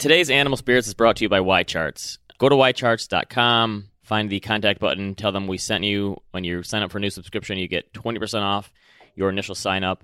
Today's 0.00 0.30
Animal 0.30 0.56
Spirits 0.56 0.88
is 0.88 0.94
brought 0.94 1.16
to 1.16 1.26
you 1.26 1.28
by 1.28 1.40
YCharts. 1.40 2.16
Go 2.38 2.48
to 2.48 2.54
ycharts.com, 2.54 3.90
find 4.02 4.30
the 4.30 4.40
contact 4.40 4.80
button, 4.80 5.14
tell 5.14 5.30
them 5.30 5.46
we 5.46 5.58
sent 5.58 5.84
you. 5.84 6.16
When 6.30 6.42
you 6.42 6.62
sign 6.62 6.82
up 6.82 6.90
for 6.90 6.96
a 6.96 7.02
new 7.02 7.10
subscription, 7.10 7.58
you 7.58 7.68
get 7.68 7.92
20% 7.92 8.40
off 8.40 8.72
your 9.14 9.28
initial 9.28 9.54
sign 9.54 9.84
up. 9.84 10.02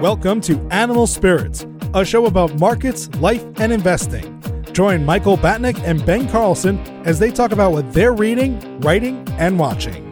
Welcome 0.00 0.40
to 0.40 0.58
Animal 0.70 1.06
Spirits, 1.06 1.66
a 1.92 2.02
show 2.02 2.24
about 2.24 2.58
markets, 2.58 3.10
life, 3.16 3.44
and 3.56 3.74
investing. 3.74 4.42
Join 4.72 5.04
Michael 5.04 5.36
Batnick 5.36 5.78
and 5.84 6.02
Ben 6.06 6.26
Carlson 6.26 6.78
as 7.04 7.18
they 7.18 7.30
talk 7.30 7.52
about 7.52 7.72
what 7.72 7.92
they're 7.92 8.14
reading, 8.14 8.80
writing, 8.80 9.28
and 9.32 9.58
watching. 9.58 10.03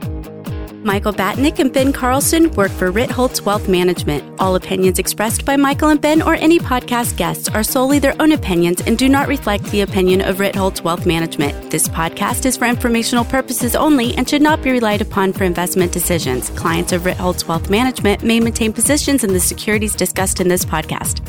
Michael 0.85 1.13
Batnick 1.13 1.61
and 1.61 1.73
Ben 1.73 1.93
Carlson 1.93 2.51
work 2.55 2.73
for 2.73 2.91
Ritholtz 2.91 3.41
Wealth 3.43 3.69
Management. 3.69 4.25
All 4.41 4.57
opinions 4.57 4.99
expressed 4.99 5.45
by 5.45 5.57
Michael 5.57 5.91
and 5.91 6.01
Ben 6.01 6.21
or 6.21 6.35
any 6.35 6.59
podcast 6.59 7.17
guests 7.17 7.49
are 7.49 7.63
solely 7.63 8.01
their 8.01 8.21
own 8.21 8.33
opinions 8.33 8.81
and 8.81 8.99
do 8.99 9.09
not 9.09 9.29
reflect 9.29 9.63
the 9.67 9.83
opinion 9.83 10.21
of 10.21 10.39
Ritholtz 10.39 10.83
Wealth 10.83 11.07
Management. 11.07 11.71
This 11.71 11.87
podcast 11.87 12.47
is 12.47 12.57
for 12.57 12.65
informational 12.65 13.25
purposes 13.25 13.77
only 13.77 14.17
and 14.17 14.29
should 14.29 14.43
not 14.43 14.61
be 14.61 14.73
relied 14.73 15.01
upon 15.01 15.33
for 15.33 15.45
investment 15.45 15.93
decisions. 15.93 16.51
Clients 16.51 16.91
of 16.91 17.03
Ritholtz 17.03 17.47
Wealth 17.47 17.71
Management 17.71 18.25
may 18.25 18.41
maintain 18.41 18.73
positions 18.73 19.23
in 19.23 19.33
the 19.33 19.41
securities 19.41 19.95
discussed 19.95 20.41
in 20.41 20.49
this 20.49 20.65
podcast. 20.65 21.21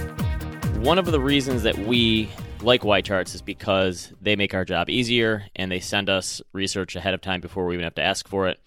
One 0.79 0.97
of 0.97 1.05
the 1.05 1.19
reasons 1.19 1.61
that 1.61 1.77
we 1.77 2.27
like 2.63 2.81
YCharts 2.81 3.35
is 3.35 3.43
because 3.43 4.11
they 4.19 4.35
make 4.35 4.55
our 4.55 4.65
job 4.65 4.89
easier 4.89 5.43
and 5.55 5.71
they 5.71 5.79
send 5.79 6.09
us 6.09 6.41
research 6.53 6.95
ahead 6.95 7.13
of 7.13 7.21
time 7.21 7.39
before 7.39 7.67
we 7.67 7.75
even 7.75 7.83
have 7.83 7.95
to 7.95 8.01
ask 8.01 8.27
for 8.27 8.47
it. 8.47 8.59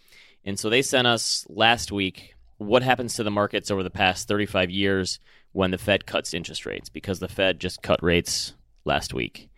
And 0.46 0.58
so 0.58 0.70
they 0.70 0.80
sent 0.80 1.06
us 1.08 1.44
last 1.48 1.90
week 1.90 2.36
what 2.58 2.82
happens 2.82 3.14
to 3.14 3.24
the 3.24 3.30
markets 3.30 3.70
over 3.70 3.82
the 3.82 3.90
past 3.90 4.28
35 4.28 4.70
years 4.70 5.18
when 5.52 5.72
the 5.72 5.78
Fed 5.78 6.06
cuts 6.06 6.32
interest 6.32 6.64
rates 6.64 6.88
because 6.88 7.18
the 7.18 7.28
Fed 7.28 7.58
just 7.58 7.82
cut 7.82 8.02
rates 8.02 8.54
last 8.84 9.12
week. 9.12 9.50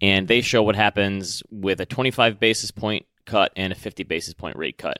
And 0.00 0.26
they 0.26 0.40
show 0.40 0.62
what 0.62 0.76
happens 0.76 1.42
with 1.50 1.80
a 1.80 1.86
25 1.86 2.40
basis 2.40 2.70
point 2.70 3.06
cut 3.24 3.52
and 3.56 3.72
a 3.72 3.76
50 3.76 4.02
basis 4.02 4.34
point 4.34 4.56
rate 4.56 4.76
cut. 4.76 4.98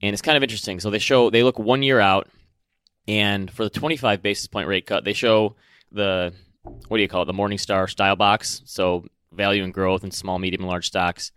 And 0.00 0.12
it's 0.12 0.22
kind 0.22 0.36
of 0.36 0.42
interesting. 0.42 0.78
So 0.78 0.90
they 0.90 1.00
show 1.00 1.28
they 1.28 1.42
look 1.42 1.58
1 1.58 1.82
year 1.82 1.98
out 1.98 2.28
and 3.08 3.50
for 3.50 3.64
the 3.64 3.70
25 3.70 4.22
basis 4.22 4.46
point 4.46 4.68
rate 4.68 4.86
cut, 4.86 5.04
they 5.04 5.12
show 5.12 5.56
the 5.90 6.32
what 6.62 6.98
do 6.98 7.02
you 7.02 7.08
call 7.08 7.22
it? 7.22 7.26
The 7.26 7.32
Morningstar 7.32 7.90
style 7.90 8.16
box. 8.16 8.62
So 8.64 9.06
value 9.32 9.64
and 9.64 9.74
growth 9.74 10.04
and 10.04 10.14
small, 10.14 10.38
medium, 10.38 10.62
and 10.62 10.68
large 10.68 10.86
stocks. 10.86 11.32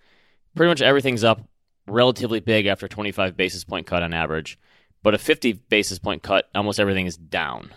Pretty 0.56 0.70
much 0.70 0.82
everything's 0.82 1.24
up 1.24 1.42
relatively 1.88 2.40
big 2.40 2.66
after 2.66 2.88
25 2.88 3.36
basis 3.36 3.64
point 3.64 3.88
cut 3.88 4.04
on 4.04 4.14
average, 4.14 4.60
but 5.04 5.14
a 5.14 5.18
50 5.18 5.54
basis 5.54 6.00
point 6.00 6.24
cut, 6.24 6.50
almost 6.54 6.80
everything 6.80 7.06
is 7.06 7.18
down 7.18 7.72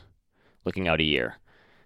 looking 0.64 0.88
out 0.88 1.00
a 1.00 1.05
year. 1.05 1.36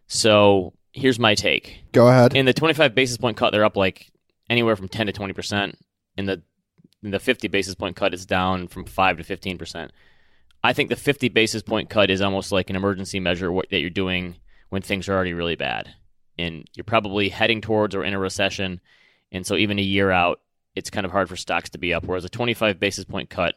So 0.07 0.73
here's 0.93 1.19
my 1.19 1.35
take. 1.35 1.85
Go 1.93 2.09
ahead. 2.09 2.35
In 2.35 2.47
the 2.47 2.53
25 2.53 2.95
basis 2.95 3.17
point 3.17 3.37
cut, 3.37 3.51
they're 3.51 3.65
up 3.65 3.77
like 3.77 4.11
anywhere 4.49 4.77
from 4.77 4.89
10 4.89 5.07
to 5.07 5.13
20 5.13 5.33
percent. 5.33 5.79
In 6.17 6.27
the 6.27 6.43
in 7.03 7.11
the 7.11 7.21
50 7.21 7.49
basis 7.49 7.75
point 7.75 7.97
cut, 7.97 8.13
it's 8.13 8.27
down 8.27 8.69
from 8.69 8.85
five 8.85 9.19
to 9.19 9.25
15 9.25 9.59
percent. 9.59 9.93
I 10.65 10.73
think 10.73 10.89
the 10.89 10.97
50 10.97 11.29
basis 11.29 11.63
point 11.63 11.89
cut 11.89 12.11
is 12.11 12.21
almost 12.21 12.51
like 12.51 12.71
an 12.71 12.77
emergency 12.77 13.21
measure 13.21 13.53
that 13.71 13.79
you're 13.79 13.91
doing 13.91 14.37
when 14.71 14.83
things 14.83 15.09
are 15.09 15.15
already 15.15 15.33
really 15.33 15.55
bad, 15.55 15.95
and 16.39 16.69
you're 16.75 16.85
probably 16.85 17.29
heading 17.29 17.61
towards 17.61 17.95
or 17.95 18.05
in 18.05 18.15
a 18.15 18.19
recession. 18.19 18.81
And 19.31 19.47
so 19.47 19.57
even 19.57 19.79
a 19.79 19.83
year 19.83 20.11
out, 20.11 20.41
it's 20.75 20.91
kind 20.91 21.05
of 21.07 21.13
hard 21.13 21.29
for 21.29 21.37
stocks 21.37 21.71
to 21.71 21.79
be 21.79 21.93
up. 21.95 22.05
Whereas 22.05 22.25
a 22.25 22.29
25 22.29 22.79
basis 22.79 23.05
point 23.05 23.31
cut, 23.31 23.55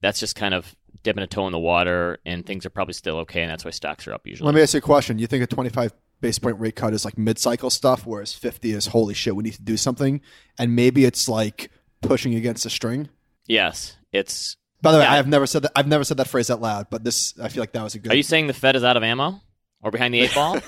that's 0.00 0.20
just 0.20 0.36
kind 0.36 0.54
of 0.54 0.74
dipping 1.02 1.22
a 1.22 1.26
toe 1.26 1.46
in 1.46 1.52
the 1.52 1.58
water, 1.58 2.18
and 2.24 2.44
things 2.44 2.64
are 2.66 2.70
probably 2.70 2.94
still 2.94 3.18
okay, 3.18 3.42
and 3.42 3.50
that's 3.50 3.64
why 3.64 3.70
stocks 3.70 4.06
are 4.06 4.14
up 4.14 4.26
usually. 4.26 4.46
Let 4.46 4.54
me 4.54 4.62
ask 4.62 4.74
you 4.74 4.78
a 4.78 4.80
question. 4.80 5.18
You 5.18 5.26
think 5.26 5.42
a 5.44 5.46
25 5.46 5.92
basis 6.20 6.38
point 6.38 6.58
rate 6.58 6.76
cut 6.76 6.94
is 6.94 7.04
like 7.04 7.18
mid 7.18 7.38
cycle 7.38 7.70
stuff, 7.70 8.06
whereas 8.06 8.32
50 8.32 8.72
is 8.72 8.86
holy 8.86 9.14
shit, 9.14 9.36
we 9.36 9.42
need 9.44 9.54
to 9.54 9.62
do 9.62 9.76
something, 9.76 10.20
and 10.58 10.74
maybe 10.74 11.04
it's 11.04 11.28
like 11.28 11.70
pushing 12.00 12.34
against 12.34 12.66
a 12.66 12.70
string? 12.70 13.08
Yes, 13.46 13.96
it's. 14.12 14.56
By 14.82 14.92
the 14.92 14.98
way, 14.98 15.04
Yeah. 15.04 15.12
I 15.12 15.16
have 15.16 15.26
never 15.28 15.46
said 15.46 15.62
that. 15.62 15.72
I've 15.74 15.88
never 15.88 16.04
said 16.04 16.18
that 16.18 16.28
phrase 16.28 16.50
out 16.50 16.60
loud, 16.60 16.88
but 16.90 17.04
this 17.04 17.38
I 17.40 17.48
feel 17.48 17.62
like 17.62 17.72
that 17.72 17.82
was 17.82 17.94
a 17.94 17.98
good. 17.98 18.12
Are 18.12 18.16
you 18.16 18.22
saying 18.22 18.46
the 18.46 18.52
Fed 18.52 18.76
is 18.76 18.84
out 18.84 18.96
of 18.96 19.02
ammo 19.02 19.40
or 19.82 19.90
behind 19.90 20.12
the 20.12 20.20
eight 20.20 20.34
ball? 20.34 20.58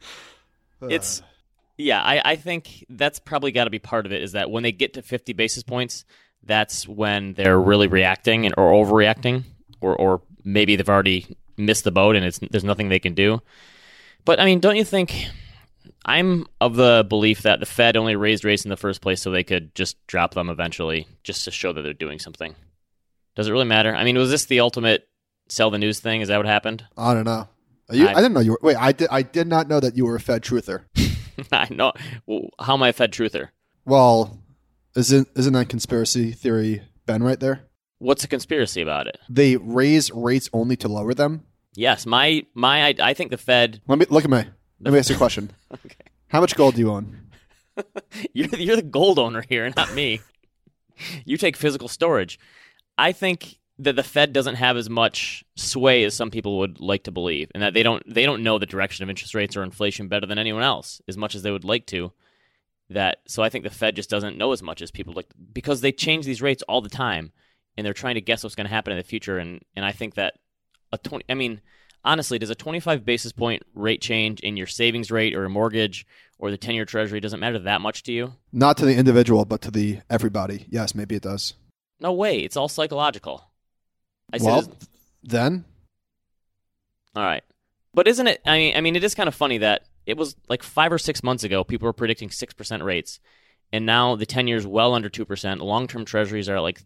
it's 0.82 1.20
uh. 1.20 1.24
Yeah 1.76 2.00
I, 2.02 2.22
I 2.24 2.36
think 2.36 2.84
that's 2.88 3.18
probably 3.18 3.52
got 3.52 3.64
to 3.64 3.70
be 3.70 3.78
part 3.78 4.06
of 4.06 4.12
it 4.12 4.22
is 4.22 4.32
that 4.32 4.50
when 4.50 4.62
they 4.62 4.72
get 4.72 4.94
to 4.94 5.02
50 5.02 5.32
basis 5.32 5.62
points 5.62 6.04
that's 6.42 6.86
when 6.86 7.34
they're 7.34 7.60
really 7.60 7.86
reacting 7.86 8.46
and 8.46 8.54
or 8.58 8.72
overreacting 8.72 9.44
or 9.80 9.96
or 9.96 10.22
maybe 10.44 10.76
they've 10.76 10.88
already 10.88 11.36
missed 11.56 11.84
the 11.84 11.90
boat 11.92 12.16
and 12.16 12.24
it's 12.24 12.38
there's 12.50 12.64
nothing 12.64 12.88
they 12.88 12.98
can 12.98 13.14
do 13.14 13.40
but 14.24 14.40
i 14.40 14.44
mean 14.44 14.60
don't 14.60 14.76
you 14.76 14.84
think 14.84 15.26
i'm 16.04 16.46
of 16.60 16.76
the 16.76 17.04
belief 17.08 17.42
that 17.42 17.60
the 17.60 17.66
fed 17.66 17.96
only 17.96 18.16
raised 18.16 18.44
rates 18.44 18.64
in 18.64 18.68
the 18.70 18.76
first 18.76 19.00
place 19.00 19.22
so 19.22 19.30
they 19.30 19.44
could 19.44 19.74
just 19.74 19.96
drop 20.06 20.34
them 20.34 20.50
eventually 20.50 21.06
just 21.22 21.44
to 21.44 21.50
show 21.50 21.72
that 21.72 21.82
they're 21.82 21.92
doing 21.92 22.18
something 22.18 22.54
does 23.36 23.48
it 23.48 23.52
really 23.52 23.64
matter 23.64 23.94
i 23.94 24.04
mean 24.04 24.16
was 24.18 24.30
this 24.30 24.44
the 24.46 24.60
ultimate 24.60 25.08
sell 25.48 25.70
the 25.70 25.78
news 25.78 26.00
thing 26.00 26.20
is 26.20 26.28
that 26.28 26.36
what 26.38 26.46
happened 26.46 26.84
I 26.96 27.12
don't 27.14 27.24
know. 27.24 27.48
Are 27.90 27.94
you, 27.96 28.06
I, 28.06 28.12
I- 28.12 28.14
didn't 28.14 28.32
know 28.32 28.40
you 28.40 28.52
were. 28.52 28.60
Wait, 28.62 28.76
I 28.76 28.92
did. 28.92 29.08
I 29.10 29.20
did 29.20 29.46
not 29.46 29.68
know 29.68 29.78
that 29.78 29.94
you 29.94 30.06
were 30.06 30.16
a 30.16 30.20
Fed 30.20 30.42
truther. 30.42 30.84
I 31.52 31.68
know. 31.70 31.92
Well, 32.26 32.50
how 32.60 32.74
am 32.74 32.82
I 32.82 32.88
a 32.88 32.92
Fed 32.92 33.12
truther? 33.12 33.48
Well, 33.84 34.38
isn't 34.96 35.28
isn't 35.36 35.52
that 35.52 35.68
conspiracy 35.68 36.32
theory 36.32 36.82
Ben 37.06 37.22
right 37.22 37.40
there? 37.40 37.64
What's 37.98 38.24
a 38.24 38.28
conspiracy 38.28 38.80
about 38.82 39.06
it? 39.06 39.18
They 39.28 39.56
raise 39.56 40.10
rates 40.10 40.48
only 40.52 40.76
to 40.76 40.88
lower 40.88 41.14
them. 41.14 41.44
Yes, 41.74 42.06
my 42.06 42.44
my 42.54 42.86
I, 42.88 42.94
I 43.00 43.14
think 43.14 43.30
the 43.30 43.38
Fed. 43.38 43.80
Let 43.86 43.98
me 43.98 44.06
look 44.08 44.24
at 44.24 44.30
me. 44.30 44.44
Let 44.80 44.92
me 44.92 44.98
ask 44.98 45.08
you 45.08 45.16
a 45.16 45.18
question. 45.18 45.50
okay. 45.72 45.96
How 46.28 46.40
much 46.40 46.54
gold 46.56 46.74
do 46.74 46.80
you 46.80 46.90
own? 46.90 47.20
You're 48.32 48.48
you're 48.56 48.76
the 48.76 48.82
gold 48.82 49.18
owner 49.18 49.42
here, 49.48 49.68
not 49.76 49.92
me. 49.94 50.20
you 51.24 51.36
take 51.36 51.56
physical 51.56 51.88
storage. 51.88 52.38
I 52.96 53.10
think 53.10 53.58
that 53.78 53.96
the 53.96 54.02
Fed 54.02 54.32
doesn't 54.32 54.54
have 54.54 54.76
as 54.76 54.88
much 54.88 55.44
sway 55.56 56.04
as 56.04 56.14
some 56.14 56.30
people 56.30 56.58
would 56.58 56.80
like 56.80 57.04
to 57.04 57.10
believe, 57.10 57.50
and 57.54 57.62
that 57.62 57.74
they 57.74 57.82
don't 57.82 58.02
they 58.12 58.24
don't 58.24 58.42
know 58.42 58.58
the 58.58 58.66
direction 58.66 59.02
of 59.02 59.10
interest 59.10 59.34
rates 59.34 59.56
or 59.56 59.62
inflation 59.62 60.08
better 60.08 60.26
than 60.26 60.38
anyone 60.38 60.62
else, 60.62 61.00
as 61.08 61.16
much 61.16 61.34
as 61.34 61.42
they 61.42 61.50
would 61.50 61.64
like 61.64 61.86
to. 61.86 62.12
That 62.90 63.18
so 63.26 63.42
I 63.42 63.48
think 63.48 63.64
the 63.64 63.70
Fed 63.70 63.96
just 63.96 64.10
doesn't 64.10 64.38
know 64.38 64.52
as 64.52 64.62
much 64.62 64.82
as 64.82 64.90
people 64.90 65.14
like 65.14 65.26
because 65.52 65.80
they 65.80 65.90
change 65.90 66.26
these 66.26 66.42
rates 66.42 66.62
all 66.68 66.82
the 66.82 66.88
time, 66.88 67.32
and 67.76 67.84
they're 67.84 67.94
trying 67.94 68.14
to 68.14 68.20
guess 68.20 68.44
what's 68.44 68.54
going 68.54 68.66
to 68.66 68.74
happen 68.74 68.92
in 68.92 68.98
the 68.98 69.02
future. 69.02 69.38
And 69.38 69.62
and 69.74 69.84
I 69.84 69.92
think 69.92 70.14
that 70.14 70.34
a 70.92 70.98
twenty, 70.98 71.24
I 71.28 71.34
mean, 71.34 71.60
honestly, 72.04 72.38
does 72.38 72.50
a 72.50 72.54
twenty-five 72.54 73.04
basis 73.04 73.32
point 73.32 73.62
rate 73.74 74.02
change 74.02 74.40
in 74.40 74.56
your 74.56 74.66
savings 74.66 75.10
rate 75.10 75.34
or 75.34 75.46
a 75.46 75.50
mortgage 75.50 76.06
or 76.38 76.50
the 76.50 76.58
ten-year 76.58 76.84
Treasury 76.84 77.20
doesn't 77.20 77.40
matter 77.40 77.58
that 77.58 77.80
much 77.80 78.02
to 78.04 78.12
you? 78.12 78.34
Not 78.52 78.76
to 78.76 78.84
the 78.84 78.96
individual, 78.96 79.46
but 79.46 79.62
to 79.62 79.70
the 79.70 80.00
everybody. 80.10 80.66
Yes, 80.68 80.94
maybe 80.94 81.16
it 81.16 81.22
does. 81.22 81.54
No 82.00 82.12
way. 82.12 82.40
It's 82.40 82.56
all 82.56 82.68
psychological. 82.68 83.50
I 84.34 84.38
said, 84.38 84.46
well, 84.46 84.58
it's- 84.60 84.88
then 85.22 85.64
all 87.16 87.22
right, 87.24 87.42
but 87.94 88.08
isn't 88.08 88.26
it? 88.26 88.40
I 88.44 88.56
mean, 88.58 88.76
I 88.76 88.80
mean, 88.80 88.96
it 88.96 89.04
is 89.04 89.14
kind 89.14 89.28
of 89.28 89.34
funny 89.34 89.58
that 89.58 89.82
it 90.06 90.16
was 90.16 90.36
like 90.48 90.62
five 90.62 90.92
or 90.92 90.98
six 90.98 91.22
months 91.22 91.44
ago. 91.44 91.62
People 91.64 91.86
were 91.86 91.92
predicting 91.92 92.30
six 92.30 92.52
percent 92.52 92.82
rates, 92.82 93.20
and 93.72 93.86
now 93.86 94.16
the 94.16 94.26
ten 94.26 94.46
years 94.48 94.66
well 94.66 94.94
under 94.94 95.08
two 95.08 95.24
percent. 95.24 95.60
Long-term 95.60 96.04
Treasuries 96.04 96.48
are 96.48 96.60
like 96.60 96.82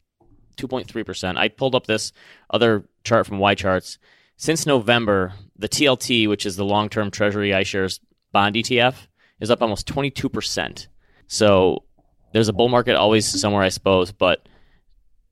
two 0.57 0.69
point 0.69 0.87
three 0.89 1.03
percent. 1.05 1.39
I 1.39 1.49
pulled 1.49 1.75
up 1.75 1.87
this 1.87 2.13
other 2.51 2.85
chart 3.05 3.27
from 3.27 3.39
YCharts. 3.39 3.99
Since 4.37 4.67
November, 4.67 5.33
the 5.57 5.69
TLT, 5.69 6.29
which 6.29 6.47
is 6.47 6.55
the 6.57 6.65
long-term 6.65 7.11
Treasury 7.11 7.51
iShares 7.51 7.99
bond 8.31 8.55
ETF, 8.55 8.95
is 9.41 9.51
up 9.51 9.63
almost 9.63 9.87
twenty-two 9.87 10.29
percent. 10.29 10.89
So 11.27 11.85
there's 12.33 12.49
a 12.49 12.53
bull 12.53 12.69
market 12.69 12.95
always 12.97 13.27
somewhere, 13.27 13.63
I 13.63 13.71
suppose, 13.71 14.13
but 14.13 14.47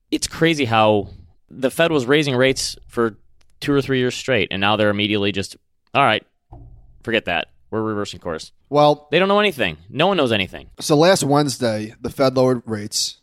it's 0.09 0.27
crazy 0.27 0.65
how 0.65 1.09
the 1.49 1.71
Fed 1.71 1.91
was 1.91 2.05
raising 2.05 2.35
rates 2.35 2.75
for 2.87 3.17
two 3.59 3.73
or 3.73 3.81
three 3.81 3.99
years 3.99 4.15
straight, 4.15 4.49
and 4.51 4.59
now 4.61 4.75
they're 4.75 4.89
immediately 4.89 5.31
just, 5.31 5.57
all 5.93 6.03
right, 6.03 6.25
forget 7.03 7.25
that. 7.25 7.47
We're 7.69 7.81
reversing 7.81 8.19
course. 8.21 8.53
well, 8.69 9.07
They 9.11 9.19
don't 9.19 9.27
know 9.27 9.39
anything. 9.41 9.77
No 9.89 10.07
one 10.07 10.15
knows 10.17 10.31
anything. 10.31 10.69
so 10.79 10.95
last 10.95 11.23
Wednesday 11.23 11.93
the 11.99 12.09
Fed 12.09 12.35
lowered 12.37 12.61
rates. 12.65 13.17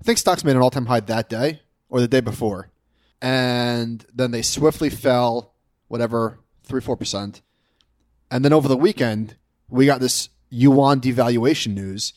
I 0.00 0.04
think 0.04 0.18
stocks 0.18 0.42
made 0.44 0.56
an 0.56 0.62
all-time 0.62 0.86
high 0.86 1.00
that 1.00 1.28
day 1.28 1.60
or 1.88 2.00
the 2.00 2.08
day 2.08 2.20
before, 2.20 2.70
and 3.22 4.04
then 4.14 4.30
they 4.32 4.42
swiftly 4.42 4.90
fell, 4.90 5.54
whatever 5.88 6.40
three 6.64 6.80
four 6.80 6.96
percent, 6.96 7.40
and 8.30 8.44
then 8.44 8.52
over 8.52 8.68
the 8.68 8.76
weekend 8.76 9.36
we 9.68 9.86
got 9.86 10.00
this 10.00 10.28
yuan 10.50 11.00
devaluation 11.00 11.74
news. 11.74 12.12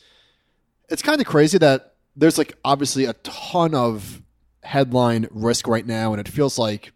It's 0.88 1.02
kind 1.02 1.20
of 1.20 1.26
crazy 1.26 1.58
that 1.58 1.94
there's 2.16 2.38
like 2.38 2.54
obviously 2.64 3.04
a 3.04 3.12
ton 3.14 3.74
of 3.74 4.20
headline 4.62 5.28
risk 5.30 5.66
right 5.66 5.86
now, 5.86 6.12
and 6.12 6.20
it 6.20 6.28
feels 6.28 6.58
like 6.58 6.92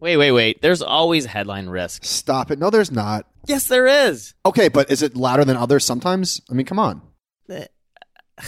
Wait, 0.00 0.18
wait, 0.18 0.32
wait. 0.32 0.60
There's 0.60 0.82
always 0.82 1.24
headline 1.24 1.68
risk. 1.68 2.04
stop 2.04 2.50
it. 2.50 2.58
No, 2.58 2.68
there's 2.68 2.90
not. 2.92 3.26
Yes, 3.46 3.68
there 3.68 3.86
is. 3.86 4.34
Okay, 4.44 4.68
but 4.68 4.90
is 4.90 5.02
it 5.02 5.16
louder 5.16 5.44
than 5.46 5.56
others 5.56 5.84
sometimes? 5.84 6.42
I 6.50 6.54
mean, 6.54 6.66
come 6.66 6.78
on. 6.78 7.00
Eh. 7.48 7.66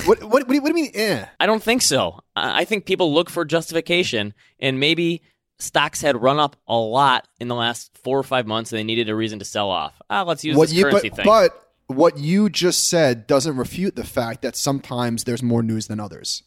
What 0.05 0.23
what 0.25 0.31
what 0.33 0.49
do 0.49 0.55
you, 0.55 0.61
what 0.63 0.73
do 0.73 0.79
you 0.79 0.85
mean? 0.85 0.93
Eh. 0.95 1.25
I 1.41 1.47
don't 1.47 1.63
think 1.63 1.81
so. 1.81 2.21
I 2.35 2.63
I 2.63 2.65
think 2.65 2.85
people 2.87 3.15
look 3.15 3.31
for 3.31 3.45
justification, 3.45 4.35
and 4.61 4.81
maybe 4.81 5.23
stocks 5.59 6.03
had 6.03 6.21
run 6.21 6.39
up 6.39 6.57
a 6.67 6.77
lot 6.77 7.27
in 7.41 7.49
the 7.49 7.55
last 7.55 7.97
four 8.03 8.19
or 8.19 8.23
five 8.25 8.47
months, 8.47 8.73
and 8.73 8.79
they 8.79 8.85
needed 8.85 9.09
a 9.09 9.15
reason 9.15 9.39
to 9.39 9.45
sell 9.45 9.71
off. 9.71 9.95
Ah, 10.11 10.23
let's 10.23 10.45
use 10.45 10.57
What 10.57 10.69
this 10.69 10.77
you 10.77 10.85
currency 10.85 11.09
but 11.11 11.17
thing. 11.17 11.25
but 11.25 11.63
what 11.87 12.19
you 12.19 12.51
just 12.51 12.89
said 12.89 13.27
doesn't 13.27 13.57
refute 13.57 13.95
the 13.97 14.05
fact 14.05 14.43
that 14.43 14.57
sometimes 14.57 15.25
there's 15.25 15.43
more 15.43 15.63
news 15.63 15.87
than 15.87 16.01
others. 16.01 16.43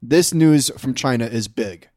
This 0.00 0.32
news 0.32 0.70
from 0.78 0.94
China 0.94 1.26
is 1.26 1.48
big. 1.48 1.88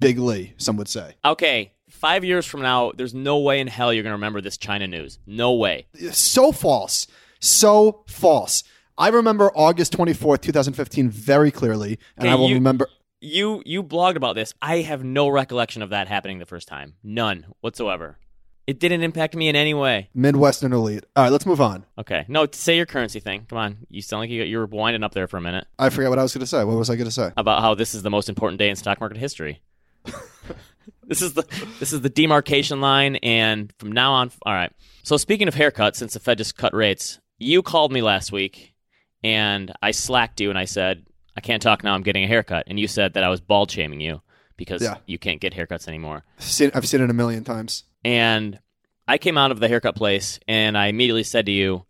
Big 0.00 0.18
Lee, 0.18 0.54
some 0.56 0.76
would 0.76 0.88
say. 0.88 1.14
Okay, 1.24 1.72
five 1.88 2.24
years 2.24 2.44
from 2.44 2.60
now, 2.62 2.92
there's 2.96 3.14
no 3.14 3.38
way 3.38 3.60
in 3.60 3.66
hell 3.66 3.92
you're 3.92 4.02
going 4.02 4.10
to 4.10 4.16
remember 4.16 4.40
this 4.40 4.56
China 4.56 4.86
news. 4.86 5.18
No 5.26 5.52
way. 5.54 5.86
So 6.10 6.52
false. 6.52 7.06
So 7.40 8.04
false. 8.08 8.64
I 8.98 9.08
remember 9.08 9.50
August 9.54 9.96
24th, 9.96 10.40
2015 10.42 11.08
very 11.10 11.50
clearly, 11.50 11.98
and 12.16 12.26
Okay, 12.26 12.32
I 12.32 12.34
will 12.34 12.48
you- 12.48 12.54
remember 12.54 12.88
You 13.20 13.62
you 13.64 13.82
blogged 13.82 14.16
about 14.16 14.34
this. 14.34 14.52
I 14.60 14.78
have 14.78 15.02
no 15.04 15.28
recollection 15.28 15.82
of 15.82 15.90
that 15.90 16.08
happening 16.08 16.38
the 16.38 16.46
first 16.46 16.68
time. 16.68 16.94
None 17.02 17.46
whatsoever. 17.60 18.18
It 18.66 18.80
didn't 18.80 19.02
impact 19.02 19.36
me 19.36 19.48
in 19.48 19.54
any 19.54 19.74
way. 19.74 20.10
Midwestern 20.12 20.72
Elite. 20.72 21.04
All 21.14 21.22
right, 21.24 21.30
let's 21.32 21.46
move 21.46 21.60
on. 21.60 21.84
Okay. 21.98 22.24
No, 22.26 22.46
say 22.50 22.76
your 22.76 22.86
currency 22.86 23.20
thing. 23.20 23.46
Come 23.48 23.58
on. 23.58 23.78
You 23.88 24.02
sound 24.02 24.22
like 24.22 24.30
you, 24.30 24.42
you 24.42 24.58
were 24.58 24.66
winding 24.66 25.04
up 25.04 25.12
there 25.14 25.28
for 25.28 25.36
a 25.36 25.40
minute 25.40 25.66
I 25.78 25.88
forgot 25.90 26.10
what 26.10 26.18
I 26.18 26.22
was 26.22 26.34
going 26.34 26.40
to 26.40 26.46
say. 26.48 26.64
What 26.64 26.76
was 26.76 26.90
I 26.90 26.96
going 26.96 27.04
to 27.06 27.10
say? 27.12 27.30
about 27.36 27.60
how 27.62 27.74
this 27.74 27.94
is 27.94 28.02
the 28.02 28.10
most 28.10 28.28
important 28.28 28.58
day 28.58 28.68
in 28.68 28.74
stock 28.76 28.98
market 28.98 29.18
history. 29.18 29.62
this 31.04 31.22
is 31.22 31.34
the 31.34 31.42
this 31.78 31.92
is 31.92 32.00
the 32.00 32.08
demarcation 32.08 32.80
line, 32.80 33.16
and 33.16 33.72
from 33.78 33.92
now 33.92 34.12
on, 34.14 34.30
all 34.44 34.52
right. 34.54 34.72
So 35.02 35.16
speaking 35.16 35.48
of 35.48 35.54
haircuts, 35.54 35.96
since 35.96 36.14
the 36.14 36.20
Fed 36.20 36.38
just 36.38 36.56
cut 36.56 36.74
rates, 36.74 37.20
you 37.38 37.62
called 37.62 37.92
me 37.92 38.02
last 38.02 38.32
week, 38.32 38.74
and 39.22 39.72
I 39.82 39.90
slacked 39.92 40.40
you, 40.40 40.50
and 40.50 40.58
I 40.58 40.64
said 40.64 41.06
I 41.36 41.40
can't 41.40 41.62
talk 41.62 41.84
now. 41.84 41.94
I'm 41.94 42.02
getting 42.02 42.24
a 42.24 42.28
haircut, 42.28 42.64
and 42.66 42.78
you 42.80 42.88
said 42.88 43.14
that 43.14 43.22
I 43.24 43.28
was 43.28 43.40
bald 43.40 43.70
shaming 43.70 44.00
you 44.00 44.22
because 44.56 44.82
Yeah. 44.82 44.96
you 45.06 45.18
can't 45.18 45.40
get 45.40 45.52
haircuts 45.54 45.86
anymore. 45.86 46.24
Seen- 46.38 46.70
I've 46.74 46.88
seen 46.88 47.00
it 47.02 47.10
a 47.10 47.14
million 47.14 47.44
times. 47.44 47.84
And 48.06 48.60
I 49.08 49.18
came 49.18 49.36
out 49.36 49.50
of 49.50 49.58
the 49.58 49.66
haircut 49.66 49.96
place 49.96 50.38
and 50.46 50.78
I 50.78 50.86
immediately 50.86 51.24
said 51.24 51.46
to 51.46 51.52
you, 51.52 51.84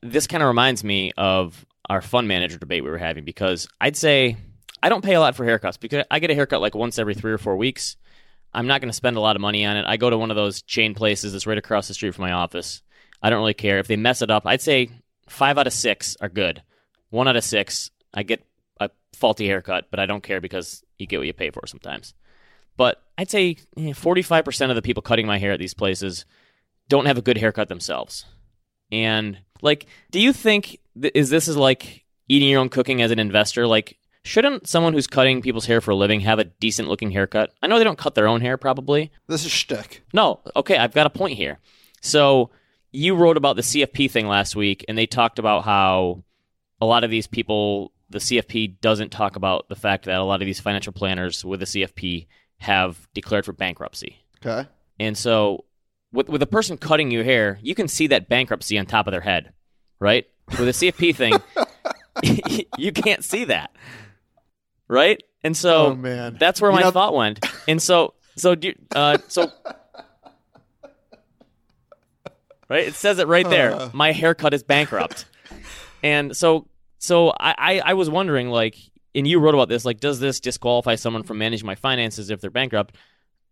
this 0.00 0.28
kind 0.28 0.40
of 0.40 0.46
reminds 0.46 0.84
me 0.84 1.10
of 1.16 1.66
our 1.90 2.00
fund 2.00 2.28
manager 2.28 2.58
debate 2.58 2.84
we 2.84 2.90
were 2.90 2.96
having 2.96 3.24
because 3.24 3.66
I'd 3.80 3.96
say 3.96 4.36
I 4.80 4.88
don't 4.88 5.04
pay 5.04 5.14
a 5.14 5.20
lot 5.20 5.34
for 5.34 5.44
haircuts 5.44 5.80
because 5.80 6.04
I 6.12 6.20
get 6.20 6.30
a 6.30 6.36
haircut 6.36 6.60
like 6.60 6.76
once 6.76 6.96
every 6.96 7.16
three 7.16 7.32
or 7.32 7.38
four 7.38 7.56
weeks. 7.56 7.96
I'm 8.54 8.68
not 8.68 8.80
going 8.80 8.90
to 8.90 8.96
spend 8.96 9.16
a 9.16 9.20
lot 9.20 9.34
of 9.34 9.42
money 9.42 9.64
on 9.64 9.76
it. 9.76 9.84
I 9.84 9.96
go 9.96 10.10
to 10.10 10.16
one 10.16 10.30
of 10.30 10.36
those 10.36 10.62
chain 10.62 10.94
places 10.94 11.32
that's 11.32 11.46
right 11.46 11.58
across 11.58 11.88
the 11.88 11.94
street 11.94 12.14
from 12.14 12.22
my 12.22 12.32
office. 12.32 12.80
I 13.20 13.28
don't 13.28 13.40
really 13.40 13.52
care. 13.52 13.80
If 13.80 13.88
they 13.88 13.96
mess 13.96 14.22
it 14.22 14.30
up, 14.30 14.46
I'd 14.46 14.62
say 14.62 14.90
five 15.28 15.58
out 15.58 15.66
of 15.66 15.72
six 15.72 16.16
are 16.20 16.28
good. 16.28 16.62
One 17.10 17.26
out 17.26 17.34
of 17.34 17.42
six, 17.42 17.90
I 18.14 18.22
get 18.22 18.46
a 18.78 18.90
faulty 19.12 19.48
haircut, 19.48 19.88
but 19.90 19.98
I 19.98 20.06
don't 20.06 20.22
care 20.22 20.40
because 20.40 20.84
you 20.98 21.08
get 21.08 21.18
what 21.18 21.26
you 21.26 21.32
pay 21.32 21.50
for 21.50 21.66
sometimes. 21.66 22.14
But 22.76 23.02
I'd 23.18 23.30
say 23.30 23.56
eh, 23.76 23.92
45% 23.92 24.70
of 24.70 24.76
the 24.76 24.82
people 24.82 25.02
cutting 25.02 25.26
my 25.26 25.38
hair 25.38 25.52
at 25.52 25.58
these 25.58 25.74
places 25.74 26.24
don't 26.88 27.06
have 27.06 27.18
a 27.18 27.22
good 27.22 27.38
haircut 27.38 27.68
themselves. 27.68 28.24
And 28.90 29.38
like, 29.62 29.86
do 30.10 30.20
you 30.20 30.32
think 30.32 30.78
th- 31.00 31.12
is 31.14 31.30
this 31.30 31.48
is 31.48 31.56
like 31.56 32.04
eating 32.28 32.48
your 32.48 32.60
own 32.60 32.68
cooking 32.68 33.02
as 33.02 33.10
an 33.10 33.18
investor? 33.18 33.66
Like, 33.66 33.98
shouldn't 34.24 34.68
someone 34.68 34.92
who's 34.92 35.06
cutting 35.06 35.42
people's 35.42 35.66
hair 35.66 35.80
for 35.80 35.92
a 35.92 35.96
living 35.96 36.20
have 36.20 36.38
a 36.38 36.44
decent 36.44 36.88
looking 36.88 37.10
haircut? 37.10 37.52
I 37.62 37.66
know 37.66 37.78
they 37.78 37.84
don't 37.84 37.98
cut 37.98 38.14
their 38.14 38.28
own 38.28 38.40
hair 38.40 38.56
probably. 38.56 39.10
This 39.28 39.44
is 39.44 39.50
shtick. 39.50 40.02
No, 40.12 40.40
okay, 40.56 40.76
I've 40.76 40.94
got 40.94 41.06
a 41.06 41.10
point 41.10 41.36
here. 41.36 41.58
So 42.00 42.50
you 42.92 43.14
wrote 43.14 43.36
about 43.36 43.56
the 43.56 43.62
CFP 43.62 44.10
thing 44.10 44.28
last 44.28 44.54
week, 44.54 44.84
and 44.88 44.96
they 44.96 45.06
talked 45.06 45.38
about 45.38 45.64
how 45.64 46.22
a 46.80 46.86
lot 46.86 47.04
of 47.04 47.10
these 47.10 47.26
people, 47.26 47.92
the 48.10 48.18
CFP 48.18 48.80
doesn't 48.80 49.10
talk 49.10 49.36
about 49.36 49.68
the 49.68 49.76
fact 49.76 50.04
that 50.04 50.20
a 50.20 50.24
lot 50.24 50.42
of 50.42 50.46
these 50.46 50.60
financial 50.60 50.92
planners 50.92 51.44
with 51.44 51.60
the 51.60 51.66
CFP 51.66 52.26
have 52.62 53.06
declared 53.14 53.44
for 53.44 53.52
bankruptcy. 53.52 54.16
Okay. 54.44 54.68
And 54.98 55.16
so, 55.16 55.64
with 56.12 56.28
with 56.28 56.42
a 56.42 56.46
person 56.46 56.76
cutting 56.78 57.10
your 57.10 57.24
hair, 57.24 57.58
you 57.62 57.74
can 57.74 57.88
see 57.88 58.06
that 58.08 58.28
bankruptcy 58.28 58.78
on 58.78 58.86
top 58.86 59.06
of 59.06 59.12
their 59.12 59.20
head, 59.20 59.52
right? 60.00 60.26
With 60.50 60.68
a 60.68 60.72
CFP 60.72 61.14
thing, 62.22 62.66
you 62.78 62.92
can't 62.92 63.24
see 63.24 63.44
that, 63.44 63.74
right? 64.88 65.22
And 65.44 65.56
so, 65.56 65.86
Oh, 65.86 65.94
man. 65.96 66.36
that's 66.38 66.60
where 66.60 66.70
You 66.70 66.76
my 66.76 66.82
know- 66.82 66.90
thought 66.92 67.14
went. 67.14 67.44
And 67.66 67.80
so, 67.82 68.14
so 68.36 68.54
do 68.54 68.72
uh, 68.94 69.18
so. 69.28 69.50
Right, 72.68 72.88
it 72.88 72.94
says 72.94 73.18
it 73.18 73.26
right 73.28 73.48
there. 73.48 73.74
Uh. 73.74 73.90
My 73.92 74.12
haircut 74.12 74.54
is 74.54 74.62
bankrupt, 74.62 75.26
and 76.02 76.34
so 76.36 76.68
so 76.98 77.30
I, 77.30 77.54
I 77.58 77.80
I 77.86 77.94
was 77.94 78.08
wondering 78.08 78.48
like, 78.48 78.76
and 79.14 79.26
you 79.26 79.38
wrote 79.38 79.54
about 79.54 79.68
this 79.68 79.84
like, 79.84 80.00
does 80.00 80.20
this 80.20 80.40
disqualify 80.40 80.94
someone 80.94 81.22
from 81.22 81.38
managing 81.38 81.66
my 81.66 81.74
finances 81.74 82.30
if 82.30 82.40
they're 82.40 82.50
bankrupt? 82.50 82.96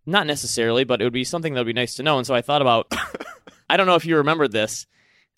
Not 0.07 0.27
necessarily, 0.27 0.85
but 0.85 1.01
it 1.01 1.05
would 1.05 1.13
be 1.13 1.25
something 1.25 1.55
that 1.55 1.61
would 1.61 1.67
be 1.67 1.73
nice 1.73 1.95
to 1.97 2.03
know. 2.03 2.19
And 2.19 2.27
so 2.27 2.35
I 2.35 2.41
thought 2.41 2.63
about, 2.63 2.93
I 3.71 3.77
don't 3.77 3.87
know 3.87 3.95
if 3.95 4.07
you 4.07 4.17
remembered 4.17 4.53
this 4.53 4.87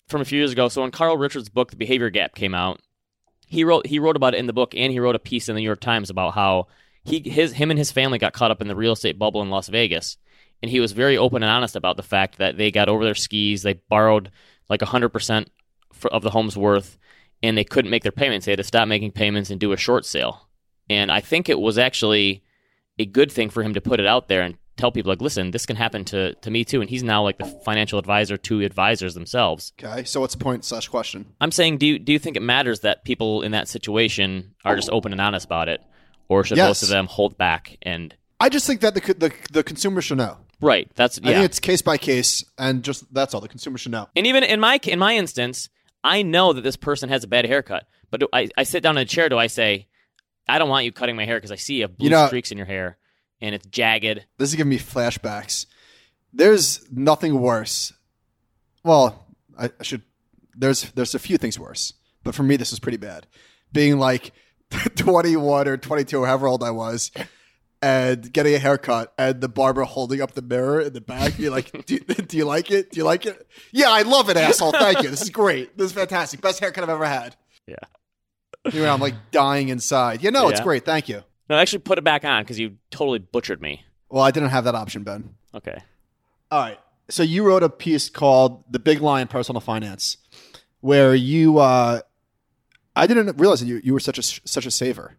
from 0.07 0.21
a 0.21 0.25
few 0.25 0.39
years 0.39 0.51
ago. 0.51 0.69
So 0.69 0.81
when 0.81 0.91
Carl 0.91 1.17
Richards' 1.17 1.49
book, 1.49 1.71
The 1.71 1.77
Behavior 1.77 2.09
Gap, 2.09 2.35
came 2.35 2.55
out, 2.55 2.79
he 3.47 3.63
wrote 3.63 3.85
he 3.85 3.99
wrote 3.99 4.15
about 4.15 4.33
it 4.33 4.39
in 4.39 4.47
the 4.47 4.53
book, 4.53 4.73
and 4.75 4.91
he 4.91 4.99
wrote 4.99 5.15
a 5.15 5.19
piece 5.19 5.47
in 5.47 5.55
the 5.55 5.61
New 5.61 5.65
York 5.65 5.79
Times 5.79 6.09
about 6.09 6.33
how 6.33 6.67
he 7.03 7.19
his 7.19 7.53
him 7.53 7.69
and 7.69 7.77
his 7.77 7.91
family 7.91 8.17
got 8.17 8.33
caught 8.33 8.51
up 8.51 8.61
in 8.61 8.67
the 8.67 8.75
real 8.75 8.93
estate 8.93 9.19
bubble 9.19 9.41
in 9.41 9.49
Las 9.49 9.67
Vegas, 9.67 10.17
and 10.61 10.71
he 10.71 10.79
was 10.79 10.91
very 10.91 11.17
open 11.17 11.43
and 11.43 11.51
honest 11.51 11.75
about 11.75 11.95
the 11.95 12.03
fact 12.03 12.39
that 12.39 12.57
they 12.57 12.71
got 12.71 12.89
over 12.89 13.03
their 13.03 13.13
skis, 13.13 13.61
they 13.61 13.73
borrowed 13.73 14.31
like 14.69 14.81
hundred 14.81 15.09
percent 15.09 15.51
of 16.11 16.23
the 16.23 16.31
home's 16.31 16.57
worth, 16.57 16.97
and 17.43 17.55
they 17.57 17.63
couldn't 17.63 17.91
make 17.91 18.01
their 18.03 18.11
payments. 18.11 18.45
They 18.47 18.53
had 18.53 18.57
to 18.57 18.63
stop 18.63 18.87
making 18.87 19.11
payments 19.11 19.51
and 19.51 19.59
do 19.59 19.71
a 19.73 19.77
short 19.77 20.05
sale. 20.05 20.49
And 20.89 21.11
I 21.11 21.19
think 21.19 21.49
it 21.49 21.59
was 21.59 21.77
actually 21.77 22.43
a 22.97 23.05
good 23.05 23.31
thing 23.31 23.49
for 23.49 23.61
him 23.61 23.73
to 23.75 23.81
put 23.81 23.99
it 23.99 24.07
out 24.07 24.27
there 24.29 24.41
and 24.41 24.55
tell 24.77 24.91
people 24.91 25.11
like, 25.11 25.21
listen, 25.21 25.51
this 25.51 25.65
can 25.65 25.75
happen 25.75 26.03
to 26.05 26.33
to 26.35 26.49
me 26.49 26.63
too. 26.65 26.81
And 26.81 26.89
he's 26.89 27.03
now 27.03 27.21
like 27.21 27.37
the 27.37 27.45
financial 27.45 27.99
advisor 27.99 28.37
to 28.37 28.61
advisors 28.61 29.13
themselves. 29.13 29.73
Okay. 29.79 30.03
So 30.03 30.21
what's 30.21 30.33
the 30.35 30.43
point 30.43 30.65
slash 30.65 30.87
question? 30.87 31.33
I'm 31.39 31.51
saying, 31.51 31.77
do 31.77 31.85
you, 31.85 31.99
do 31.99 32.11
you 32.11 32.19
think 32.19 32.35
it 32.37 32.41
matters 32.41 32.79
that 32.79 33.03
people 33.05 33.43
in 33.43 33.51
that 33.51 33.67
situation 33.67 34.55
are 34.65 34.75
just 34.75 34.89
open 34.91 35.11
and 35.11 35.21
honest 35.21 35.45
about 35.45 35.69
it, 35.69 35.81
or 36.29 36.43
should 36.43 36.57
Yes. 36.57 36.67
most 36.69 36.83
of 36.83 36.89
them 36.89 37.05
hold 37.07 37.37
back 37.37 37.77
and 37.83 38.15
I 38.39 38.49
just 38.49 38.67
think 38.67 38.81
that 38.81 38.93
the 38.95 39.01
the, 39.13 39.31
the 39.53 39.63
consumer 39.63 40.01
should 40.01 40.17
know. 40.17 40.37
right? 40.59 40.91
That's 40.95 41.17
I 41.23 41.29
yeah. 41.29 41.33
think 41.35 41.45
it's 41.45 41.59
case 41.61 41.81
by 41.81 41.97
case, 41.97 42.43
and 42.57 42.83
just 42.83 43.11
that's 43.13 43.33
all. 43.33 43.39
The 43.41 43.47
consumer 43.47 43.77
should 43.77 43.91
know. 43.93 44.09
and 44.17 44.27
even 44.27 44.43
in 44.43 44.59
my 44.59 44.79
in 44.83 44.99
my 44.99 45.15
instance, 45.15 45.69
I 46.03 46.21
know 46.21 46.53
that 46.53 46.61
this 46.61 46.75
person 46.75 47.09
has 47.09 47.23
a 47.23 47.27
bad 47.27 47.45
haircut, 47.45 47.87
but 48.11 48.19
do 48.19 48.27
I, 48.33 48.49
I 48.57 48.63
sit 48.63 48.83
down 48.83 48.97
in 48.97 49.01
a 49.03 49.05
chair. 49.05 49.29
Do 49.29 49.37
I 49.37 49.47
say, 49.47 49.87
I 50.47 50.59
don't 50.59 50.69
want 50.69 50.85
you 50.85 50.91
cutting 50.91 51.15
my 51.15 51.25
hair 51.25 51.37
because 51.37 51.51
I 51.51 51.55
see 51.55 51.75
you 51.75 51.81
have 51.83 51.97
blue 51.97 52.05
You 52.05 52.11
know- 52.11 52.27
streaks 52.27 52.51
in 52.51 52.57
your 52.57 52.67
hair 52.67 52.97
and 53.41 53.55
it's 53.55 53.65
jagged. 53.67 54.25
This 54.37 54.49
is 54.49 54.55
giving 54.55 54.69
me 54.69 54.79
flashbacks. 54.79 55.65
There's 56.33 56.85
nothing 56.91 57.39
worse. 57.39 57.93
Well, 58.83 59.27
I, 59.57 59.69
I 59.79 59.83
should. 59.83 60.01
There's 60.55 60.83
there's 60.91 61.15
a 61.15 61.19
few 61.19 61.37
things 61.37 61.57
worse, 61.59 61.93
but 62.23 62.35
for 62.35 62.43
me 62.43 62.57
this 62.57 62.71
was 62.71 62.79
pretty 62.79 62.97
bad. 62.97 63.27
Being 63.71 63.97
like 63.99 64.31
21 64.95 65.67
or 65.67 65.77
22, 65.77 66.19
or 66.19 66.27
however 66.27 66.47
old 66.47 66.63
I 66.63 66.71
was, 66.71 67.11
and 67.83 68.31
getting 68.31 68.55
a 68.55 68.59
haircut, 68.59 69.13
and 69.17 69.41
the 69.41 69.49
barber 69.49 69.83
holding 69.83 70.21
up 70.21 70.31
the 70.31 70.41
mirror 70.41 70.79
in 70.79 70.93
the 70.93 71.01
back, 71.01 71.37
be 71.37 71.49
like, 71.49 71.69
do, 71.85 71.99
"Do 71.99 72.37
you 72.37 72.45
like 72.45 72.71
it? 72.71 72.91
Do 72.91 72.97
you 72.97 73.03
like 73.03 73.25
it? 73.25 73.45
Yeah, 73.73 73.91
I 73.91 74.03
love 74.03 74.29
it, 74.29 74.37
asshole. 74.37 74.71
Thank 74.71 75.03
you. 75.03 75.09
This 75.09 75.21
is 75.21 75.29
great. 75.29 75.77
This 75.77 75.87
is 75.87 75.91
fantastic. 75.91 76.39
Best 76.39 76.61
haircut 76.61 76.83
I've 76.83 76.89
ever 76.89 77.05
had." 77.05 77.35
Yeah. 77.67 77.75
You 78.71 78.83
know, 78.83 78.93
I'm 78.93 79.01
like 79.01 79.15
dying 79.31 79.67
inside. 79.67 80.23
Yeah, 80.23 80.29
no, 80.29 80.47
it's 80.47 80.61
great. 80.61 80.85
Thank 80.85 81.09
you. 81.09 81.23
No, 81.49 81.57
actually, 81.57 81.79
put 81.79 81.97
it 81.97 82.05
back 82.05 82.23
on 82.23 82.43
because 82.43 82.57
you 82.57 82.77
totally 82.89 83.19
butchered 83.19 83.61
me. 83.61 83.83
Well, 84.09 84.23
I 84.23 84.31
didn't 84.31 84.49
have 84.49 84.63
that 84.63 84.75
option, 84.75 85.03
Ben. 85.03 85.35
Okay. 85.53 85.77
All 86.49 86.61
right. 86.61 86.79
So 87.09 87.21
you 87.21 87.43
wrote 87.43 87.63
a 87.63 87.69
piece 87.69 88.09
called 88.09 88.63
"The 88.71 88.79
Big 88.79 89.01
Lie 89.01 89.19
in 89.19 89.27
Personal 89.27 89.59
Finance," 89.59 90.17
where 90.79 91.13
you, 91.13 91.57
uh, 91.57 91.99
I 92.95 93.07
didn't 93.07 93.37
realize 93.37 93.59
that 93.59 93.65
you, 93.65 93.81
you 93.83 93.91
were 93.91 93.99
such 93.99 94.17
a 94.17 94.23
such 94.23 94.65
a 94.65 94.71
saver. 94.71 95.17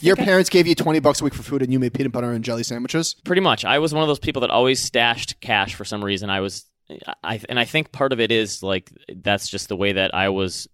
Your 0.00 0.14
parents 0.16 0.48
gave 0.50 0.66
you 0.66 0.74
twenty 0.74 1.00
bucks 1.00 1.20
a 1.20 1.24
week 1.24 1.34
for 1.34 1.42
food, 1.42 1.62
and 1.62 1.72
you 1.72 1.78
made 1.80 1.92
peanut 1.94 2.12
butter 2.12 2.30
and 2.30 2.44
jelly 2.44 2.62
sandwiches. 2.62 3.14
Pretty 3.24 3.40
much. 3.42 3.64
I 3.64 3.80
was 3.80 3.92
one 3.92 4.02
of 4.02 4.08
those 4.08 4.20
people 4.20 4.40
that 4.42 4.50
always 4.50 4.80
stashed 4.80 5.40
cash 5.40 5.74
for 5.74 5.84
some 5.84 6.04
reason. 6.04 6.30
I 6.30 6.40
was, 6.40 6.64
I 7.24 7.40
and 7.48 7.58
I 7.58 7.64
think 7.64 7.90
part 7.90 8.12
of 8.12 8.20
it 8.20 8.30
is 8.30 8.62
like 8.62 8.92
that's 9.16 9.48
just 9.48 9.68
the 9.68 9.76
way 9.76 9.92
that 9.92 10.14
I 10.14 10.28
was, 10.28 10.68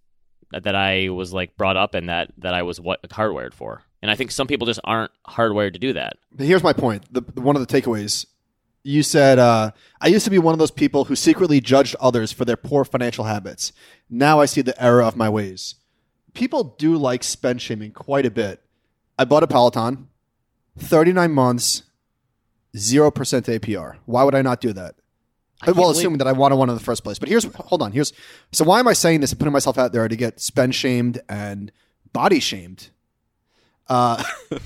that 0.51 0.75
I 0.75 1.09
was 1.09 1.33
like 1.33 1.57
brought 1.57 1.77
up 1.77 1.95
and 1.95 2.09
that 2.09 2.31
that 2.37 2.53
I 2.53 2.61
was 2.61 2.79
what 2.79 3.01
hardwired 3.09 3.53
for. 3.55 3.81
And 4.03 4.11
I 4.11 4.15
think 4.15 4.29
some 4.29 4.45
people 4.45 4.67
just 4.67 4.79
aren't 4.83 5.11
hardwired 5.27 5.73
to 5.73 5.79
do 5.79 5.93
that. 5.93 6.17
But 6.31 6.45
here's 6.45 6.61
my 6.61 6.73
point. 6.73 7.11
The, 7.11 7.21
the- 7.21 7.41
one 7.41 7.55
of 7.55 7.65
the 7.67 7.81
takeaways. 7.81 8.27
You 8.83 9.01
said, 9.03 9.37
uh, 9.39 9.71
I 9.99 10.07
used 10.07 10.23
to 10.25 10.31
be 10.31 10.37
one 10.37 10.53
of 10.53 10.59
those 10.59 10.71
people 10.71 11.05
who 11.05 11.15
secretly 11.15 11.59
judged 11.59 11.95
others 11.99 12.31
for 12.31 12.45
their 12.45 12.55
poor 12.55 12.85
financial 12.85 13.25
habits. 13.25 13.73
Now 14.09 14.39
I 14.39 14.45
see 14.45 14.61
the 14.61 14.81
error 14.81 15.01
of 15.03 15.17
my 15.17 15.27
ways. 15.27 15.75
People 16.33 16.75
do 16.77 16.95
like 16.95 17.23
spend 17.23 17.61
shaming 17.61 17.91
quite 17.91 18.25
a 18.25 18.31
bit. 18.31 18.61
I 19.17 19.25
bought 19.25 19.43
a 19.43 19.47
Peloton, 19.47 20.07
39 20.77 21.31
months, 21.31 21.83
0% 22.75 23.11
APR. 23.11 23.95
Why 24.05 24.23
would 24.23 24.35
I 24.35 24.41
not 24.41 24.61
do 24.61 24.73
that? 24.73 24.95
can't 25.63 25.75
well, 25.75 25.89
assuming 25.89 26.19
that 26.19 26.27
I 26.27 26.33
wanted 26.33 26.57
one 26.57 26.69
in 26.69 26.75
the 26.75 26.83
first 26.83 27.03
place. 27.03 27.17
But 27.17 27.29
here's, 27.29 27.43
hold 27.55 27.81
on, 27.81 27.91
here's, 27.91 28.13
so 28.51 28.63
why 28.63 28.79
am 28.79 28.87
I 28.87 28.93
saying 28.93 29.21
this 29.21 29.31
and 29.31 29.39
putting 29.39 29.53
myself 29.53 29.77
out 29.77 29.91
there 29.91 30.07
to 30.07 30.15
get 30.15 30.39
spend 30.39 30.75
shamed 30.75 31.19
and 31.27 31.71
body 32.13 32.39
shamed? 32.39 32.89
Uh, 33.89 34.23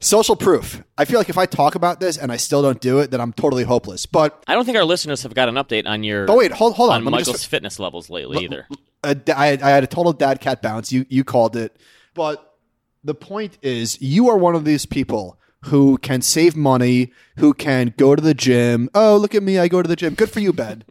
social 0.00 0.34
proof. 0.36 0.82
I 0.98 1.04
feel 1.04 1.18
like 1.18 1.28
if 1.28 1.38
I 1.38 1.46
talk 1.46 1.74
about 1.74 2.00
this 2.00 2.18
and 2.18 2.32
I 2.32 2.36
still 2.36 2.62
don't 2.62 2.80
do 2.80 2.98
it, 2.98 3.10
then 3.10 3.20
I'm 3.20 3.32
totally 3.32 3.64
hopeless. 3.64 4.06
But 4.06 4.42
I 4.48 4.54
don't 4.54 4.64
think 4.64 4.76
our 4.76 4.84
listeners 4.84 5.22
have 5.22 5.34
got 5.34 5.48
an 5.48 5.54
update 5.56 5.86
on 5.86 6.02
your 6.02 6.26
but 6.26 6.36
wait, 6.36 6.52
hold 6.52 6.74
hold 6.74 6.90
on. 6.90 6.96
on 7.06 7.12
Michael's 7.12 7.36
just- 7.38 7.46
fitness 7.46 7.78
levels 7.78 8.10
lately 8.10 8.44
either. 8.44 8.66
a, 9.04 9.16
I, 9.36 9.58
I 9.62 9.70
had 9.70 9.84
a 9.84 9.88
total 9.88 10.12
dad 10.12 10.40
cat 10.40 10.60
bounce. 10.62 10.92
You 10.92 11.06
you 11.08 11.24
called 11.24 11.56
it, 11.56 11.76
but 12.14 12.53
the 13.04 13.14
point 13.14 13.58
is, 13.62 14.00
you 14.00 14.28
are 14.28 14.36
one 14.36 14.54
of 14.54 14.64
these 14.64 14.86
people 14.86 15.38
who 15.66 15.96
can 15.98 16.20
save 16.22 16.56
money, 16.56 17.12
who 17.36 17.54
can 17.54 17.94
go 17.96 18.14
to 18.16 18.22
the 18.22 18.34
gym. 18.34 18.88
Oh, 18.94 19.16
look 19.16 19.34
at 19.34 19.42
me! 19.42 19.58
I 19.58 19.68
go 19.68 19.80
to 19.82 19.88
the 19.88 19.96
gym. 19.96 20.14
Good 20.14 20.30
for 20.30 20.40
you, 20.40 20.52
Ben. 20.52 20.84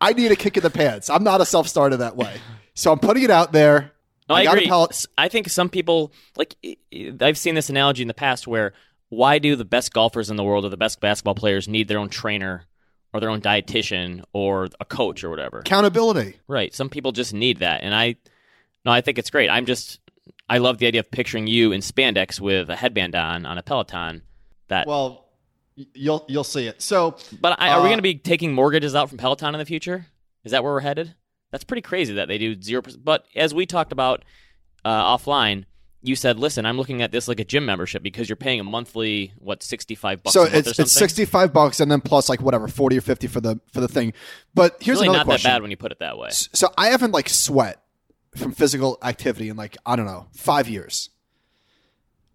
I 0.00 0.12
need 0.12 0.30
a 0.32 0.36
kick 0.36 0.56
in 0.56 0.62
the 0.62 0.70
pants. 0.70 1.08
I'm 1.08 1.24
not 1.24 1.40
a 1.40 1.46
self 1.46 1.68
starter 1.68 1.96
that 1.98 2.16
way, 2.16 2.38
so 2.74 2.92
I'm 2.92 2.98
putting 2.98 3.22
it 3.22 3.30
out 3.30 3.52
there. 3.52 3.92
No, 4.28 4.34
I, 4.34 4.42
a 4.42 4.50
agree. 4.52 4.68
S- 4.70 5.06
I 5.16 5.28
think 5.28 5.48
some 5.48 5.68
people 5.68 6.12
like 6.36 6.56
i- 6.64 6.76
i- 6.92 7.12
I've 7.20 7.38
seen 7.38 7.54
this 7.54 7.70
analogy 7.70 8.02
in 8.02 8.08
the 8.08 8.14
past 8.14 8.46
where 8.46 8.72
why 9.08 9.38
do 9.38 9.54
the 9.54 9.64
best 9.64 9.92
golfers 9.92 10.30
in 10.30 10.36
the 10.36 10.42
world 10.44 10.64
or 10.64 10.68
the 10.68 10.76
best 10.76 11.00
basketball 11.00 11.36
players 11.36 11.68
need 11.68 11.86
their 11.86 11.98
own 11.98 12.08
trainer 12.08 12.64
or 13.14 13.20
their 13.20 13.30
own 13.30 13.40
dietitian 13.40 14.22
or 14.32 14.68
a 14.80 14.84
coach 14.84 15.22
or 15.22 15.30
whatever? 15.30 15.60
accountability. 15.60 16.36
Right. 16.48 16.74
Some 16.74 16.88
people 16.90 17.12
just 17.12 17.32
need 17.32 17.60
that, 17.60 17.82
and 17.82 17.94
I 17.94 18.16
no, 18.84 18.90
I 18.92 19.00
think 19.00 19.18
it's 19.18 19.30
great. 19.30 19.48
I'm 19.48 19.64
just 19.66 20.00
I 20.48 20.58
love 20.58 20.78
the 20.78 20.86
idea 20.86 21.00
of 21.00 21.10
picturing 21.10 21.46
you 21.46 21.72
in 21.72 21.80
spandex 21.80 22.40
with 22.40 22.70
a 22.70 22.76
headband 22.76 23.14
on 23.14 23.46
on 23.46 23.58
a 23.58 23.62
Peloton. 23.62 24.22
That, 24.68 24.86
Well, 24.86 25.26
you'll 25.94 26.24
you'll 26.28 26.44
see 26.44 26.66
it. 26.66 26.82
So 26.82 27.16
but 27.40 27.60
I, 27.60 27.70
are 27.70 27.80
we 27.80 27.86
uh, 27.86 27.88
going 27.88 27.98
to 27.98 28.02
be 28.02 28.16
taking 28.16 28.52
mortgages 28.52 28.94
out 28.94 29.08
from 29.08 29.18
Peloton 29.18 29.54
in 29.54 29.58
the 29.58 29.64
future? 29.66 30.06
Is 30.44 30.52
that 30.52 30.62
where 30.62 30.72
we're 30.72 30.80
headed? 30.80 31.14
That's 31.50 31.64
pretty 31.64 31.82
crazy 31.82 32.14
that 32.14 32.28
they 32.28 32.38
do 32.38 32.60
zero 32.60 32.82
percent. 32.82 33.04
But 33.04 33.24
as 33.34 33.54
we 33.54 33.66
talked 33.66 33.92
about 33.92 34.24
uh, 34.84 35.16
offline, 35.16 35.64
you 36.02 36.14
said, 36.16 36.38
"Listen, 36.38 36.66
I'm 36.66 36.76
looking 36.76 37.02
at 37.02 37.12
this 37.12 37.28
like 37.28 37.40
a 37.40 37.44
gym 37.44 37.64
membership 37.66 38.02
because 38.02 38.28
you're 38.28 38.36
paying 38.36 38.60
a 38.60 38.64
monthly 38.64 39.32
what 39.38 39.62
65 39.62 40.22
bucks 40.22 40.34
so 40.34 40.40
a 40.40 40.42
month 40.44 40.54
or 40.54 40.58
it's 40.58 40.68
something." 40.68 40.82
it's 40.84 40.92
65 40.92 41.52
bucks 41.52 41.80
and 41.80 41.90
then 41.90 42.00
plus 42.00 42.28
like 42.28 42.40
whatever 42.40 42.68
40 42.68 42.98
or 42.98 43.00
50 43.00 43.26
for 43.26 43.40
the 43.40 43.60
for 43.72 43.80
the 43.80 43.88
thing. 43.88 44.12
But 44.54 44.76
here's 44.80 44.98
It's 44.98 45.02
really 45.02 45.06
another 45.08 45.18
not 45.18 45.24
question. 45.26 45.48
that 45.48 45.54
bad 45.56 45.62
when 45.62 45.70
you 45.70 45.76
put 45.76 45.92
it 45.92 45.98
that 46.00 46.18
way. 46.18 46.28
so 46.30 46.68
I 46.76 46.88
haven't 46.88 47.12
like 47.12 47.28
sweat 47.28 47.82
from 48.36 48.52
physical 48.52 48.98
activity 49.02 49.48
in 49.48 49.56
like 49.56 49.76
I 49.86 49.96
don't 49.96 50.06
know 50.06 50.26
five 50.34 50.68
years. 50.68 51.10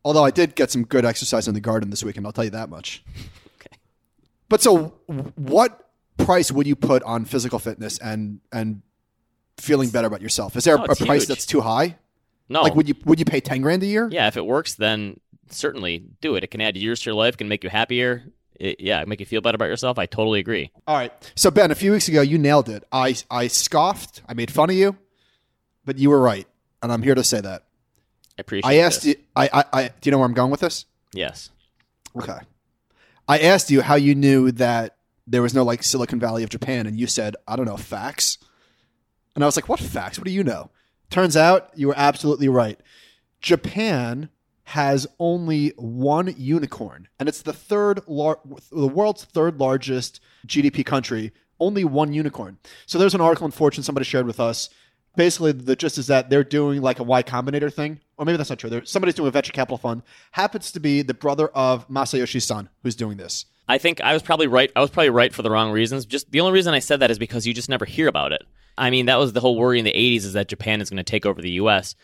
Although 0.03 0.23
I 0.25 0.31
did 0.31 0.55
get 0.55 0.71
some 0.71 0.83
good 0.83 1.05
exercise 1.05 1.47
in 1.47 1.53
the 1.53 1.59
garden 1.61 1.89
this 1.91 2.03
weekend, 2.03 2.25
I'll 2.25 2.31
tell 2.31 2.43
you 2.43 2.49
that 2.51 2.69
much. 2.69 3.03
Okay. 3.59 3.75
But 4.49 4.61
so, 4.61 4.95
what 5.35 5.89
price 6.17 6.51
would 6.51 6.65
you 6.67 6.75
put 6.75 7.03
on 7.03 7.25
physical 7.25 7.59
fitness 7.59 7.99
and 7.99 8.39
and 8.51 8.81
feeling 9.57 9.89
better 9.89 10.07
about 10.07 10.21
yourself? 10.21 10.55
Is 10.55 10.63
there 10.63 10.75
a 10.75 10.83
it's 10.83 10.99
price 10.99 11.21
huge. 11.21 11.27
that's 11.27 11.45
too 11.45 11.61
high? 11.61 11.97
No, 12.49 12.63
Like, 12.63 12.75
would 12.75 12.87
you 12.89 12.95
would 13.05 13.19
you 13.19 13.25
pay 13.25 13.39
ten 13.41 13.61
grand 13.61 13.83
a 13.83 13.85
year? 13.85 14.09
yeah, 14.11 14.27
if 14.27 14.35
it 14.37 14.45
works, 14.45 14.73
then 14.73 15.19
certainly 15.49 16.03
do 16.19 16.35
it. 16.35 16.43
It 16.43 16.47
can 16.47 16.61
add 16.61 16.75
years 16.75 17.01
to 17.01 17.09
your 17.11 17.15
life, 17.15 17.37
can 17.37 17.47
make 17.47 17.63
you 17.63 17.69
happier. 17.69 18.23
It, 18.59 18.79
yeah, 18.79 19.03
make 19.05 19.19
you 19.19 19.25
feel 19.25 19.41
better 19.41 19.55
about 19.55 19.69
yourself. 19.69 19.97
I 19.97 20.05
totally 20.05 20.39
agree. 20.39 20.71
All 20.87 20.95
right. 20.97 21.11
So 21.35 21.49
Ben, 21.49 21.71
a 21.71 21.75
few 21.75 21.91
weeks 21.93 22.07
ago, 22.07 22.21
you 22.21 22.37
nailed 22.37 22.69
it. 22.69 22.83
I 22.91 23.15
I 23.29 23.47
scoffed. 23.47 24.21
I 24.27 24.33
made 24.33 24.51
fun 24.51 24.69
of 24.69 24.75
you, 24.75 24.97
but 25.91 25.99
you 25.99 26.09
were 26.09 26.21
right, 26.21 26.47
and 26.81 26.89
I'm 26.89 27.01
here 27.03 27.15
to 27.15 27.23
say 27.23 27.41
that. 27.41 27.63
I 28.37 28.41
appreciate. 28.41 28.69
I 28.71 28.77
asked 28.77 29.01
this. 29.03 29.15
you. 29.17 29.23
I, 29.35 29.49
I 29.51 29.63
I 29.73 29.87
do 29.99 30.07
you 30.07 30.11
know 30.11 30.19
where 30.19 30.25
I'm 30.25 30.33
going 30.33 30.49
with 30.49 30.61
this? 30.61 30.85
Yes. 31.13 31.49
Okay. 32.15 32.37
I 33.27 33.39
asked 33.39 33.69
you 33.69 33.81
how 33.81 33.95
you 33.95 34.15
knew 34.15 34.53
that 34.53 34.95
there 35.27 35.41
was 35.41 35.53
no 35.53 35.63
like 35.63 35.83
Silicon 35.83 36.17
Valley 36.17 36.43
of 36.43 36.49
Japan, 36.49 36.87
and 36.87 36.97
you 36.97 37.07
said, 37.07 37.35
I 37.45 37.57
don't 37.57 37.65
know, 37.65 37.75
facts. 37.75 38.37
And 39.35 39.43
I 39.43 39.47
was 39.47 39.57
like, 39.57 39.67
what 39.67 39.81
facts? 39.81 40.17
What 40.17 40.23
do 40.23 40.31
you 40.31 40.45
know? 40.45 40.71
Turns 41.09 41.35
out 41.35 41.71
you 41.75 41.87
were 41.87 41.97
absolutely 41.97 42.47
right. 42.47 42.79
Japan 43.41 44.29
has 44.63 45.07
only 45.19 45.73
one 45.75 46.33
unicorn, 46.37 47.09
and 47.19 47.27
it's 47.27 47.41
the 47.41 47.51
third, 47.51 47.99
lar- 48.07 48.39
the 48.71 48.87
world's 48.87 49.25
third 49.25 49.59
largest 49.59 50.21
GDP 50.47 50.85
country. 50.85 51.33
Only 51.59 51.83
one 51.83 52.13
unicorn. 52.13 52.59
So 52.85 52.97
there's 52.97 53.13
an 53.13 53.19
article 53.21 53.45
in 53.45 53.51
Fortune 53.51 53.83
somebody 53.83 54.05
shared 54.05 54.25
with 54.25 54.39
us. 54.39 54.69
Basically, 55.15 55.51
the 55.51 55.75
gist 55.75 55.97
is 55.97 56.07
that 56.07 56.29
they're 56.29 56.43
doing 56.43 56.81
like 56.81 56.99
a 56.99 57.03
Y 57.03 57.21
Combinator 57.23 57.73
thing, 57.73 57.99
or 58.17 58.25
maybe 58.25 58.37
that's 58.37 58.49
not 58.49 58.59
true. 58.59 58.69
They're, 58.69 58.85
somebody's 58.85 59.15
doing 59.15 59.27
a 59.27 59.31
venture 59.31 59.51
capital 59.51 59.77
fund. 59.77 60.03
Happens 60.31 60.71
to 60.71 60.79
be 60.79 61.01
the 61.01 61.13
brother 61.13 61.49
of 61.49 61.87
Masayoshi 61.89 62.41
Son 62.41 62.69
who's 62.83 62.95
doing 62.95 63.17
this. 63.17 63.45
I 63.67 63.77
think 63.77 64.01
I 64.01 64.13
was 64.13 64.23
probably 64.23 64.47
right. 64.47 64.71
I 64.75 64.81
was 64.81 64.89
probably 64.89 65.09
right 65.09 65.33
for 65.33 65.41
the 65.41 65.51
wrong 65.51 65.71
reasons. 65.71 66.05
Just 66.05 66.31
the 66.31 66.39
only 66.39 66.53
reason 66.53 66.73
I 66.73 66.79
said 66.79 67.01
that 67.01 67.11
is 67.11 67.19
because 67.19 67.45
you 67.45 67.53
just 67.53 67.69
never 67.69 67.85
hear 67.85 68.07
about 68.07 68.31
it. 68.31 68.43
I 68.77 68.89
mean, 68.89 69.05
that 69.07 69.19
was 69.19 69.33
the 69.33 69.39
whole 69.41 69.57
worry 69.57 69.79
in 69.79 69.85
the 69.85 69.93
80s 69.93 70.23
is 70.23 70.33
that 70.33 70.47
Japan 70.47 70.81
is 70.81 70.89
going 70.89 70.97
to 70.97 71.03
take 71.03 71.25
over 71.25 71.41
the 71.41 71.51
US, 71.51 71.95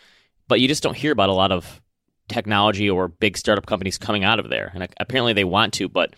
but 0.48 0.60
you 0.60 0.68
just 0.68 0.84
don't 0.84 0.96
hear 0.96 1.12
about 1.12 1.30
a 1.30 1.34
lot 1.34 1.52
of 1.52 1.82
technology 2.28 2.90
or 2.90 3.08
big 3.08 3.38
startup 3.38 3.66
companies 3.66 3.98
coming 3.98 4.24
out 4.24 4.40
of 4.40 4.50
there. 4.50 4.72
And 4.74 4.88
apparently 5.00 5.34
they 5.34 5.44
want 5.46 5.74
to, 5.76 5.88
but 5.88 6.14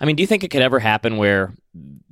I 0.00 0.04
mean, 0.04 0.16
do 0.16 0.22
you 0.22 0.26
think 0.26 0.44
it 0.44 0.50
could 0.50 0.62
ever 0.62 0.78
happen 0.78 1.16
where 1.16 1.54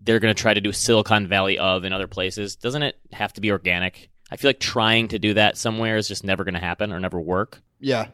they're 0.02 0.20
going 0.20 0.34
to 0.34 0.40
try 0.40 0.54
to 0.54 0.60
do 0.60 0.72
Silicon 0.72 1.26
Valley 1.26 1.58
of 1.58 1.84
in 1.84 1.92
other 1.92 2.06
places? 2.06 2.56
Doesn't 2.56 2.82
it 2.82 2.98
have 3.12 3.32
to 3.34 3.40
be 3.40 3.50
organic? 3.50 4.10
I 4.32 4.36
feel 4.36 4.48
like 4.48 4.60
trying 4.60 5.08
to 5.08 5.18
do 5.18 5.34
that 5.34 5.58
somewhere 5.58 5.98
is 5.98 6.08
just 6.08 6.24
never 6.24 6.42
going 6.42 6.54
to 6.54 6.60
happen 6.60 6.90
or 6.90 6.98
never 6.98 7.20
work. 7.20 7.60
Yeah, 7.80 8.06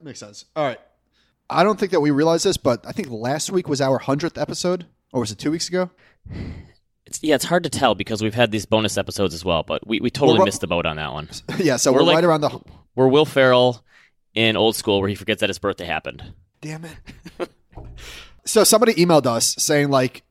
makes 0.00 0.18
sense. 0.18 0.46
All 0.56 0.64
right. 0.64 0.80
I 1.50 1.62
don't 1.62 1.78
think 1.78 1.92
that 1.92 2.00
we 2.00 2.10
realized 2.10 2.46
this, 2.46 2.56
but 2.56 2.86
I 2.86 2.92
think 2.92 3.10
last 3.10 3.50
week 3.50 3.68
was 3.68 3.82
our 3.82 3.98
hundredth 3.98 4.38
episode, 4.38 4.86
or 5.12 5.20
was 5.20 5.30
it 5.30 5.38
two 5.38 5.50
weeks 5.50 5.68
ago? 5.68 5.90
It's, 7.04 7.22
yeah, 7.22 7.34
it's 7.34 7.44
hard 7.44 7.64
to 7.64 7.70
tell 7.70 7.94
because 7.94 8.22
we've 8.22 8.34
had 8.34 8.50
these 8.50 8.64
bonus 8.64 8.96
episodes 8.96 9.34
as 9.34 9.44
well, 9.44 9.62
but 9.62 9.86
we, 9.86 10.00
we 10.00 10.08
totally 10.10 10.42
missed 10.42 10.62
the 10.62 10.66
boat 10.66 10.86
on 10.86 10.96
that 10.96 11.12
one. 11.12 11.28
yeah, 11.58 11.76
so 11.76 11.92
We're 11.92 11.98
we're, 11.98 12.04
like- 12.04 12.14
right 12.14 12.24
around 12.24 12.40
the. 12.40 12.58
We're 12.94 13.08
Will 13.08 13.26
Ferrell 13.26 13.84
in 14.34 14.56
Old 14.56 14.74
School 14.74 15.00
where 15.00 15.08
he 15.10 15.14
forgets 15.14 15.40
that 15.40 15.50
his 15.50 15.58
birthday 15.58 15.84
happened. 15.84 16.32
Damn 16.62 16.86
it. 16.86 16.96
so 18.46 18.64
somebody 18.64 18.94
emailed 18.94 19.26
us 19.26 19.54
saying 19.58 19.90
like, 19.90 20.22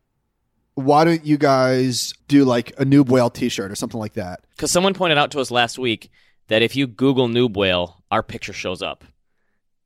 why 0.75 1.05
don't 1.05 1.25
you 1.25 1.37
guys 1.37 2.13
do 2.27 2.45
like 2.45 2.71
a 2.79 2.85
noob 2.85 3.09
whale 3.09 3.29
T-shirt 3.29 3.71
or 3.71 3.75
something 3.75 3.99
like 3.99 4.13
that? 4.13 4.41
Because 4.51 4.71
someone 4.71 4.93
pointed 4.93 5.17
out 5.17 5.31
to 5.31 5.39
us 5.39 5.49
last 5.49 5.79
week 5.79 6.11
that 6.47 6.61
if 6.61 6.75
you 6.75 6.85
Google 6.85 7.27
noob 7.27 7.55
whale, 7.55 8.03
our 8.11 8.21
picture 8.21 8.53
shows 8.53 8.81
up, 8.81 9.03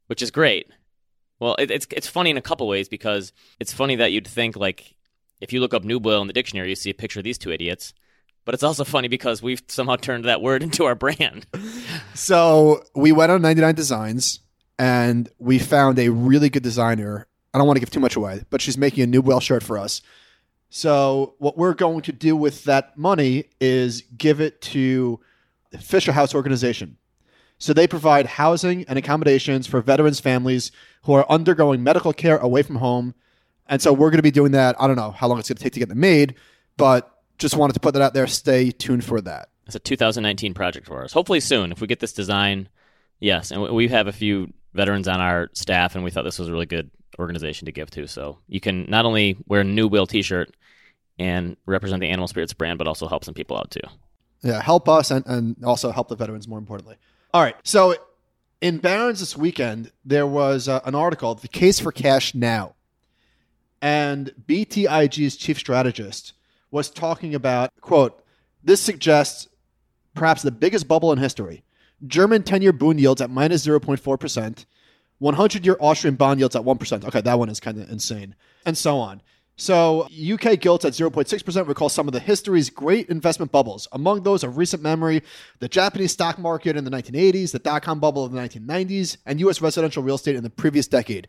which 0.08 0.22
is 0.22 0.32
great. 0.32 0.68
Well, 1.40 1.56
it, 1.58 1.72
it's 1.72 1.88
it's 1.92 2.08
funny 2.08 2.32
in 2.32 2.38
a 2.38 2.42
couple 2.42 2.68
ways 2.68 2.90
because 2.90 3.32
it's 3.60 3.72
funny 3.72 3.96
that 3.96 4.12
you'd 4.12 4.28
think 4.28 4.58
like 4.58 4.96
if 5.40 5.54
you 5.54 5.62
look 5.62 5.74
up 5.74 5.84
noob 5.84 6.04
whale 6.04 6.22
in 6.22 6.28
the 6.28 6.34
dictionary, 6.34 6.70
you 6.70 6.76
see 6.76 6.90
a 6.90 6.96
picture 6.96 7.20
of 7.20 7.24
these 7.24 7.38
two 7.38 7.52
idiots. 7.52 7.94
But 8.46 8.56
it's 8.56 8.64
also 8.64 8.84
funny 8.84 9.08
because 9.08 9.44
we've 9.44 9.62
somehow 9.68 9.96
turned 9.96 10.26
that 10.26 10.42
word 10.42 10.64
into 10.68 10.86
our 10.86 10.96
brand. 10.96 11.46
So 12.16 12.84
we 12.96 13.12
went 13.12 13.32
on 13.32 13.42
99 13.42 13.76
Designs 13.76 14.40
and 14.78 15.30
we 15.38 15.60
found 15.60 16.00
a 16.00 16.10
really 16.10 16.50
good 16.50 16.64
designer. 16.64 17.28
I 17.54 17.58
don't 17.58 17.68
want 17.68 17.78
to 17.78 17.82
give 17.82 17.92
too 17.92 18.00
much 18.00 18.16
away, 18.16 18.44
but 18.50 18.62
she's 18.62 18.78
making 18.78 19.04
a 19.04 19.08
noob 19.08 19.26
whale 19.26 19.40
shirt 19.40 19.64
for 19.64 19.78
us. 19.78 20.02
So 20.70 21.36
what 21.40 21.58
we're 21.58 21.74
going 21.74 22.02
to 22.04 22.12
do 22.12 22.36
with 22.36 22.64
that 22.66 22.98
money 22.98 23.46
is 23.60 24.04
give 24.18 24.40
it 24.40 24.62
to 24.62 25.20
the 25.72 25.80
Fisher 25.80 26.12
House 26.12 26.36
organization. 26.36 26.98
So 27.58 27.74
they 27.74 27.88
provide 27.88 28.26
housing 28.26 28.86
and 28.88 28.98
accommodations 28.98 29.68
for 29.68 29.82
veterans 29.82 30.20
families 30.20 30.72
who 31.04 31.14
are 31.14 31.26
undergoing 31.30 31.84
medical 31.84 32.14
care 32.14 32.38
away 32.38 32.62
from 32.64 32.78
home. 32.78 33.16
And 33.68 33.82
so 33.82 33.92
we're 33.92 34.10
going 34.12 34.20
to 34.20 34.24
be 34.24 34.32
doing 34.32 34.54
that. 34.54 34.76
I 34.80 34.88
don't 34.88 34.96
know 34.96 35.12
how 35.12 35.28
long 35.28 35.40
it's 35.40 35.50
going 35.50 35.58
to 35.58 35.64
take 35.64 35.74
to 35.74 35.80
get 35.80 35.90
them 35.90 36.00
made, 36.00 36.36
but 36.78 37.12
just 37.38 37.56
wanted 37.58 37.74
to 37.74 37.80
put 37.80 37.94
that 37.94 38.02
out 38.02 38.14
there. 38.14 38.28
Stay 38.28 38.72
tuned 38.72 39.04
for 39.04 39.20
that. 39.22 39.50
It's 39.66 39.76
a 39.76 39.80
2019 39.80 40.54
project 40.54 40.88
for 40.88 41.04
us. 41.04 41.14
Hopefully 41.14 41.40
soon, 41.40 41.72
if 41.72 41.82
we 41.82 41.88
get 41.88 42.00
this 42.00 42.14
design. 42.14 42.70
Yes, 43.20 43.52
and 43.52 43.62
we- 43.62 43.72
we 43.72 43.88
have 43.90 44.08
a 44.08 44.12
few 44.14 44.54
veterans 44.74 45.08
on 45.08 45.20
our 45.20 45.50
staff, 45.54 45.96
and 45.96 46.04
we 46.04 46.12
thought 46.12 46.24
this 46.24 46.40
was 46.40 46.48
a 46.48 46.52
really 46.52 46.66
good 46.66 46.90
organization 47.18 47.66
to 47.66 47.72
give 47.72 47.90
to. 47.92 48.08
So 48.08 48.40
you 48.48 48.60
can 48.60 48.86
not 48.90 49.06
only 49.06 49.38
wear 49.48 49.62
a 49.62 49.64
noob 49.64 49.92
whale 49.92 50.08
T-shirt 50.08 50.56
and 51.18 51.58
represent 51.66 52.02
the 52.02 52.10
Animal 52.10 52.28
Spirits 52.28 52.54
brand, 52.54 52.78
but 52.78 52.88
also 52.88 53.08
help 53.08 53.24
some 53.24 53.34
people 53.34 53.58
out 53.58 53.72
too. 53.72 53.82
Yeah, 54.42 54.62
help 54.62 54.88
us 54.88 55.12
and, 55.12 55.26
and 55.26 55.56
also 55.64 55.92
help 55.92 56.08
the 56.08 56.16
veterans 56.16 56.48
more 56.48 56.60
importantly. 56.60 56.96
All 57.34 57.42
right. 57.42 57.56
So 57.64 57.96
in 58.62 58.78
Barron's 58.78 59.20
this 59.20 59.36
weekend, 59.38 59.92
there 60.06 60.28
was 60.28 60.68
uh, 60.68 60.82
an 60.86 60.96
article, 60.96 61.36
The 61.36 61.48
Case 61.48 61.80
for 61.80 61.92
Cash 61.92 62.36
Now. 62.36 62.76
And 63.82 64.34
BTIG's 64.48 65.38
chief 65.38 65.58
strategist 65.58 66.34
was 66.72 66.90
talking 66.90 67.34
about, 67.34 67.72
quote, 67.82 68.24
this 68.64 68.82
suggests 68.82 69.48
perhaps 70.14 70.42
the 70.42 70.52
biggest 70.52 70.88
bubble 70.88 71.12
in 71.12 71.18
history. 71.18 71.64
German 72.06 72.44
10 72.44 72.62
year 72.62 72.74
bond 72.74 73.00
yields 73.00 73.22
at 73.22 73.30
minus 73.30 73.66
0.4%, 73.66 74.66
100 75.20 75.66
year 75.66 75.78
Austrian 75.80 76.16
bond 76.16 76.40
yields 76.40 76.56
at 76.56 76.64
1%. 76.64 77.06
Okay, 77.06 77.22
that 77.22 77.40
one 77.40 77.50
is 77.50 77.60
kind 77.60 77.78
of 77.80 77.90
insane. 77.90 78.36
And 78.66 78.78
so 78.78 78.98
on. 78.98 79.22
So, 79.60 80.08
UK 80.14 80.58
gilts 80.62 80.86
at 80.86 80.94
0.6% 80.94 81.68
recall 81.68 81.90
some 81.90 82.08
of 82.08 82.14
the 82.14 82.22
history's 82.22 82.70
great 82.70 83.10
investment 83.10 83.52
bubbles. 83.52 83.90
Among 83.92 84.24
those 84.24 84.42
of 84.42 84.56
recent 84.56 84.82
memory, 84.82 85.22
the 85.60 85.68
Japanese 85.68 86.14
stock 86.14 86.40
market 86.40 86.78
in 86.78 86.86
the 86.86 86.92
1980s, 86.92 87.52
the 87.52 87.60
dot 87.60 87.84
com 87.84 88.00
bubble 88.00 88.24
of 88.24 88.32
the 88.32 88.40
1990s, 88.40 89.18
and 89.26 89.42
US 89.42 89.62
residential 89.62 90.02
real 90.02 90.16
estate 90.16 90.38
in 90.38 90.44
the 90.44 90.50
previous 90.50 90.88
decade. 90.88 91.28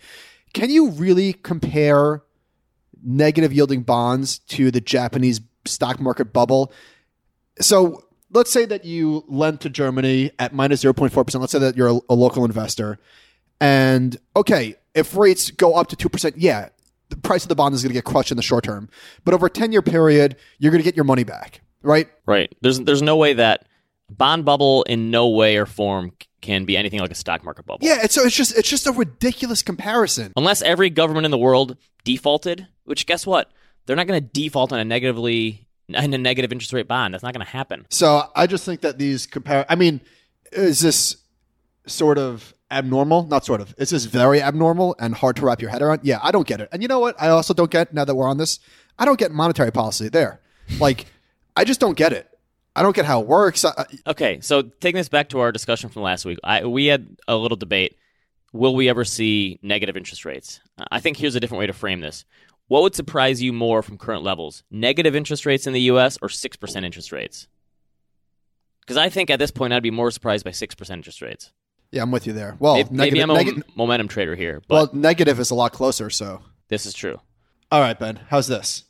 Can 0.52 0.70
you 0.70 0.90
really 0.90 1.32
compare 1.32 2.22
negative 3.02 3.52
yielding 3.52 3.82
bonds 3.82 4.38
to 4.38 4.70
the 4.70 4.80
Japanese 4.80 5.40
stock 5.64 5.98
market 5.98 6.32
bubble? 6.32 6.72
So, 7.60 8.04
let's 8.30 8.52
say 8.52 8.64
that 8.64 8.84
you 8.84 9.24
lend 9.26 9.60
to 9.62 9.68
Germany 9.68 10.30
at 10.38 10.54
minus 10.54 10.84
0.4%. 10.84 11.40
Let's 11.40 11.50
say 11.50 11.58
that 11.58 11.76
you're 11.76 11.88
a, 11.88 12.00
a 12.10 12.14
local 12.14 12.44
investor 12.44 13.00
And 13.60 14.16
okay, 14.34 14.76
if 14.94 15.16
rates 15.16 15.50
go 15.50 15.74
up 15.74 15.88
to 15.88 15.96
2%, 15.96 16.34
yeah, 16.36 16.70
the 17.10 17.16
price 17.16 17.42
of 17.44 17.48
the 17.48 17.54
bond 17.54 17.74
is 17.74 17.82
going 17.82 17.90
to 17.90 17.94
get 17.94 18.04
crushed 18.04 18.30
in 18.30 18.36
the 18.36 18.42
short 18.42 18.64
term. 18.64 18.88
But 19.24 19.34
over 19.34 19.46
a 19.46 19.50
10 19.50 19.72
year 19.72 19.82
period, 19.82 20.36
you're 20.58 20.72
going 20.72 20.82
to 20.82 20.84
get 20.84 20.96
your 20.96 21.04
money 21.04 21.24
back, 21.24 21.60
right? 21.82 22.08
Right. 22.26 22.54
There's 22.62 22.80
there's 22.80 23.02
no 23.02 23.16
way 23.16 23.34
that 23.34 23.66
bond 24.08 24.44
bubble 24.44 24.82
in 24.84 25.10
no 25.10 25.28
way 25.28 25.56
or 25.56 25.66
form 25.66 26.12
can 26.40 26.64
be 26.64 26.76
anything 26.76 27.00
like 27.00 27.10
a 27.10 27.16
stock 27.16 27.44
market 27.44 27.66
bubble. 27.66 27.86
Yeah, 27.86 27.98
it's, 28.02 28.14
so 28.14 28.22
it's 28.22 28.34
just 28.34 28.56
it's 28.56 28.68
just 28.68 28.86
a 28.86 28.92
ridiculous 28.92 29.62
comparison. 29.62 30.32
Unless 30.36 30.62
every 30.62 30.90
government 30.90 31.24
in 31.24 31.30
the 31.30 31.38
world 31.38 31.76
defaulted, 32.04 32.66
which 32.84 33.06
guess 33.06 33.26
what? 33.26 33.50
They're 33.86 33.96
not 33.96 34.06
going 34.06 34.22
to 34.22 34.26
default 34.26 34.72
on 34.72 34.78
a 34.78 34.84
negatively 34.84 35.66
in 35.88 36.14
a 36.14 36.18
negative 36.18 36.52
interest 36.52 36.72
rate 36.72 36.88
bond. 36.88 37.14
That's 37.14 37.22
not 37.22 37.34
going 37.34 37.44
to 37.44 37.50
happen. 37.50 37.86
So 37.90 38.22
I 38.34 38.46
just 38.46 38.64
think 38.64 38.80
that 38.82 38.98
these 38.98 39.26
compare. 39.26 39.66
I 39.68 39.74
mean, 39.74 40.00
is 40.52 40.80
this 40.80 41.16
sort 41.86 42.18
of 42.18 42.54
abnormal? 42.70 43.24
Not 43.24 43.44
sort 43.44 43.60
of. 43.60 43.74
Is 43.78 43.90
this 43.90 44.04
very 44.04 44.42
abnormal 44.42 44.96
and 44.98 45.14
hard 45.14 45.36
to 45.36 45.46
wrap 45.46 45.60
your 45.60 45.70
head 45.70 45.82
around? 45.82 46.00
Yeah, 46.02 46.18
I 46.22 46.30
don't 46.30 46.46
get 46.46 46.60
it. 46.60 46.68
And 46.72 46.82
you 46.82 46.88
know 46.88 47.00
what? 47.00 47.20
I 47.20 47.28
also 47.28 47.54
don't 47.54 47.70
get 47.70 47.92
now 47.92 48.04
that 48.04 48.14
we're 48.14 48.28
on 48.28 48.38
this. 48.38 48.60
I 48.98 49.04
don't 49.04 49.18
get 49.18 49.32
monetary 49.32 49.72
policy 49.72 50.08
there. 50.08 50.40
Like, 50.78 51.06
I 51.56 51.64
just 51.64 51.80
don't 51.80 51.96
get 51.96 52.12
it. 52.12 52.30
I 52.76 52.82
don't 52.82 52.94
get 52.94 53.04
how 53.04 53.20
it 53.20 53.26
works. 53.26 53.64
I, 53.64 53.86
Okay, 54.06 54.40
so 54.40 54.62
taking 54.62 54.98
this 54.98 55.08
back 55.08 55.30
to 55.30 55.40
our 55.40 55.50
discussion 55.50 55.90
from 55.90 56.02
last 56.02 56.24
week, 56.24 56.38
I, 56.44 56.64
we 56.64 56.86
had 56.86 57.16
a 57.26 57.34
little 57.34 57.56
debate. 57.56 57.96
Will 58.52 58.76
we 58.76 58.88
ever 58.88 59.04
see 59.04 59.58
negative 59.62 59.96
interest 59.96 60.24
rates? 60.24 60.60
I 60.92 61.00
think 61.00 61.16
here's 61.16 61.34
a 61.34 61.40
different 61.40 61.58
way 61.58 61.66
to 61.66 61.72
frame 61.72 62.00
this. 62.00 62.24
What 62.68 62.82
would 62.82 62.94
surprise 62.94 63.42
you 63.42 63.52
more 63.52 63.82
from 63.82 63.98
current 63.98 64.22
levels? 64.22 64.62
Negative 64.70 65.16
interest 65.16 65.44
rates 65.44 65.66
in 65.66 65.72
the 65.72 65.80
U.S. 65.82 66.18
or 66.22 66.28
6% 66.28 66.84
interest 66.84 67.10
rates? 67.10 67.48
Because 68.82 68.96
I 68.96 69.08
think 69.08 69.28
at 69.28 69.40
this 69.40 69.50
point 69.50 69.72
I'd 69.72 69.82
be 69.82 69.90
more 69.90 70.12
surprised 70.12 70.44
by 70.44 70.52
6% 70.52 70.90
interest 70.90 71.20
rates. 71.20 71.50
Yeah, 71.92 72.02
I'm 72.02 72.10
with 72.10 72.26
you 72.26 72.32
there. 72.32 72.56
Well, 72.58 72.76
Maybe, 72.76 72.88
maybe 72.92 73.20
I'm 73.20 73.30
a 73.30 73.34
neg- 73.34 73.64
momentum 73.74 74.08
trader 74.08 74.34
here, 74.36 74.62
but 74.68 74.74
well, 74.74 74.90
negative 75.00 75.40
is 75.40 75.50
a 75.50 75.54
lot 75.54 75.72
closer. 75.72 76.10
So, 76.10 76.42
this 76.68 76.86
is 76.86 76.94
true. 76.94 77.20
all 77.72 77.80
right, 77.80 77.98
Ben, 77.98 78.20
how's 78.28 78.46
this 78.46 78.84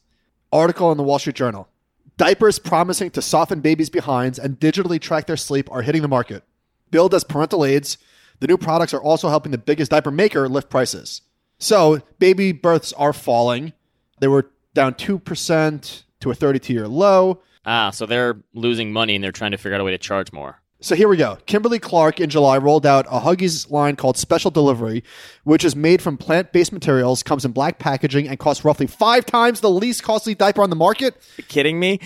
article 0.52 0.90
in 0.92 0.99
the 0.99 1.04
Wall 1.04 1.19
Street 1.19 1.37
Journal? 1.37 1.69
Diapers 2.16 2.59
promising 2.59 3.11
to 3.12 3.23
soften 3.23 3.61
babies' 3.61 3.88
behinds 3.88 4.38
and 4.38 4.61
digitally 4.61 5.00
track 5.00 5.26
their 5.26 5.37
sleep 5.38 5.71
are 5.73 5.83
hitting 5.83 6.02
the 6.02 6.09
market. 6.09 6.45
Billed 6.90 7.14
as 7.14 7.25
parental 7.25 7.64
aids, 7.64 7.97
the 8.40 8.47
new 8.47 8.59
products 8.59 8.92
are 8.92 9.00
also 9.02 9.28
helping 9.30 9.52
the 9.52 9.59
biggest 9.59 9.90
diaper 9.90 10.11
maker 10.11 10.49
lift 10.49 10.69
prices. 10.69 11.23
So, 11.59 12.00
baby 12.19 12.52
births 12.52 12.92
are 12.95 13.12
falling. 13.14 13.73
They 14.21 14.28
were 14.28 14.50
down 14.75 14.95
2% 14.95 16.02
to 16.21 16.30
a 16.30 16.35
32 16.35 16.73
year 16.73 16.88
low. 16.88 17.40
Ah, 17.64 17.90
so 17.90 18.04
they're 18.07 18.37
losing 18.54 18.92
money 18.92 19.14
and 19.14 19.23
they're 19.25 19.33
trying 19.33 19.50
to 19.52 19.59
figure 19.59 19.75
out 19.75 19.80
a 19.80 19.85
way 19.85 19.90
to 19.92 19.99
charge 19.99 20.33
more. 20.33 20.60
So 20.83 20.95
here 20.95 21.09
we 21.09 21.19
go. 21.19 21.37
Kimberly 21.47 21.79
Clark 21.79 22.21
in 22.21 22.31
July 22.31 22.57
rolled 22.57 22.87
out 22.87 23.07
a 23.07 23.21
Huggies 23.21 23.71
line 23.71 23.97
called 23.97 24.17
Special 24.17 24.51
Delivery, 24.51 25.05
which 25.45 25.63
is 25.65 25.77
made 25.77 26.01
from 26.01 26.17
plant 26.17 26.53
based 26.53 26.73
materials, 26.73 27.23
comes 27.23 27.45
in 27.45 27.53
black 27.53 27.79
packaging, 27.79 28.27
and 28.27 28.39
costs 28.39 28.65
roughly 28.65 28.87
five 28.87 29.27
times 29.27 29.61
the 29.61 29.71
least 29.71 30.03
costly 30.03 30.35
diaper 30.35 30.63
on 30.63 30.71
the 30.71 30.77
market. 30.77 31.17
You 31.37 31.45
kidding 31.45 31.79
me? 31.79 32.01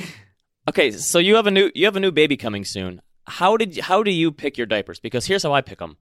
Okay, 0.68 0.90
so 0.90 1.18
you 1.20 1.36
have 1.36 1.46
a 1.46 1.50
new 1.52 1.70
you 1.74 1.84
have 1.84 1.94
a 1.96 2.00
new 2.00 2.10
baby 2.10 2.36
coming 2.36 2.64
soon. 2.64 3.00
How 3.26 3.56
did 3.56 3.78
how 3.78 4.02
do 4.02 4.10
you 4.10 4.32
pick 4.32 4.58
your 4.58 4.66
diapers? 4.66 4.98
Because 4.98 5.26
here's 5.26 5.44
how 5.44 5.52
I 5.52 5.60
pick 5.60 5.78
them. 5.78 5.96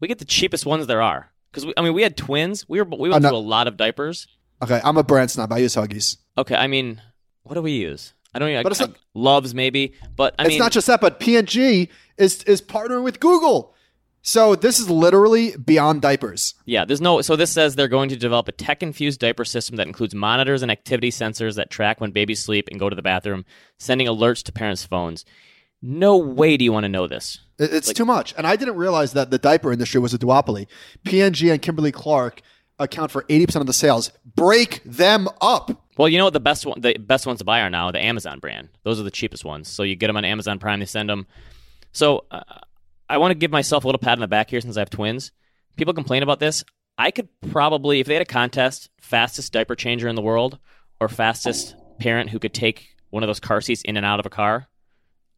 We 0.00 0.08
get 0.08 0.18
the 0.18 0.24
cheapest 0.24 0.66
ones 0.66 0.86
there 0.86 1.02
are. 1.02 1.30
Because 1.52 1.72
I 1.76 1.82
mean, 1.82 1.94
we 1.94 2.02
had 2.02 2.16
twins. 2.16 2.68
We 2.68 2.80
were 2.82 2.84
we 2.84 3.08
went 3.10 3.24
Oh, 3.24 3.28
no. 3.28 3.28
through 3.28 3.38
a 3.38 3.48
lot 3.48 3.68
of 3.68 3.76
diapers. 3.76 4.26
Okay, 4.60 4.80
I'm 4.82 4.96
a 4.96 5.04
brand 5.04 5.30
snob. 5.30 5.52
I 5.52 5.58
use 5.58 5.76
Huggies. 5.76 6.16
Okay, 6.36 6.56
I 6.56 6.66
mean, 6.66 7.00
what 7.44 7.54
do 7.54 7.62
we 7.62 7.72
use? 7.72 8.12
I 8.38 8.40
don't 8.40 8.50
even. 8.50 8.62
But 8.62 8.72
it's 8.72 8.80
I- 8.80 8.86
not- 8.86 8.96
loves 9.14 9.54
maybe, 9.54 9.94
but 10.16 10.34
I 10.38 10.44
it's 10.44 10.50
mean, 10.50 10.58
not 10.60 10.70
just 10.72 10.86
that, 10.86 11.00
but 11.00 11.18
P&G 11.18 11.88
is 12.16 12.42
is 12.44 12.62
partnering 12.62 13.02
with 13.02 13.18
Google. 13.20 13.74
So 14.22 14.54
this 14.54 14.78
is 14.78 14.90
literally 14.90 15.56
beyond 15.56 16.02
diapers. 16.02 16.54
Yeah, 16.66 16.84
there's 16.84 17.00
no. 17.00 17.20
So 17.22 17.34
this 17.36 17.50
says 17.50 17.74
they're 17.76 17.88
going 17.88 18.08
to 18.10 18.16
develop 18.16 18.46
a 18.48 18.52
tech-infused 18.52 19.18
diaper 19.20 19.44
system 19.44 19.76
that 19.76 19.86
includes 19.86 20.14
monitors 20.14 20.62
and 20.62 20.70
activity 20.70 21.10
sensors 21.10 21.54
that 21.56 21.70
track 21.70 22.00
when 22.00 22.10
babies 22.10 22.42
sleep 22.42 22.68
and 22.70 22.78
go 22.78 22.88
to 22.90 22.96
the 22.96 23.02
bathroom, 23.02 23.44
sending 23.78 24.06
alerts 24.06 24.42
to 24.44 24.52
parents' 24.52 24.84
phones. 24.84 25.24
No 25.80 26.16
way 26.16 26.56
do 26.56 26.64
you 26.64 26.72
want 26.72 26.84
to 26.84 26.88
know 26.88 27.06
this. 27.06 27.38
It- 27.58 27.72
It's 27.72 27.92
too 27.92 28.04
much. 28.04 28.34
And 28.36 28.46
I 28.46 28.56
didn't 28.56 28.76
realize 28.76 29.12
that 29.14 29.30
the 29.30 29.38
diaper 29.38 29.72
industry 29.72 30.00
was 30.00 30.12
a 30.14 30.18
duopoly. 30.18 30.66
P&G 31.04 31.50
and 31.50 31.62
Kimberly 31.62 31.92
Clark 31.92 32.42
account 32.80 33.10
for 33.10 33.24
80% 33.28 33.60
of 33.60 33.66
the 33.66 33.72
sales. 33.72 34.10
Break 34.36 34.82
them 34.84 35.28
up. 35.40 35.84
Well, 35.98 36.08
you 36.08 36.16
know 36.16 36.24
what 36.24 36.32
the 36.32 36.40
best 36.40 36.64
one, 36.64 36.80
the 36.80 36.96
best 36.96 37.26
ones 37.26 37.40
to 37.40 37.44
buy 37.44 37.60
are 37.60 37.68
now 37.68 37.90
the 37.90 38.02
Amazon 38.02 38.38
brand. 38.38 38.68
Those 38.84 39.00
are 39.00 39.02
the 39.02 39.10
cheapest 39.10 39.44
ones. 39.44 39.68
So 39.68 39.82
you 39.82 39.96
get 39.96 40.06
them 40.06 40.16
on 40.16 40.24
Amazon 40.24 40.60
Prime. 40.60 40.78
They 40.78 40.86
send 40.86 41.10
them. 41.10 41.26
So 41.90 42.24
uh, 42.30 42.42
I 43.08 43.18
want 43.18 43.32
to 43.32 43.34
give 43.34 43.50
myself 43.50 43.84
a 43.84 43.88
little 43.88 43.98
pat 43.98 44.12
on 44.12 44.20
the 44.20 44.28
back 44.28 44.48
here 44.48 44.60
since 44.60 44.76
I 44.76 44.80
have 44.80 44.90
twins. 44.90 45.32
People 45.76 45.92
complain 45.92 46.22
about 46.22 46.38
this. 46.38 46.64
I 46.96 47.10
could 47.10 47.28
probably, 47.50 47.98
if 47.98 48.06
they 48.06 48.14
had 48.14 48.22
a 48.22 48.26
contest, 48.26 48.90
fastest 49.00 49.52
diaper 49.52 49.74
changer 49.74 50.08
in 50.08 50.14
the 50.14 50.22
world 50.22 50.58
or 51.00 51.08
fastest 51.08 51.74
parent 51.98 52.30
who 52.30 52.38
could 52.38 52.54
take 52.54 52.94
one 53.10 53.24
of 53.24 53.26
those 53.26 53.40
car 53.40 53.60
seats 53.60 53.82
in 53.82 53.96
and 53.96 54.06
out 54.06 54.20
of 54.20 54.26
a 54.26 54.30
car. 54.30 54.68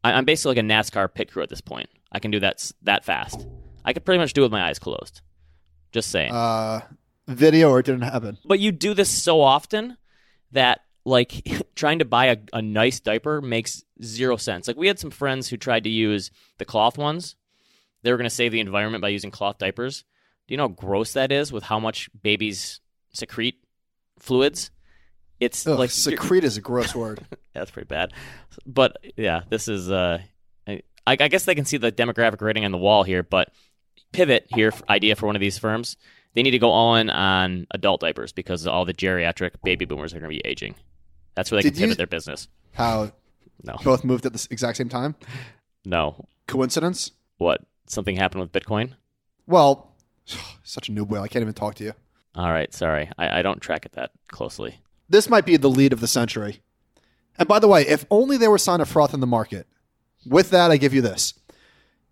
I, 0.03 0.13
I'm 0.13 0.25
basically 0.25 0.55
like 0.55 0.63
a 0.63 0.67
NASCAR 0.67 1.11
pit 1.11 1.31
crew 1.31 1.41
at 1.41 1.49
this 1.49 1.61
point. 1.61 1.89
I 2.11 2.19
can 2.19 2.29
do 2.29 2.39
that 2.39 2.71
that 2.83 3.03
fast. 3.03 3.47
I 3.83 3.93
could 3.93 4.05
pretty 4.05 4.19
much 4.19 4.33
do 4.33 4.41
it 4.41 4.45
with 4.45 4.51
my 4.51 4.67
eyes 4.67 4.77
closed. 4.77 5.21
Just 5.91 6.11
saying. 6.11 6.31
Uh, 6.31 6.81
video 7.27 7.71
or 7.71 7.79
it 7.79 7.85
didn't 7.87 8.01
happen. 8.01 8.37
But 8.45 8.59
you 8.59 8.71
do 8.71 8.93
this 8.93 9.09
so 9.09 9.41
often 9.41 9.97
that 10.51 10.81
like 11.05 11.47
trying 11.75 11.99
to 11.99 12.05
buy 12.05 12.27
a, 12.27 12.37
a 12.53 12.61
nice 12.61 12.99
diaper 12.99 13.41
makes 13.41 13.83
zero 14.03 14.37
sense. 14.37 14.67
Like 14.67 14.77
we 14.77 14.87
had 14.87 14.99
some 14.99 15.11
friends 15.11 15.47
who 15.49 15.57
tried 15.57 15.83
to 15.83 15.89
use 15.89 16.31
the 16.57 16.65
cloth 16.65 16.97
ones. 16.97 17.35
They 18.03 18.11
were 18.11 18.17
going 18.17 18.29
to 18.29 18.35
save 18.35 18.51
the 18.51 18.59
environment 18.59 19.01
by 19.01 19.09
using 19.09 19.31
cloth 19.31 19.57
diapers. 19.57 20.03
Do 20.47 20.53
you 20.53 20.57
know 20.57 20.63
how 20.63 20.69
gross 20.69 21.13
that 21.13 21.31
is 21.31 21.51
with 21.51 21.63
how 21.63 21.79
much 21.79 22.09
babies 22.21 22.81
secrete 23.13 23.63
fluids? 24.19 24.71
It's 25.39 25.65
Ugh, 25.65 25.77
like 25.77 25.91
secrete 25.91 26.43
is 26.43 26.57
a 26.57 26.61
gross 26.61 26.93
word. 26.93 27.25
that's 27.53 27.71
pretty 27.71 27.87
bad. 27.87 28.13
But 28.65 28.97
yeah, 29.17 29.41
this 29.49 29.67
is 29.67 29.89
uh 29.91 30.19
I, 30.67 31.17
I 31.19 31.27
guess 31.27 31.45
they 31.45 31.55
can 31.55 31.65
see 31.65 31.77
the 31.77 31.91
demographic 31.91 32.41
rating 32.41 32.65
on 32.65 32.71
the 32.71 32.77
wall 32.77 33.03
here, 33.03 33.23
but 33.23 33.51
pivot 34.11 34.45
here 34.53 34.71
idea 34.89 35.15
for 35.15 35.25
one 35.25 35.35
of 35.35 35.39
these 35.39 35.57
firms. 35.57 35.97
They 36.33 36.43
need 36.43 36.51
to 36.51 36.59
go 36.59 36.69
all 36.71 36.95
in 36.95 37.09
on 37.09 37.67
adult 37.71 38.01
diapers 38.01 38.31
because 38.31 38.65
all 38.67 38.85
the 38.85 38.93
geriatric 38.93 39.51
baby 39.63 39.85
boomers 39.85 40.13
are 40.13 40.19
going 40.19 40.31
to 40.31 40.35
be 40.37 40.41
aging. 40.47 40.75
That's 41.35 41.51
where 41.51 41.61
they 41.61 41.69
Did 41.69 41.73
can 41.73 41.81
you- 41.81 41.85
pivot 41.87 41.97
their 41.97 42.07
business. 42.07 42.47
How 42.73 43.11
No, 43.63 43.75
both 43.83 44.03
moved 44.03 44.25
at 44.25 44.33
the 44.33 44.47
exact 44.49 44.77
same 44.77 44.89
time? 44.89 45.15
no. 45.85 46.25
Coincidence? 46.47 47.11
What? 47.37 47.61
Something 47.87 48.15
happened 48.17 48.41
with 48.41 48.51
Bitcoin? 48.51 48.93
Well, 49.47 49.91
such 50.63 50.89
a 50.89 50.91
noob 50.91 51.07
whale. 51.09 51.21
I 51.23 51.27
can't 51.27 51.41
even 51.43 51.53
talk 51.53 51.75
to 51.75 51.83
you. 51.83 51.93
All 52.35 52.51
right, 52.51 52.73
sorry. 52.73 53.09
I, 53.17 53.39
I 53.39 53.41
don't 53.41 53.59
track 53.61 53.85
it 53.85 53.91
that 53.93 54.11
closely. 54.29 54.79
This 55.09 55.29
might 55.29 55.45
be 55.45 55.57
the 55.57 55.69
lead 55.69 55.91
of 55.93 55.99
the 55.99 56.07
century. 56.07 56.61
And 57.37 57.47
by 57.47 57.59
the 57.59 57.67
way, 57.67 57.85
if 57.87 58.05
only 58.09 58.37
there 58.37 58.51
was 58.51 58.63
sign 58.63 58.79
of 58.81 58.87
froth 58.89 59.13
in 59.13 59.19
the 59.19 59.27
market. 59.27 59.67
With 60.25 60.51
that, 60.51 60.71
I 60.71 60.77
give 60.77 60.93
you 60.93 61.01
this. 61.01 61.33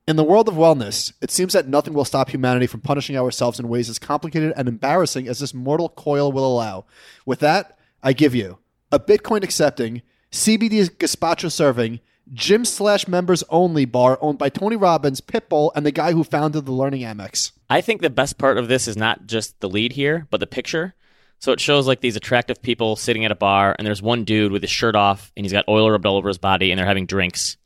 In 0.09 0.15
the 0.15 0.23
world 0.23 0.47
of 0.47 0.55
wellness, 0.55 1.13
it 1.21 1.29
seems 1.29 1.53
that 1.53 1.67
nothing 1.67 1.93
will 1.93 2.03
stop 2.03 2.31
humanity 2.31 2.65
from 2.65 2.81
punishing 2.81 3.15
ourselves 3.15 3.59
in 3.59 3.69
ways 3.69 3.89
as 3.89 3.99
complicated 3.99 4.53
and 4.57 4.67
embarrassing 4.67 5.27
as 5.27 5.37
this 5.37 5.53
mortal 5.53 5.87
coil 5.87 6.31
will 6.31 6.47
allow. 6.47 6.85
With 7.27 7.41
that, 7.41 7.77
I 8.01 8.13
give 8.13 8.33
you 8.33 8.57
a 8.91 8.99
Bitcoin 8.99 9.43
accepting, 9.43 10.01
CBD 10.31 10.89
gazpacho 10.97 11.51
serving, 11.51 11.99
gym 12.33 12.65
slash 12.65 13.07
members 13.07 13.43
only 13.49 13.85
bar 13.85 14.17
owned 14.19 14.39
by 14.39 14.49
Tony 14.49 14.75
Robbins, 14.75 15.21
Pitbull, 15.21 15.71
and 15.75 15.85
the 15.85 15.91
guy 15.91 16.13
who 16.13 16.23
founded 16.23 16.65
the 16.65 16.71
Learning 16.71 17.03
Annex. 17.03 17.51
I 17.69 17.81
think 17.81 18.01
the 18.01 18.09
best 18.09 18.39
part 18.39 18.57
of 18.57 18.67
this 18.67 18.87
is 18.87 18.97
not 18.97 19.27
just 19.27 19.59
the 19.59 19.69
lead 19.69 19.91
here, 19.91 20.25
but 20.31 20.39
the 20.39 20.47
picture. 20.47 20.95
So 21.37 21.51
it 21.51 21.59
shows 21.59 21.85
like 21.85 22.01
these 22.01 22.15
attractive 22.15 22.63
people 22.63 22.95
sitting 22.95 23.25
at 23.25 23.31
a 23.31 23.35
bar, 23.35 23.75
and 23.77 23.85
there's 23.85 24.01
one 24.01 24.23
dude 24.23 24.53
with 24.53 24.63
his 24.63 24.71
shirt 24.71 24.95
off, 24.95 25.31
and 25.37 25.45
he's 25.45 25.53
got 25.53 25.65
oil 25.67 25.91
rubbed 25.91 26.07
all 26.07 26.17
over 26.17 26.29
his 26.29 26.39
body, 26.39 26.71
and 26.71 26.79
they're 26.79 26.87
having 26.87 27.05
drinks. 27.05 27.57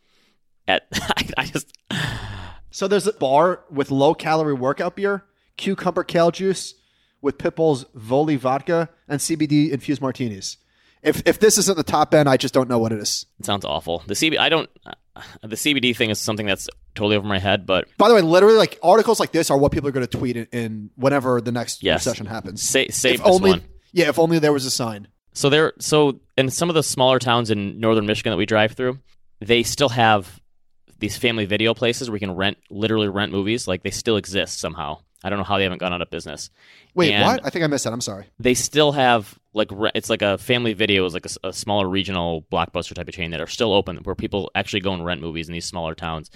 At 0.67 0.87
I, 0.93 1.29
I 1.37 1.45
just 1.45 1.71
So 2.73 2.87
there's 2.87 3.05
a 3.05 3.13
bar 3.13 3.63
with 3.69 3.91
low 3.91 4.15
calorie 4.15 4.53
workout 4.55 4.95
beer, 4.95 5.23
cucumber 5.57 6.03
kale 6.03 6.31
juice 6.31 6.73
with 7.21 7.37
Pitbull's 7.37 7.85
Voli 7.95 8.35
vodka, 8.37 8.89
and 9.07 9.19
CBD 9.21 9.69
infused 9.71 10.01
martinis. 10.01 10.57
If 11.03 11.21
if 11.27 11.39
this 11.39 11.57
isn't 11.59 11.77
the 11.77 11.83
top 11.83 12.13
end, 12.15 12.27
I 12.27 12.35
just 12.37 12.53
don't 12.53 12.67
know 12.67 12.79
what 12.79 12.91
it 12.91 12.97
is. 12.99 13.25
it 13.39 13.45
sounds 13.45 13.63
awful. 13.63 14.03
The 14.07 14.15
CB 14.15 14.39
I 14.39 14.49
don't 14.49 14.69
uh, 14.87 14.93
the 15.43 15.55
CBD 15.55 15.95
thing 15.95 16.09
is 16.09 16.19
something 16.19 16.47
that's 16.47 16.67
totally 16.95 17.15
over 17.15 17.27
my 17.27 17.37
head, 17.39 17.65
but 17.67 17.87
By 17.97 18.07
the 18.09 18.15
way, 18.15 18.21
literally, 18.21 18.57
like 18.57 18.79
articles 18.81 19.19
like 19.19 19.31
this 19.31 19.51
are 19.51 19.57
what 19.57 19.71
people 19.71 19.87
are 19.89 19.91
going 19.91 20.07
to 20.07 20.17
tweet 20.17 20.35
in, 20.37 20.47
in 20.51 20.89
whenever 20.95 21.41
the 21.41 21.51
next 21.51 21.83
Yes. 21.83 22.05
recession 22.07 22.25
happens. 22.25 22.63
sa- 22.63 22.85
save 22.89 23.15
if 23.19 23.23
this 23.23 23.35
only, 23.35 23.51
one. 23.51 23.63
yeah, 23.91 24.09
if 24.09 24.17
only 24.17 24.39
there 24.39 24.51
was 24.53 24.65
a 24.65 24.71
sign. 24.71 25.07
So 25.33 25.49
there, 25.49 25.73
so 25.79 26.19
in 26.37 26.49
some 26.49 26.69
of 26.69 26.73
the 26.75 26.81
smaller 26.83 27.19
towns 27.19 27.51
in 27.51 27.79
northern 27.79 28.05
Michigan 28.07 28.31
that 28.31 28.37
we 28.37 28.45
drive 28.47 28.71
through, 28.73 28.97
they 29.39 29.61
still 29.63 29.89
have 29.89 30.39
these 31.03 31.17
family 31.17 31.43
video 31.43 31.73
places 31.73 32.09
where 32.09 32.15
you 32.15 32.21
can 32.21 32.33
rent, 32.33 32.57
literally 32.69 33.09
rent 33.09 33.29
movies. 33.29 33.67
Like 33.67 33.83
they 33.83 33.91
still 33.91 34.15
exist 34.15 34.57
somehow. 34.57 34.99
I 35.21 35.29
don't 35.29 35.37
know 35.37 35.43
how 35.43 35.57
they 35.57 35.63
haven't 35.63 35.79
gone 35.79 35.91
out 35.91 36.01
of 36.01 36.09
business. 36.09 36.49
Wait, 36.95 37.11
And 37.11 37.25
what? 37.25 37.45
I 37.45 37.49
think 37.49 37.65
I 37.65 37.67
missed 37.67 37.83
that. 37.83 37.91
I'm 37.91 37.99
sorry. 37.99 38.27
They 38.39 38.53
still 38.53 38.93
have 38.93 39.37
like 39.53 39.69
it's 39.95 40.09
like 40.09 40.21
a 40.21 40.37
family 40.37 40.71
video 40.71 41.05
is 41.05 41.13
like 41.13 41.25
a 41.43 41.51
smaller 41.51 41.89
regional 41.89 42.43
blockbuster 42.49 42.93
type 42.93 43.09
of 43.09 43.13
chain 43.13 43.31
that 43.31 43.41
are 43.41 43.47
still 43.47 43.73
open 43.73 43.97
where 43.97 44.15
people 44.15 44.49
actually 44.55 44.79
go 44.79 44.93
and 44.93 45.03
rent 45.03 45.19
movies 45.19 45.49
in 45.49 45.53
these 45.53 45.65
smaller 45.65 45.93
towns. 45.93 46.31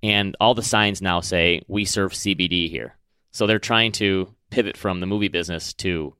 And 0.00 0.36
all 0.38 0.54
the 0.54 0.62
signs 0.62 1.02
now 1.02 1.20
say 1.20 1.62
we 1.66 1.84
serve 1.84 2.12
CBD 2.12 2.70
here. 2.70 2.94
So 3.32 3.48
they're 3.48 3.58
trying 3.58 3.90
to 3.92 4.32
pivot 4.50 4.76
from 4.76 5.00
the 5.00 5.06
movie 5.06 5.28
business 5.28 5.72
to 5.74 6.14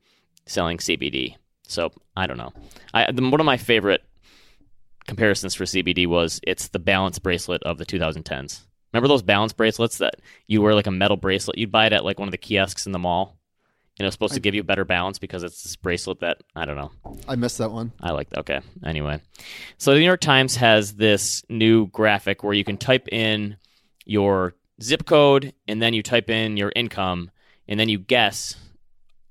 selling 0.46 0.78
CBD. 0.78 1.37
So 1.68 1.92
I 2.16 2.26
don't 2.26 2.38
know. 2.38 2.52
I, 2.92 3.12
the, 3.12 3.22
one 3.22 3.38
of 3.38 3.46
my 3.46 3.57
favorite 3.57 4.02
comparisons 5.07 5.55
for 5.55 5.64
CBD 5.64 6.07
was 6.07 6.40
it's 6.45 6.69
the 6.69 6.79
balance 6.79 7.19
bracelet 7.19 7.62
of 7.64 7.79
the 7.79 7.87
2010s. 7.87 8.62
Remember 8.93 9.09
those 9.09 9.23
balance 9.23 9.53
bracelets 9.53 9.99
that 9.99 10.17
you 10.47 10.62
wear 10.62 10.75
like 10.75 10.87
a 10.87 10.90
metal 10.93 11.17
bracelet? 11.17 11.59
You'd 11.59 11.73
buy 11.73 11.87
it 11.87 11.93
at 11.93 12.05
like 12.05 12.19
one 12.19 12.29
of 12.29 12.33
the 12.33 12.38
kiosks 12.38 12.87
in 12.87 12.93
the 12.93 12.99
mall. 12.99 13.37
And 13.99 14.05
it 14.05 14.07
was 14.09 14.14
supposed 14.14 14.33
I- 14.33 14.37
to 14.37 14.40
give 14.40 14.55
you 14.55 14.62
better 14.64 14.85
balance 14.85 15.19
because 15.19 15.43
it's 15.43 15.62
this 15.62 15.77
bracelet 15.77 16.21
that 16.21 16.38
I 16.57 16.64
don't 16.64 16.77
know. 16.77 16.90
I 17.29 17.37
missed 17.37 17.59
that 17.59 17.71
one. 17.71 17.93
I 18.01 18.12
like 18.12 18.31
that. 18.31 18.40
Okay. 18.40 18.61
Anyway, 18.85 19.21
so 19.79 19.93
the 19.93 20.01
New 20.01 20.07
York 20.07 20.21
Times 20.21 20.57
has 20.57 20.95
this 20.95 21.43
new 21.49 21.87
graphic 21.88 22.43
where 22.43 22.55
you 22.55 22.64
can 22.64 22.77
type 22.77 23.09
in 23.12 23.57
your 24.05 24.55
zip 24.83 25.07
code 25.07 25.55
and 25.69 25.81
then 25.81 25.95
you 25.95 26.03
type 26.03 26.29
in 26.31 26.57
your 26.57 26.73
income 26.75 27.31
and 27.69 27.79
then 27.79 27.88
you 27.88 27.99
guess 27.99 28.57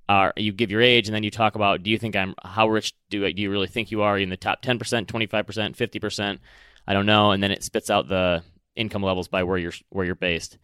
uh, 0.09 0.31
you 0.35 0.51
give 0.51 0.71
your 0.71 0.81
age 0.81 1.07
and 1.07 1.15
then 1.15 1.23
you 1.23 1.31
talk 1.31 1.55
about 1.55 1.83
do 1.83 1.89
you 1.89 1.97
think 1.97 2.15
I'm 2.15 2.35
how 2.43 2.67
rich 2.67 2.93
do, 3.09 3.31
do 3.31 3.41
you 3.41 3.49
really 3.49 3.67
think 3.67 3.91
you 3.91 4.01
are 4.01 4.15
Are 4.15 4.17
you 4.17 4.23
in 4.23 4.29
the 4.29 4.37
top 4.37 4.61
10%, 4.61 4.77
25%, 5.05 5.07
50%? 5.07 6.39
I 6.87 6.93
don't 6.93 7.05
know 7.05 7.31
and 7.31 7.41
then 7.41 7.51
it 7.51 7.63
spits 7.63 7.89
out 7.89 8.07
the 8.07 8.43
income 8.75 9.03
levels 9.03 9.27
by 9.27 9.43
where 9.43 9.57
you're 9.57 9.73
where 9.89 10.05
you're 10.05 10.15
based. 10.15 10.57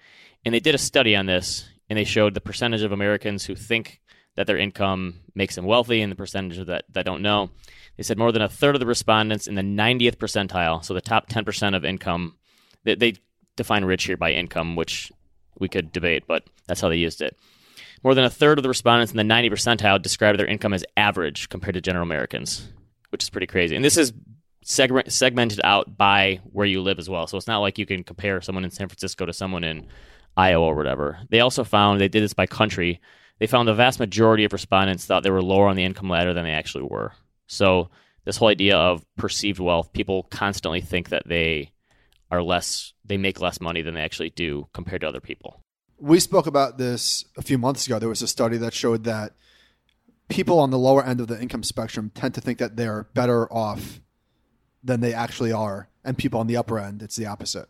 And 0.45 0.53
they 0.53 0.59
did 0.59 0.75
a 0.75 0.79
study 0.79 1.15
on 1.15 1.25
this 1.25 1.67
and 1.89 1.97
they 1.97 2.03
showed 2.03 2.33
the 2.33 2.41
percentage 2.41 2.81
of 2.81 2.91
Americans 2.91 3.45
who 3.45 3.55
think 3.55 4.01
that 4.35 4.47
their 4.47 4.57
income 4.57 5.21
makes 5.35 5.55
them 5.55 5.65
wealthy 5.65 6.01
and 6.01 6.11
the 6.11 6.15
percentage 6.15 6.57
of 6.57 6.67
that 6.67 6.85
that 6.93 7.05
don't 7.05 7.21
know. 7.21 7.49
They 7.97 8.03
said 8.03 8.17
more 8.17 8.31
than 8.31 8.41
a 8.41 8.49
third 8.49 8.75
of 8.75 8.79
the 8.79 8.85
respondents 8.85 9.47
in 9.47 9.55
the 9.55 9.61
90th 9.61 10.15
percentile, 10.15 10.83
so 10.83 10.93
the 10.93 11.01
top 11.01 11.27
10% 11.27 11.75
of 11.75 11.83
income, 11.83 12.37
they, 12.85 12.95
they 12.95 13.15
define 13.57 13.83
rich 13.83 14.05
here 14.05 14.15
by 14.15 14.31
income, 14.31 14.77
which 14.77 15.11
we 15.59 15.67
could 15.67 15.91
debate, 15.91 16.23
but 16.25 16.45
that's 16.65 16.79
how 16.79 16.87
they 16.87 16.95
used 16.95 17.21
it. 17.21 17.35
More 18.03 18.15
than 18.15 18.23
a 18.23 18.29
third 18.29 18.57
of 18.57 18.63
the 18.63 18.69
respondents 18.69 19.11
in 19.11 19.17
the 19.17 19.23
90 19.23 19.49
percentile 19.49 20.01
described 20.01 20.39
their 20.39 20.47
income 20.47 20.73
as 20.73 20.85
average 20.95 21.49
compared 21.49 21.73
to 21.73 21.81
general 21.81 22.03
Americans, 22.03 22.71
which 23.09 23.23
is 23.23 23.29
pretty 23.29 23.47
crazy. 23.47 23.75
And 23.75 23.83
this 23.83 23.97
is 23.97 24.13
segment, 24.63 25.11
segmented 25.11 25.61
out 25.63 25.97
by 25.97 26.39
where 26.51 26.65
you 26.65 26.81
live 26.81 26.99
as 26.99 27.09
well. 27.09 27.27
So 27.27 27.37
it's 27.37 27.47
not 27.47 27.59
like 27.59 27.77
you 27.77 27.85
can 27.85 28.03
compare 28.03 28.41
someone 28.41 28.63
in 28.63 28.71
San 28.71 28.87
Francisco 28.87 29.25
to 29.25 29.33
someone 29.33 29.63
in 29.63 29.87
Iowa 30.37 30.65
or 30.65 30.75
whatever. 30.75 31.19
They 31.29 31.41
also 31.41 31.63
found, 31.63 31.99
they 31.99 32.07
did 32.07 32.23
this 32.23 32.33
by 32.33 32.45
country, 32.45 33.01
they 33.39 33.47
found 33.47 33.67
the 33.67 33.73
vast 33.73 33.99
majority 33.99 34.43
of 34.43 34.53
respondents 34.53 35.05
thought 35.05 35.23
they 35.23 35.31
were 35.31 35.41
lower 35.41 35.67
on 35.67 35.75
the 35.75 35.85
income 35.85 36.09
ladder 36.09 36.33
than 36.33 36.43
they 36.43 36.51
actually 36.51 36.83
were. 36.83 37.13
So 37.47 37.89
this 38.25 38.37
whole 38.37 38.49
idea 38.49 38.77
of 38.77 39.03
perceived 39.17 39.59
wealth, 39.59 39.91
people 39.93 40.23
constantly 40.23 40.81
think 40.81 41.09
that 41.09 41.23
they 41.25 41.71
are 42.29 42.43
less, 42.43 42.93
they 43.05 43.17
make 43.17 43.41
less 43.41 43.59
money 43.59 43.81
than 43.81 43.95
they 43.95 44.01
actually 44.01 44.29
do 44.29 44.67
compared 44.73 45.01
to 45.01 45.07
other 45.07 45.21
people. 45.21 45.63
We 45.99 46.19
spoke 46.19 46.47
about 46.47 46.77
this 46.77 47.25
a 47.37 47.41
few 47.41 47.57
months 47.57 47.85
ago. 47.85 47.99
There 47.99 48.09
was 48.09 48.21
a 48.21 48.27
study 48.27 48.57
that 48.57 48.73
showed 48.73 49.03
that 49.03 49.33
people 50.29 50.59
on 50.59 50.69
the 50.71 50.77
lower 50.79 51.03
end 51.03 51.19
of 51.19 51.27
the 51.27 51.39
income 51.41 51.63
spectrum 51.63 52.11
tend 52.13 52.33
to 52.35 52.41
think 52.41 52.57
that 52.59 52.75
they're 52.77 53.03
better 53.13 53.51
off 53.51 53.99
than 54.83 55.01
they 55.01 55.13
actually 55.13 55.51
are, 55.51 55.89
and 56.05 56.17
people 56.17 56.39
on 56.39 56.47
the 56.47 56.55
upper 56.55 56.79
end, 56.79 57.01
it's 57.01 57.15
the 57.17 57.25
opposite. 57.25 57.67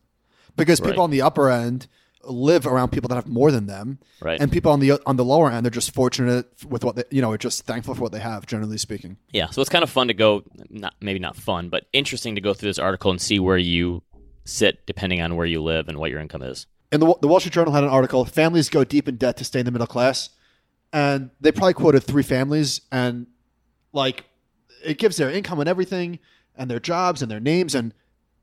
Because 0.55 0.79
people 0.79 0.97
Right. 0.97 1.03
on 1.05 1.09
the 1.11 1.21
upper 1.21 1.49
end 1.49 1.87
live 2.23 2.67
around 2.67 2.89
people 2.91 3.07
that 3.07 3.15
have 3.15 3.27
more 3.27 3.49
than 3.49 3.65
them, 3.65 3.97
Right. 4.21 4.39
and 4.39 4.51
people 4.51 4.71
on 4.71 4.79
the 4.81 4.99
on 5.07 5.15
the 5.15 5.23
lower 5.25 5.49
end, 5.49 5.65
they're 5.65 5.71
just 5.71 5.91
fortunate 5.95 6.47
with 6.67 6.83
what 6.83 6.97
they, 6.97 7.03
you 7.09 7.21
know, 7.21 7.31
are 7.31 7.37
just 7.37 7.63
thankful 7.63 7.95
for 7.95 8.01
what 8.01 8.11
they 8.11 8.19
have, 8.19 8.45
generally 8.45 8.77
speaking. 8.77 9.17
Yeah, 9.31 9.49
so 9.49 9.61
it's 9.61 9.69
kind 9.69 9.83
of 9.83 9.89
fun 9.89 10.09
to 10.09 10.13
go, 10.13 10.43
not 10.69 10.93
maybe 11.01 11.17
not 11.19 11.35
fun, 11.35 11.69
but 11.69 11.85
interesting 11.93 12.35
to 12.35 12.41
go 12.41 12.53
through 12.53 12.69
this 12.69 12.77
article 12.79 13.09
and 13.09 13.19
see 13.21 13.39
where 13.39 13.57
you 13.57 14.03
sit 14.45 14.85
depending 14.85 15.21
on 15.21 15.35
where 15.35 15.45
you 15.47 15.63
live 15.63 15.87
and 15.87 15.97
what 15.97 16.11
your 16.11 16.19
income 16.19 16.41
is. 16.43 16.67
And 16.91 17.01
the, 17.01 17.15
the 17.21 17.27
Wall 17.27 17.39
Street 17.39 17.53
Journal 17.53 17.73
had 17.73 17.83
an 17.83 17.89
article: 17.89 18.25
"Families 18.25 18.69
go 18.69 18.83
deep 18.83 19.07
in 19.07 19.15
debt 19.17 19.37
to 19.37 19.43
stay 19.43 19.59
in 19.59 19.65
the 19.65 19.71
middle 19.71 19.87
class," 19.87 20.29
and 20.91 21.29
they 21.39 21.51
probably 21.51 21.73
quoted 21.73 22.01
three 22.03 22.23
families, 22.23 22.81
and 22.91 23.27
like 23.93 24.25
it 24.83 24.97
gives 24.97 25.17
their 25.17 25.29
income 25.29 25.59
and 25.59 25.69
everything, 25.69 26.19
and 26.55 26.69
their 26.69 26.79
jobs 26.79 27.21
and 27.21 27.29
their 27.31 27.39
names, 27.39 27.75
and 27.75 27.93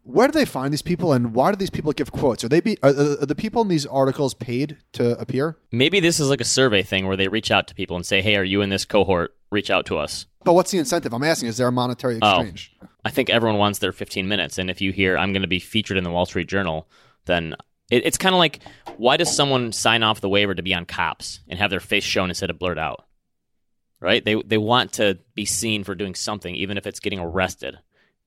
where 0.04 0.28
do 0.28 0.32
they 0.32 0.44
find 0.44 0.72
these 0.72 0.82
people, 0.82 1.12
and 1.12 1.34
why 1.34 1.50
do 1.50 1.56
these 1.56 1.70
people 1.70 1.90
give 1.92 2.12
quotes? 2.12 2.44
Are 2.44 2.48
they 2.48 2.60
be 2.60 2.78
are, 2.82 2.90
are 2.90 3.26
the 3.26 3.34
people 3.34 3.62
in 3.62 3.68
these 3.68 3.86
articles 3.86 4.34
paid 4.34 4.76
to 4.92 5.18
appear? 5.18 5.58
Maybe 5.72 5.98
this 5.98 6.20
is 6.20 6.28
like 6.30 6.40
a 6.40 6.44
survey 6.44 6.82
thing 6.82 7.08
where 7.08 7.16
they 7.16 7.26
reach 7.26 7.50
out 7.50 7.66
to 7.68 7.74
people 7.74 7.96
and 7.96 8.06
say, 8.06 8.22
"Hey, 8.22 8.36
are 8.36 8.44
you 8.44 8.62
in 8.62 8.70
this 8.70 8.84
cohort? 8.84 9.34
Reach 9.50 9.70
out 9.70 9.86
to 9.86 9.98
us." 9.98 10.26
But 10.44 10.52
what's 10.52 10.70
the 10.70 10.78
incentive? 10.78 11.12
I'm 11.12 11.24
asking: 11.24 11.48
Is 11.48 11.56
there 11.56 11.66
a 11.66 11.72
monetary 11.72 12.20
Oh. 12.22 12.38
exchange? 12.38 12.76
I 13.04 13.10
think 13.10 13.28
everyone 13.30 13.58
wants 13.58 13.80
their 13.80 13.92
15 13.92 14.28
minutes, 14.28 14.58
and 14.58 14.70
if 14.70 14.80
you 14.80 14.92
hear 14.92 15.16
I'm 15.18 15.32
going 15.32 15.42
to 15.42 15.48
be 15.48 15.58
featured 15.58 15.96
in 15.96 16.04
the 16.04 16.10
Wall 16.10 16.26
Street 16.26 16.48
Journal, 16.48 16.88
then 17.24 17.56
it, 17.90 18.04
it's 18.06 18.18
kind 18.18 18.34
of 18.34 18.38
like, 18.38 18.60
why 18.96 19.16
does 19.16 19.34
someone 19.34 19.72
sign 19.72 20.02
off 20.02 20.20
the 20.20 20.28
waiver 20.28 20.54
to 20.54 20.62
be 20.62 20.74
on 20.74 20.86
Cops 20.86 21.40
and 21.48 21.58
have 21.58 21.70
their 21.70 21.80
face 21.80 22.04
shown 22.04 22.28
instead 22.30 22.50
of 22.50 22.58
blurred 22.58 22.78
out? 22.78 23.04
Right? 24.00 24.24
They 24.24 24.34
they 24.42 24.58
want 24.58 24.92
to 24.94 25.18
be 25.34 25.46
seen 25.46 25.82
for 25.84 25.94
doing 25.94 26.14
something, 26.14 26.54
even 26.54 26.76
if 26.76 26.86
it's 26.86 27.00
getting 27.00 27.18
arrested. 27.18 27.78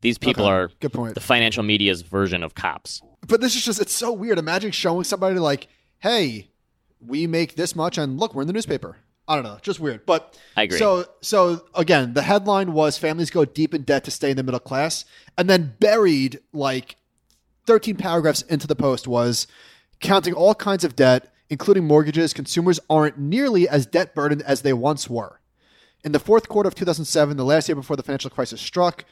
These 0.01 0.17
people 0.17 0.45
Okay. 0.45 0.51
are 0.53 0.71
Good 0.79 0.93
point. 0.93 1.13
the 1.13 1.19
financial 1.21 1.61
media's 1.61 2.01
version 2.01 2.41
of 2.43 2.55
cops. 2.55 3.01
But 3.27 3.39
this 3.41 3.55
is 3.55 3.63
just—it's 3.65 3.93
so 3.93 4.11
weird. 4.11 4.39
Imagine 4.39 4.71
showing 4.71 5.03
somebody 5.03 5.37
like, 5.37 5.67
"Hey, 5.99 6.49
we 7.05 7.27
make 7.27 7.55
this 7.55 7.75
much, 7.75 7.97
and 7.99 8.17
look, 8.19 8.33
we're 8.33 8.41
in 8.41 8.47
the 8.47 8.53
newspaper." 8.53 8.97
I 9.27 9.35
don't 9.35 9.43
know, 9.43 9.59
just 9.61 9.79
weird. 9.79 10.07
But 10.07 10.35
I 10.57 10.63
agree. 10.63 10.79
So, 10.79 11.05
so 11.21 11.63
again, 11.75 12.15
the 12.15 12.23
headline 12.23 12.73
was 12.73 12.97
"Families 12.97 13.29
go 13.29 13.45
deep 13.45 13.75
in 13.75 13.83
debt 13.83 14.05
to 14.05 14.11
stay 14.11 14.31
in 14.31 14.37
the 14.37 14.43
middle 14.43 14.59
class," 14.59 15.05
and 15.37 15.47
then 15.47 15.75
buried 15.79 16.39
like 16.51 16.95
thirteen 17.69 17.95
paragraphs 17.95 18.41
into 18.41 18.65
the 18.65 18.75
post 18.75 19.07
was 19.07 19.45
counting 19.99 20.33
all 20.33 20.55
kinds 20.55 20.83
of 20.83 20.95
debt, 20.95 21.31
including 21.49 21.85
mortgages. 21.85 22.33
Consumers 22.33 22.79
aren't 22.89 23.19
nearly 23.19 23.69
as 23.69 23.85
debt 23.85 24.15
burdened 24.15 24.41
as 24.41 24.63
they 24.63 24.73
once 24.73 25.07
were. 25.07 25.39
In 26.03 26.11
the 26.11 26.19
fourth 26.19 26.49
quarter 26.49 26.67
of 26.67 26.73
2007, 26.73 27.37
the 27.37 27.45
last 27.45 27.69
year 27.69 27.75
before 27.75 27.95
the 27.95 28.03
financial 28.03 28.31
crisis 28.31 28.59
struck, 28.59 29.05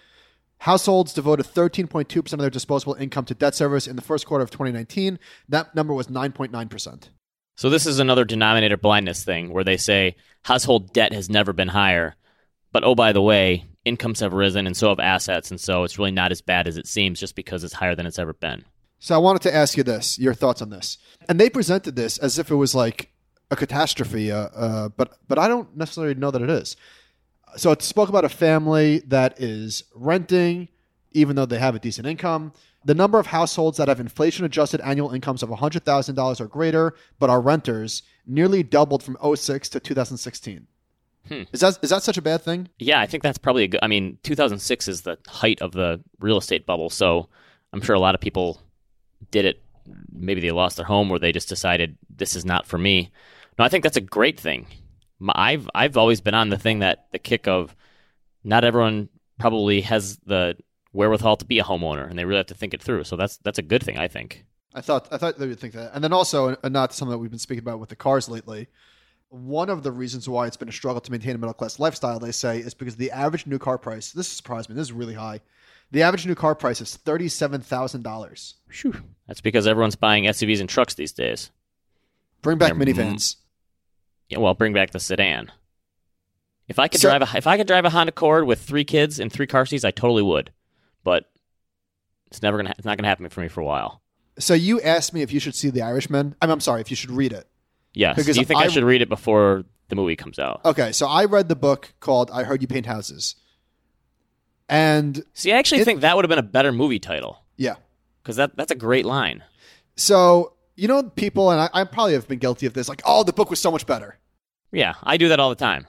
Households 0.59 1.13
devoted 1.13 1.45
13.2% 1.45 2.33
of 2.33 2.39
their 2.39 2.49
disposable 2.49 2.95
income 2.95 3.25
to 3.25 3.35
debt 3.35 3.53
service. 3.53 3.87
In 3.87 3.95
the 3.95 4.01
first 4.01 4.25
quarter 4.25 4.43
of 4.43 4.49
2019, 4.49 5.19
that 5.49 5.75
number 5.75 5.93
was 5.93 6.07
9.9%. 6.07 7.09
So 7.55 7.69
this 7.69 7.85
is 7.85 7.99
another 7.99 8.25
denominator 8.25 8.77
blindness 8.77 9.23
thing 9.23 9.51
where 9.51 9.63
they 9.63 9.77
say 9.77 10.15
household 10.43 10.93
debt 10.93 11.13
has 11.13 11.29
never 11.29 11.53
been 11.53 11.69
higher, 11.69 12.15
but 12.77 12.83
oh 12.83 12.93
by 12.93 13.11
the 13.11 13.23
way, 13.23 13.65
incomes 13.85 14.19
have 14.19 14.33
risen 14.33 14.67
and 14.67 14.77
so 14.77 14.89
have 14.89 14.99
assets, 14.99 15.49
and 15.49 15.59
so 15.59 15.83
it's 15.83 15.97
really 15.97 16.11
not 16.11 16.31
as 16.31 16.41
bad 16.41 16.67
as 16.67 16.77
it 16.77 16.85
seems 16.85 17.19
just 17.19 17.35
because 17.35 17.63
it's 17.63 17.73
higher 17.73 17.95
than 17.95 18.05
it's 18.05 18.19
ever 18.19 18.33
been. 18.33 18.63
So 18.99 19.15
I 19.15 19.17
wanted 19.17 19.41
to 19.41 19.55
ask 19.55 19.77
you 19.77 19.81
this, 19.81 20.19
your 20.19 20.35
thoughts 20.35 20.61
on 20.61 20.69
this. 20.69 20.99
And 21.27 21.39
they 21.39 21.49
presented 21.49 21.95
this 21.95 22.19
as 22.19 22.37
if 22.37 22.51
it 22.51 22.55
was 22.55 22.75
like 22.75 23.09
a 23.49 23.55
catastrophe, 23.55 24.31
uh, 24.31 24.49
uh, 24.55 24.89
but 24.89 25.17
but 25.27 25.39
I 25.39 25.47
don't 25.47 25.75
necessarily 25.75 26.13
know 26.13 26.29
that 26.29 26.43
it 26.43 26.51
is. 26.51 26.75
So 27.55 27.71
it 27.71 27.81
spoke 27.81 28.09
about 28.09 28.25
a 28.25 28.29
family 28.29 28.99
that 29.07 29.41
is 29.41 29.83
renting, 29.95 30.67
even 31.13 31.35
though 31.35 31.47
they 31.47 31.57
have 31.57 31.73
a 31.73 31.79
decent 31.79 32.05
income. 32.05 32.53
The 32.85 32.93
number 32.93 33.17
of 33.17 33.25
households 33.25 33.79
that 33.79 33.87
have 33.87 33.99
inflation 33.99 34.45
adjusted 34.45 34.81
annual 34.81 35.15
incomes 35.15 35.41
of 35.41 35.49
$100,000 35.49 36.39
or 36.39 36.45
greater, 36.45 36.93
but 37.17 37.31
are 37.31 37.41
renters, 37.41 38.03
nearly 38.27 38.61
doubled 38.61 39.01
from 39.01 39.17
06 39.35 39.67
to 39.69 39.79
2016. 39.79 40.67
Hmm. 41.27 41.43
Is 41.51 41.61
that 41.61 41.79
is 41.81 41.89
that 41.89 42.03
such 42.03 42.17
a 42.17 42.21
bad 42.21 42.41
thing? 42.41 42.69
Yeah, 42.79 42.99
I 42.99 43.05
think 43.05 43.23
that's 43.23 43.37
probably 43.37 43.63
a 43.63 43.67
good. 43.67 43.79
I 43.83 43.87
mean, 43.87 44.17
2006 44.23 44.87
is 44.87 45.01
the 45.01 45.17
height 45.27 45.61
of 45.61 45.71
the 45.71 46.01
real 46.19 46.37
estate 46.37 46.65
bubble, 46.65 46.89
so 46.89 47.29
I'm 47.73 47.81
sure 47.81 47.95
a 47.95 47.99
lot 47.99 48.15
of 48.15 48.21
people 48.21 48.61
did 49.31 49.45
it. 49.45 49.61
Maybe 50.11 50.41
they 50.41 50.51
lost 50.51 50.77
their 50.77 50.85
home, 50.85 51.11
or 51.11 51.19
they 51.19 51.31
just 51.31 51.49
decided 51.49 51.97
this 52.09 52.35
is 52.35 52.45
not 52.45 52.65
for 52.65 52.77
me. 52.77 53.11
No, 53.57 53.65
I 53.65 53.69
think 53.69 53.83
that's 53.83 53.97
a 53.97 54.01
great 54.01 54.39
thing. 54.39 54.67
I've 55.29 55.69
I've 55.73 55.97
always 55.97 56.21
been 56.21 56.35
on 56.35 56.49
the 56.49 56.57
thing 56.57 56.79
that 56.79 57.07
the 57.11 57.19
kick 57.19 57.47
of 57.47 57.75
not 58.43 58.63
everyone 58.63 59.09
probably 59.39 59.81
has 59.81 60.17
the 60.25 60.55
wherewithal 60.93 61.37
to 61.37 61.45
be 61.45 61.59
a 61.59 61.63
homeowner, 61.63 62.09
and 62.09 62.17
they 62.17 62.25
really 62.25 62.37
have 62.37 62.47
to 62.47 62.55
think 62.55 62.73
it 62.73 62.81
through. 62.81 63.03
So 63.03 63.15
that's 63.15 63.37
that's 63.37 63.59
a 63.59 63.63
good 63.63 63.83
thing, 63.83 63.97
I 63.97 64.07
think. 64.07 64.45
I 64.73 64.81
thought 64.81 65.07
I 65.11 65.17
thought 65.17 65.37
they 65.39 65.47
would 65.47 65.59
think 65.59 65.73
that, 65.73 65.91
and 65.93 66.03
then 66.03 66.13
also, 66.13 66.55
and 66.63 66.73
not 66.73 66.93
something 66.93 67.11
that 67.11 67.17
we've 67.17 67.31
been 67.31 67.39
speaking 67.39 67.63
about 67.63 67.79
with 67.79 67.89
the 67.89 67.95
cars 67.95 68.29
lately. 68.29 68.67
One 69.29 69.69
of 69.69 69.83
the 69.83 69.91
reasons 69.91 70.29
why 70.29 70.47
it's 70.47 70.55
been 70.57 70.69
a 70.69 70.73
struggle 70.73 71.01
to 71.01 71.11
maintain 71.11 71.35
a 71.35 71.37
middle 71.37 71.53
class 71.53 71.79
lifestyle, 71.79 72.19
they 72.19 72.31
say, 72.31 72.59
is 72.59 72.73
because 72.73 72.95
the 72.95 73.11
average 73.11 73.45
new 73.45 73.59
car 73.59 73.77
price. 73.77 74.11
This 74.11 74.27
surprised 74.27 74.69
me. 74.69 74.75
This 74.75 74.87
is 74.87 74.93
really 74.93 75.15
high. 75.15 75.41
The 75.91 76.03
average 76.03 76.25
new 76.25 76.35
car 76.35 76.55
price 76.55 76.79
is 76.81 76.95
thirty 76.95 77.27
seven 77.27 77.61
thousand 77.61 78.03
dollars. 78.03 78.55
That's 79.27 79.41
because 79.41 79.67
everyone's 79.67 79.95
buying 79.95 80.25
SUVs 80.25 80.59
and 80.61 80.69
trucks 80.69 80.93
these 80.93 81.11
days. 81.11 81.51
Bring 82.41 82.57
back 82.57 82.73
They're 82.77 82.85
minivans. 82.85 83.35
Yeah, 84.29 84.39
well, 84.39 84.53
bring 84.53 84.73
back 84.73 84.91
the 84.91 84.99
sedan. 84.99 85.51
If 86.67 86.79
I 86.79 86.87
could 86.87 86.99
So- 87.01 87.09
drive 87.09 87.21
a 87.21 87.37
if 87.37 87.47
I 87.47 87.57
could 87.57 87.67
drive 87.67 87.85
a 87.85 87.89
Honda 87.89 88.09
Accord 88.11 88.45
with 88.45 88.61
three 88.61 88.83
kids 88.85 89.19
and 89.19 89.31
three 89.31 89.47
car 89.47 89.65
seats, 89.65 89.85
I 89.85 89.91
totally 89.91 90.23
would. 90.23 90.51
But 91.03 91.29
it's 92.27 92.41
never 92.41 92.57
gonna 92.57 92.73
it's 92.77 92.85
not 92.85 92.97
gonna 92.97 93.07
happen 93.07 93.27
for 93.29 93.41
me 93.41 93.47
for 93.49 93.61
a 93.61 93.65
while. 93.65 94.01
So 94.39 94.53
you 94.53 94.79
asked 94.81 95.13
me 95.13 95.21
if 95.21 95.31
you 95.33 95.39
should 95.39 95.55
see 95.55 95.69
The 95.69 95.81
Irishman. 95.81 96.35
I'm, 96.41 96.49
I'm 96.51 96.59
sorry, 96.59 96.81
if 96.81 96.89
you 96.89 96.95
should 96.95 97.11
read 97.11 97.33
it. 97.33 97.47
Yes. 97.93 98.15
Because 98.15 98.35
Do 98.35 98.41
you 98.41 98.45
think 98.45 98.59
I, 98.59 98.65
I- 98.65 98.67
should 98.67 98.83
read 98.83 99.01
it 99.01 99.09
before 99.09 99.63
the 99.89 99.95
movie 99.95 100.15
comes 100.15 100.37
out? 100.39 100.61
Okay, 100.65 100.91
so 100.91 101.07
I 101.07 101.25
read 101.25 101.47
the 101.49 101.55
book 101.55 101.93
called 101.99 102.29
"I 102.31 102.43
Heard 102.43 102.61
You 102.61 102.67
Paint 102.67 102.85
Houses," 102.85 103.35
and 104.69 105.23
See, 105.33 105.51
I 105.53 105.57
actually 105.57 105.81
It- 105.81 105.85
think 105.85 106.01
that 106.01 106.15
would 106.15 106.25
have 106.25 106.29
been 106.29 106.39
a 106.39 106.43
better 106.43 106.71
movie 106.71 106.99
title 106.99 107.43
yeah, 107.57 107.75
because 108.21 108.35
that 108.35 108.55
that's 108.55 108.71
a 108.71 108.75
great 108.75 109.05
line. 109.05 109.43
So 109.95 110.53
You 110.75 110.87
know, 110.87 111.01
people, 111.03 111.49
and 111.49 111.59
I, 111.59 111.69
I 111.73 111.83
probably 111.85 112.13
have 112.13 112.27
been 112.27 112.37
guilty 112.39 112.67
of 112.67 112.73
this. 112.73 112.87
Like, 112.87 113.01
oh, 113.03 113.23
the 113.23 113.33
book 113.33 113.49
was 113.49 113.59
so 113.59 113.71
much 113.71 113.87
better. 113.87 114.19
Yeah, 114.71 114.93
I 115.01 115.17
do 115.17 115.29
that 115.29 115.39
all 115.39 115.49
the 115.49 115.55
time. 115.55 115.87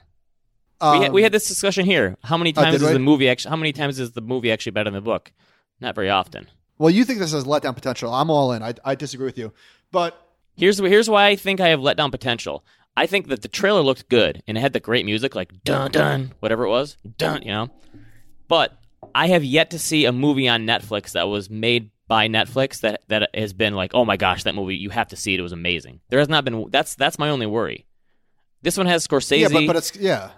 Um, 0.81 0.97
we, 0.97 1.03
had, 1.03 1.13
we 1.13 1.21
had 1.23 1.31
this 1.31 1.47
discussion 1.47 1.85
here. 1.85 2.15
How 2.23 2.37
many 2.37 2.51
Oh, 2.57 2.61
times 2.63 2.75
did 2.77 2.81
is 2.81 2.87
we? 2.87 2.93
the 2.93 2.99
movie 2.99 3.29
actually? 3.29 3.49
How 3.51 3.57
many 3.57 3.71
times 3.73 3.99
is 3.99 4.13
the 4.13 4.21
movie 4.21 4.51
actually 4.51 4.71
better 4.71 4.89
than 4.89 4.95
the 4.95 5.01
book? 5.01 5.31
Not 5.79 5.93
very 5.93 6.09
often. 6.09 6.47
Well, 6.79 6.89
you 6.89 7.03
think 7.05 7.19
this 7.19 7.33
has 7.33 7.43
letdown 7.43 7.75
potential. 7.75 8.11
I'm 8.13 8.29
all 8.31 8.51
in. 8.53 8.63
I, 8.63 8.73
I 8.83 8.95
disagree 8.95 9.25
with 9.25 9.37
you. 9.37 9.53
But 9.91 10.15
Here's 10.59 10.77
here's 10.77 11.09
why 11.09 11.27
I 11.27 11.35
think 11.37 11.61
I 11.61 11.69
have 11.69 11.79
letdown 11.79 12.11
potential. 12.11 12.65
I 12.97 13.05
think 13.05 13.29
that 13.29 13.41
the 13.41 13.47
trailer 13.47 13.79
looked 13.79 14.09
good 14.09 14.43
and 14.45 14.57
it 14.57 14.61
had 14.61 14.73
the 14.73 14.81
great 14.81 15.05
music 15.05 15.33
like 15.33 15.63
dun 15.63 15.89
dun 15.89 16.33
whatever 16.41 16.65
it 16.65 16.69
was 16.69 16.97
dun 17.17 17.43
you 17.43 17.51
know, 17.51 17.69
but 18.49 18.77
I 19.15 19.27
have 19.27 19.43
yet 19.45 19.71
to 19.71 19.79
see 19.79 20.03
a 20.03 20.11
movie 20.11 20.49
on 20.49 20.65
Netflix 20.65 21.13
that 21.13 21.29
was 21.29 21.49
made 21.49 21.91
by 22.09 22.27
Netflix 22.27 22.81
that 22.81 23.03
that 23.07 23.33
has 23.33 23.53
been 23.53 23.73
like 23.73 23.91
oh 23.93 24.03
my 24.03 24.17
gosh 24.17 24.43
that 24.43 24.53
movie 24.53 24.75
you 24.75 24.89
have 24.89 25.07
to 25.07 25.15
see 25.15 25.33
it 25.33 25.39
it 25.39 25.43
was 25.43 25.53
amazing. 25.53 26.01
There 26.09 26.19
has 26.19 26.27
not 26.27 26.43
been 26.43 26.65
that's 26.69 26.95
that's 26.95 27.17
my 27.17 27.29
only 27.29 27.45
worry. 27.45 27.85
This 28.61 28.77
one 28.77 28.87
has 28.87 29.07
Scorsese, 29.07 29.39
yeah, 29.39 29.47
but, 29.47 29.65
but 29.65 29.75
it's 29.77 29.95
yeah. 29.95 30.31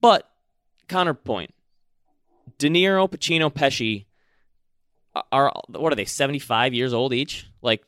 but 0.00 0.30
counterpoint: 0.86 1.52
De 2.58 2.68
Niro, 2.68 3.10
Pacino, 3.10 3.52
Pesci 3.52 4.06
are 5.32 5.52
what 5.66 5.92
are 5.92 5.96
they? 5.96 6.04
Seventy 6.04 6.38
five 6.38 6.72
years 6.72 6.94
old 6.94 7.12
each. 7.12 7.50
Like, 7.62 7.82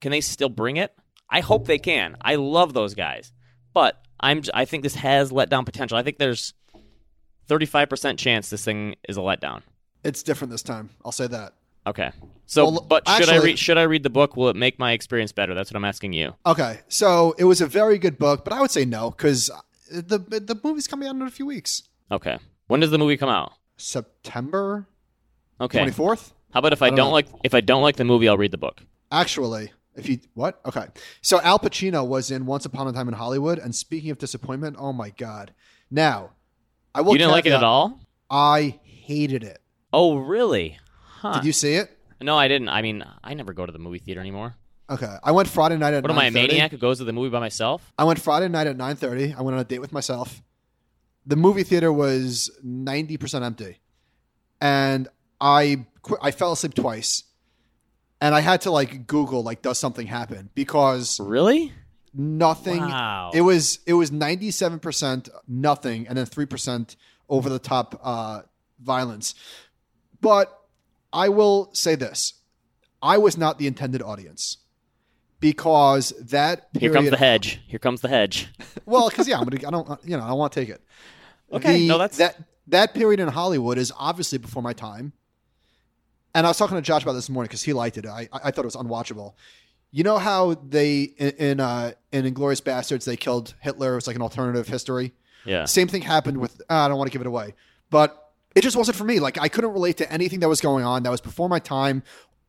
can 0.00 0.10
they 0.10 0.20
still 0.20 0.48
bring 0.48 0.76
it? 0.76 0.92
I 1.32 1.40
hope 1.40 1.66
they 1.66 1.78
can. 1.78 2.16
I 2.20 2.36
love 2.36 2.74
those 2.74 2.94
guys, 2.94 3.32
but 3.72 4.00
I'm. 4.20 4.42
I 4.54 4.64
think 4.66 4.82
this 4.84 4.94
has 4.96 5.32
letdown 5.32 5.64
potential. 5.64 5.96
I 5.98 6.02
think 6.02 6.18
there's 6.18 6.54
thirty 7.48 7.66
five 7.66 7.88
percent 7.88 8.18
chance 8.18 8.50
this 8.50 8.64
thing 8.64 8.94
is 9.08 9.16
a 9.16 9.20
letdown. 9.20 9.62
It's 10.04 10.22
different 10.22 10.50
this 10.52 10.62
time. 10.62 10.90
I'll 11.04 11.12
say 11.12 11.26
that. 11.28 11.54
Okay. 11.86 12.12
So, 12.46 12.70
Well, 12.70 12.86
but 12.88 13.08
should 13.08 13.28
I 13.28 13.36
read? 13.38 13.58
Should 13.58 13.78
I 13.78 13.82
read 13.82 14.02
the 14.02 14.10
book? 14.10 14.36
Will 14.36 14.48
it 14.50 14.56
make 14.56 14.78
my 14.78 14.92
experience 14.92 15.32
better? 15.32 15.54
That's 15.54 15.70
what 15.70 15.76
I'm 15.76 15.84
asking 15.84 16.12
you. 16.12 16.34
Okay, 16.44 16.80
so 16.88 17.34
it 17.38 17.44
was 17.44 17.60
a 17.60 17.66
very 17.66 17.98
good 17.98 18.18
book, 18.18 18.44
but 18.44 18.52
I 18.52 18.60
would 18.60 18.70
say 18.70 18.84
no 18.84 19.10
because 19.10 19.50
uh, 19.50 19.60
the 19.90 20.18
the 20.18 20.60
movie's 20.62 20.86
coming 20.86 21.08
out 21.08 21.16
in 21.16 21.22
a 21.22 21.30
few 21.30 21.46
weeks. 21.46 21.82
Okay. 22.10 22.38
When 22.66 22.80
does 22.80 22.90
the 22.90 22.98
movie 22.98 23.16
come 23.16 23.28
out? 23.30 23.54
September 23.78 24.86
Okay. 25.60 25.78
twenty 25.78 25.92
fourth. 25.92 26.32
How 26.52 26.58
about 26.60 26.72
if 26.72 26.82
I, 26.82 26.88
don't 26.88 26.96
don't 26.96 27.12
like 27.12 27.26
if 27.42 27.54
I 27.54 27.60
don't 27.60 27.82
like 27.82 27.96
the 27.96 28.04
movie, 28.04 28.28
I'll 28.28 28.36
read 28.36 28.50
the 28.50 28.58
book. 28.58 28.82
Actually, 29.10 29.72
if 29.94 30.08
you 30.08 30.18
what? 30.34 30.60
Okay. 30.66 30.86
So 31.20 31.40
Al 31.40 31.58
Pacino 31.58 32.06
was 32.06 32.30
in 32.30 32.46
Once 32.46 32.64
Upon 32.64 32.88
a 32.88 32.92
Time 32.92 33.08
in 33.08 33.14
Hollywood, 33.14 33.58
and 33.58 33.74
speaking 33.74 34.10
of 34.10 34.18
disappointment, 34.18 34.76
oh 34.78 34.92
my 34.92 35.10
god. 35.10 35.52
Now, 35.90 36.30
I 36.94 37.00
will. 37.02 37.12
You 37.12 37.18
didn't 37.18 37.32
like 37.32 37.46
it 37.46 37.52
at 37.52 37.64
all? 37.64 38.00
I 38.30 38.80
hated 38.84 39.44
it. 39.44 39.60
Oh, 39.92 40.16
really? 40.16 40.78
Huh. 40.94 41.34
Did 41.34 41.44
you 41.44 41.52
see 41.52 41.74
it? 41.74 41.96
No, 42.20 42.36
I 42.36 42.48
didn't. 42.48 42.68
I 42.70 42.82
mean, 42.82 43.04
I 43.22 43.34
never 43.34 43.52
go 43.52 43.66
to 43.66 43.72
the 43.72 43.78
movie 43.78 43.98
theater 43.98 44.20
anymore. 44.20 44.54
Okay. 44.88 45.16
I 45.22 45.32
went 45.32 45.48
Friday 45.48 45.76
night 45.76 45.94
at. 45.94 46.02
What 46.02 46.10
am 46.10 46.18
I, 46.18 46.26
a 46.26 46.30
maniac 46.30 46.70
who 46.70 46.76
goes 46.76 46.98
to 46.98 47.04
the 47.04 47.12
movie 47.12 47.30
by 47.30 47.40
myself? 47.40 47.92
I 47.98 48.04
went 48.04 48.20
Friday 48.20 48.48
night 48.48 48.66
at 48.66 48.76
nine 48.76 48.96
thirty. 48.96 49.34
I 49.36 49.42
went 49.42 49.54
on 49.54 49.60
a 49.60 49.64
date 49.64 49.80
with 49.80 49.92
myself. 49.92 50.42
The 51.26 51.36
movie 51.36 51.62
theater 51.62 51.92
was 51.92 52.50
ninety 52.62 53.16
percent 53.16 53.44
empty, 53.44 53.78
and 54.60 55.08
I 55.40 55.86
qu- 56.02 56.18
I 56.20 56.30
fell 56.30 56.52
asleep 56.52 56.74
twice, 56.74 57.24
and 58.22 58.34
I 58.34 58.40
had 58.40 58.62
to 58.62 58.70
like 58.70 59.06
Google 59.06 59.42
like 59.42 59.60
does 59.62 59.78
something 59.78 60.06
happen 60.06 60.48
because 60.54 61.20
Really? 61.20 61.72
nothing. 62.14 62.80
Wow. 62.80 63.30
It 63.34 63.42
was 63.42 63.80
it 63.86 63.94
was 63.94 64.10
ninety 64.12 64.50
seven 64.50 64.78
percent 64.78 65.28
nothing, 65.48 66.06
and 66.08 66.16
then 66.16 66.26
three 66.26 66.46
percent 66.46 66.96
over 67.28 67.48
the 67.48 67.58
top 67.58 68.00
uh, 68.02 68.42
violence. 68.80 69.34
But 70.20 70.46
I 71.12 71.28
will 71.28 71.70
say 71.74 71.94
this: 71.96 72.34
I 73.02 73.18
was 73.18 73.36
not 73.36 73.58
the 73.58 73.66
intended 73.66 74.02
audience 74.02 74.58
because 75.40 76.10
that 76.20 76.68
Here 76.78 76.92
comes 76.92 77.10
the 77.10 77.16
hedge. 77.16 77.60
Here 77.66 77.78
comes 77.78 78.00
the 78.00 78.08
hedge. 78.08 78.48
Well, 78.86 79.08
because 79.10 79.28
yeah, 79.28 79.38
I'm 79.38 79.44
gonna. 79.44 79.66
I 79.68 79.70
don't. 79.70 80.04
You 80.04 80.16
know, 80.16 80.24
I 80.24 80.28
don't 80.28 80.38
want 80.38 80.52
to 80.54 80.60
take 80.60 80.68
it. 80.68 80.80
Okay, 81.52 81.78
The- 81.80 81.88
no, 81.88 81.98
that's- 81.98 82.18
that 82.18 82.36
that 82.68 82.94
period 82.94 83.20
in 83.20 83.28
Hollywood 83.28 83.78
is 83.78 83.92
obviously 83.96 84.38
before 84.38 84.62
my 84.62 84.72
time. 84.72 85.12
And 86.34 86.46
I 86.46 86.50
was 86.50 86.56
talking 86.56 86.76
to 86.76 86.82
Josh 86.82 87.02
about 87.02 87.12
this 87.12 87.28
morning 87.28 87.48
because 87.48 87.62
he 87.62 87.72
liked 87.72 87.98
it. 87.98 88.06
I 88.06 88.28
I 88.32 88.50
thought 88.50 88.64
it 88.64 88.72
was 88.74 88.76
unwatchable. 88.76 89.34
You 89.90 90.04
know 90.04 90.18
how 90.18 90.54
they 90.54 91.02
in 91.02 91.30
in, 91.32 91.60
uh, 91.60 91.92
in 92.12 92.24
Inglourious 92.24 92.62
Basterds 92.62 93.04
they 93.04 93.16
killed 93.16 93.54
Hitler? 93.60 93.92
It 93.92 93.96
was 93.96 94.06
like 94.06 94.16
an 94.16 94.22
alternative 94.22 94.66
history. 94.68 95.12
Yeah. 95.44 95.64
Same 95.66 95.88
thing 95.88 96.02
happened 96.02 96.38
with. 96.38 96.60
uh, 96.70 96.74
I 96.74 96.88
don't 96.88 96.96
want 96.98 97.10
to 97.10 97.12
give 97.12 97.20
it 97.20 97.26
away, 97.26 97.54
but 97.90 98.32
it 98.54 98.62
just 98.62 98.76
wasn't 98.76 98.96
for 98.96 99.04
me. 99.04 99.20
Like 99.20 99.38
I 99.38 99.48
couldn't 99.48 99.72
relate 99.72 99.98
to 99.98 100.10
anything 100.10 100.40
that 100.40 100.48
was 100.48 100.60
going 100.60 100.84
on. 100.84 101.02
That 101.02 101.10
was 101.10 101.20
before 101.20 101.48
my 101.48 101.58
time. 101.58 102.02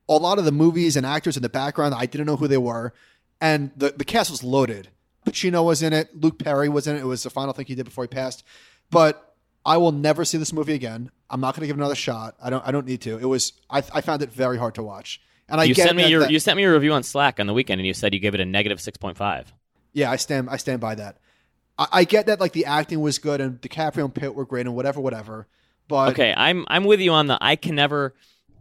A 0.08 0.14
lot 0.14 0.38
of 0.38 0.46
the 0.46 0.52
movies 0.52 0.96
and 0.96 1.06
actors 1.06 1.38
in 1.38 1.44
the 1.44 1.50
background, 1.50 1.96
I 1.96 2.06
didn't 2.06 2.28
know 2.28 2.36
who 2.36 2.48
they 2.48 2.58
were, 2.58 2.94
and 3.42 3.72
the 3.76 3.94
the 3.96 4.06
cast 4.06 4.32
was 4.32 4.44
loaded. 4.44 4.90
Pacino 5.26 5.66
was 5.66 5.82
in 5.82 5.94
it. 5.94 6.22
Luke 6.22 6.38
Perry 6.40 6.68
was 6.70 6.88
in 6.88 6.96
it. 6.96 7.00
It 7.00 7.06
was 7.06 7.24
the 7.24 7.30
final 7.30 7.54
thing 7.54 7.66
he 7.66 7.76
did 7.76 7.86
before 7.86 8.04
he 8.04 8.10
passed. 8.10 8.44
But 8.90 9.33
I 9.66 9.78
will 9.78 9.92
never 9.92 10.26
see 10.26 10.38
this 10.38 10.52
movie 10.52 10.74
again. 10.74 11.10
I'm 11.30 11.40
not 11.40 11.56
going 11.56 11.62
to 11.62 11.68
give 11.68 11.78
it 11.78 11.80
another 11.80 11.96
shot. 11.96 12.36
I 12.44 12.50
don't. 12.50 12.66
I 12.68 12.72
don't 12.72 12.86
need 12.86 13.02
to. 13.02 13.18
It 13.18 13.26
was. 13.26 13.54
I, 13.70 13.78
I 13.94 14.02
found 14.02 14.22
it 14.22 14.32
very 14.32 14.58
hard 14.58 14.76
to 14.76 14.84
watch. 14.84 15.22
And 15.50 15.60
I 15.62 15.66
you 15.66 15.74
sent 15.74 15.96
me 15.96 16.04
that- 16.04 16.10
your 16.10 16.20
that- 16.22 16.32
you 16.32 16.40
sent 16.40 16.58
me 16.58 16.64
a 16.64 16.72
review 16.74 16.94
on 16.94 17.04
Slack 17.04 17.40
on 17.40 17.48
the 17.48 17.54
weekend, 17.54 17.80
and 17.80 17.88
you 17.88 17.94
said 17.94 18.14
you 18.14 18.20
gave 18.20 18.34
it 18.34 18.40
a 18.40 18.46
negative 18.46 18.80
six 18.82 18.98
point 18.98 19.18
five. 19.18 19.54
Yeah, 19.94 20.12
I 20.12 20.16
stand. 20.18 20.50
I 20.50 20.58
stand 20.58 20.82
by 20.82 20.96
that. 20.96 21.18
I, 21.78 21.88
I 21.92 22.04
get 22.04 22.26
that. 22.26 22.40
Like 22.40 22.54
the 22.54 22.66
acting 22.66 23.00
was 23.02 23.20
good, 23.20 23.40
and 23.42 23.62
DiCaprio 23.62 24.06
and 24.06 24.14
Pitt 24.14 24.36
were 24.36 24.46
great, 24.46 24.66
and 24.66 24.76
whatever, 24.76 25.00
whatever. 25.00 25.48
But 25.88 26.10
Okay, 26.12 26.34
I'm 26.36 26.66
I'm 26.68 26.84
with 26.86 27.00
you 27.00 27.12
on 27.12 27.28
the. 27.28 27.38
I 27.42 27.56
can 27.56 27.76
never 27.76 28.14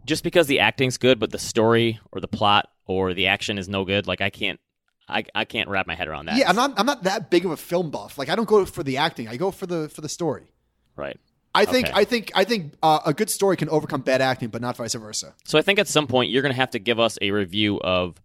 just 0.05 0.23
because 0.23 0.47
the 0.47 0.59
acting's 0.59 0.97
good, 0.97 1.19
but 1.19 1.31
the 1.31 1.39
story 1.39 1.99
or 2.11 2.21
the 2.21 2.27
plot 2.27 2.69
or 2.85 3.13
the 3.13 3.27
action 3.27 3.57
is 3.57 3.67
no 3.69 3.83
good. 3.85 4.07
Like 4.07 4.21
I 4.21 4.29
can't. 4.29 4.59
I, 5.09 5.25
I 5.35 5.43
can't 5.43 5.67
wrap 5.67 5.85
my 5.85 5.95
head 5.95 6.07
around 6.07 6.27
that. 6.27 6.37
yeah, 6.37 6.49
I'm 6.49 6.55
not. 6.55 6.73
I'm 6.79 6.85
not 6.85 7.03
that 7.03 7.29
big 7.29 7.43
of 7.45 7.51
a 7.51 7.57
film 7.57 7.91
buff. 7.91 8.17
Like 8.17 8.29
I 8.29 8.35
don't 8.35 8.47
go 8.47 8.63
for 8.65 8.83
the 8.83 8.97
acting. 8.97 9.27
I 9.27 9.35
go 9.35 9.51
for 9.51 9.65
the 9.65 9.89
for 9.89 9.99
the 10.01 10.07
story. 10.09 10.43
Right. 10.95 11.19
I 11.55 11.65
think. 11.65 11.87
Okay. 11.87 11.93
I 11.99 12.03
think. 12.03 12.31
I 12.35 12.43
think 12.43 12.73
uh, 12.81 12.99
a 13.05 13.13
good 13.13 13.29
story 13.29 13.57
can 13.57 13.69
overcome 13.69 14.01
bad 14.01 14.21
acting, 14.21 14.49
but 14.49 14.61
not 14.61 14.75
vice 14.77 14.93
versa. 14.95 15.35
So 15.45 15.57
I 15.59 15.61
think 15.61 15.77
at 15.79 15.87
some 15.87 16.07
point 16.07 16.31
you're 16.31 16.41
going 16.41 16.53
to 16.53 16.59
have 16.59 16.71
to 16.71 16.79
give 16.79 16.99
us 16.99 17.17
a 17.21 17.31
review 17.31 17.79
of 17.81 18.19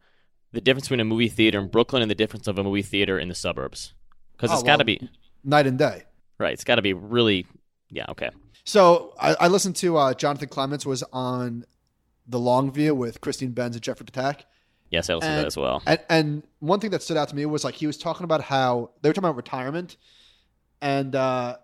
the 0.53 0.61
difference 0.63 0.87
between 0.87 1.01
a 1.01 1.05
movie 1.05 1.29
theater 1.29 1.59
in 1.61 1.69
Brooklyn 1.69 2.01
and 2.01 2.11
the 2.11 2.15
difference 2.15 2.47
of 2.47 2.59
a 2.59 2.65
movie 2.65 2.81
theater 2.83 3.19
in 3.19 3.29
the 3.29 3.35
suburbs. 3.35 3.93
Because 4.37 4.51
it's 4.53 4.63
Oh, 4.63 4.65
got 4.65 4.77
to 4.77 4.85
be 4.85 5.11
Night 5.45 5.67
and 5.67 5.79
day. 5.79 6.05
right. 6.39 6.53
It's 6.55 6.65
got 6.65 6.77
to 6.77 6.83
be 6.83 6.95
really. 6.95 7.47
Yeah. 7.91 8.07
Okay. 8.11 8.31
So 8.65 9.15
I, 9.21 9.35
I 9.41 9.49
listened 9.49 9.77
to 9.77 9.97
uh, 9.97 10.15
Jonathan 10.15 10.49
Clements 10.49 10.85
was 10.87 11.03
on 11.13 11.65
the 12.27 12.39
Long 12.39 12.71
View 12.71 12.95
with 12.95 13.21
Christine 13.21 13.53
Benz 13.53 13.77
and 13.77 13.83
Jeffrey 13.83 14.05
Ptak. 14.07 14.43
Yes, 14.91 15.11
I 15.11 15.15
listened 15.15 15.33
to 15.33 15.37
that 15.41 15.47
as 15.47 15.57
well. 15.57 15.83
And, 15.87 16.01
and 16.09 16.43
one 16.61 16.81
thing 16.81 16.91
that 16.93 17.03
stood 17.03 17.17
out 17.19 17.29
to 17.29 17.37
me 17.37 17.45
was 17.47 17.63
like 17.65 17.75
he 17.75 17.87
was 17.87 17.99
talking 17.99 18.25
about 18.25 18.43
how 18.43 18.91
they 19.03 19.09
were 19.11 19.13
talking 19.13 19.27
about 19.29 19.37
retirement, 19.37 19.97
and 20.81 21.15
uh, 21.15 21.57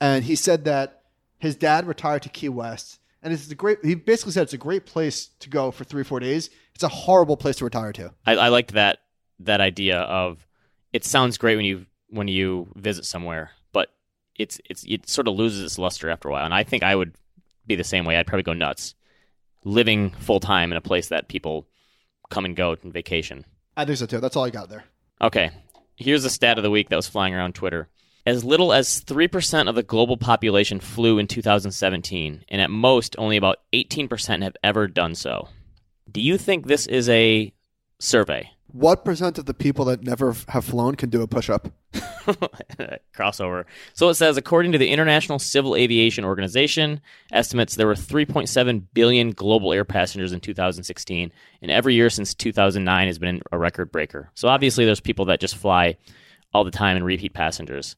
and 0.00 0.24
he 0.24 0.36
said 0.36 0.64
that 0.64 1.02
his 1.38 1.56
dad 1.56 1.86
retired 1.86 2.22
to 2.22 2.28
Key 2.28 2.48
West, 2.48 3.00
and 3.22 3.32
it's 3.32 3.50
a 3.50 3.54
great. 3.54 3.78
He 3.84 3.94
basically 3.94 4.32
said 4.32 4.44
it's 4.44 4.52
a 4.52 4.58
great 4.58 4.86
place 4.86 5.28
to 5.40 5.48
go 5.48 5.70
for 5.70 5.84
three 5.84 6.02
or 6.02 6.04
four 6.04 6.20
days. 6.20 6.50
It's 6.74 6.84
a 6.84 6.88
horrible 6.88 7.36
place 7.36 7.56
to 7.56 7.64
retire 7.64 7.92
to. 7.92 8.12
I, 8.26 8.36
I 8.36 8.48
liked 8.48 8.72
that 8.72 8.98
that 9.40 9.60
idea 9.60 10.00
of 10.00 10.46
it 10.92 11.04
sounds 11.04 11.38
great 11.38 11.56
when 11.56 11.64
you 11.64 11.86
when 12.08 12.28
you 12.28 12.68
visit 12.76 13.04
somewhere, 13.04 13.50
but 13.72 13.90
it's 14.36 14.60
it's 14.68 14.84
it 14.86 15.08
sort 15.08 15.28
of 15.28 15.34
loses 15.34 15.64
its 15.64 15.78
luster 15.78 16.10
after 16.10 16.28
a 16.28 16.32
while. 16.32 16.44
And 16.44 16.54
I 16.54 16.64
think 16.64 16.82
I 16.82 16.94
would 16.94 17.14
be 17.66 17.76
the 17.76 17.84
same 17.84 18.04
way. 18.04 18.16
I'd 18.16 18.26
probably 18.26 18.42
go 18.42 18.52
nuts 18.52 18.94
living 19.64 20.10
full 20.10 20.40
time 20.40 20.70
in 20.70 20.76
a 20.76 20.82
place 20.82 21.08
that 21.08 21.28
people 21.28 21.66
come 22.30 22.44
and 22.44 22.56
go 22.56 22.70
on 22.70 22.92
vacation. 22.92 23.44
I 23.76 23.84
think 23.84 23.98
so 23.98 24.06
too. 24.06 24.20
That's 24.20 24.36
all 24.36 24.44
I 24.44 24.50
got 24.50 24.68
there. 24.68 24.84
Okay, 25.20 25.50
here's 25.96 26.24
a 26.24 26.30
stat 26.30 26.58
of 26.58 26.64
the 26.64 26.70
week 26.70 26.88
that 26.90 26.96
was 26.96 27.08
flying 27.08 27.34
around 27.34 27.54
Twitter. 27.54 27.88
As 28.26 28.42
little 28.42 28.72
as 28.72 29.04
3% 29.04 29.68
of 29.68 29.74
the 29.74 29.82
global 29.82 30.16
population 30.16 30.80
flew 30.80 31.18
in 31.18 31.26
2017, 31.26 32.44
and 32.48 32.60
at 32.60 32.70
most, 32.70 33.14
only 33.18 33.36
about 33.36 33.58
18% 33.74 34.42
have 34.42 34.56
ever 34.64 34.88
done 34.88 35.14
so. 35.14 35.48
Do 36.10 36.22
you 36.22 36.38
think 36.38 36.66
this 36.66 36.86
is 36.86 37.06
a 37.10 37.52
survey? 37.98 38.50
What 38.68 39.04
percent 39.04 39.36
of 39.36 39.44
the 39.44 39.52
people 39.52 39.84
that 39.84 40.02
never 40.04 40.34
have 40.48 40.64
flown 40.64 40.94
can 40.94 41.10
do 41.10 41.20
a 41.20 41.26
push 41.28 41.50
up? 41.50 41.68
crossover. 43.14 43.66
So 43.92 44.08
it 44.08 44.14
says, 44.14 44.38
according 44.38 44.72
to 44.72 44.78
the 44.78 44.88
International 44.88 45.38
Civil 45.38 45.76
Aviation 45.76 46.24
Organization, 46.24 47.02
estimates 47.30 47.76
there 47.76 47.86
were 47.86 47.94
3.7 47.94 48.84
billion 48.94 49.32
global 49.32 49.74
air 49.74 49.84
passengers 49.84 50.32
in 50.32 50.40
2016, 50.40 51.30
and 51.60 51.70
every 51.70 51.94
year 51.94 52.08
since 52.08 52.32
2009 52.32 53.06
has 53.06 53.18
been 53.18 53.42
a 53.52 53.58
record 53.58 53.92
breaker. 53.92 54.30
So 54.34 54.48
obviously, 54.48 54.86
there's 54.86 55.00
people 55.00 55.26
that 55.26 55.40
just 55.40 55.56
fly 55.56 55.98
all 56.54 56.64
the 56.64 56.70
time 56.70 56.96
and 56.96 57.04
repeat 57.04 57.34
passengers. 57.34 57.96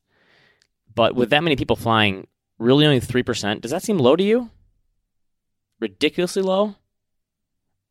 But 0.97 1.15
with 1.15 1.31
that 1.31 1.45
many 1.45 1.55
people 1.55 1.77
flying, 1.77 2.27
really 2.59 2.85
only 2.87 2.99
3%, 3.01 3.61
does 3.61 3.71
that 3.71 3.83
seem 3.85 3.99
low 3.99 4.17
to 4.17 4.25
you? 4.25 4.51
Ridiculously 5.81 6.43
low? 6.43 6.75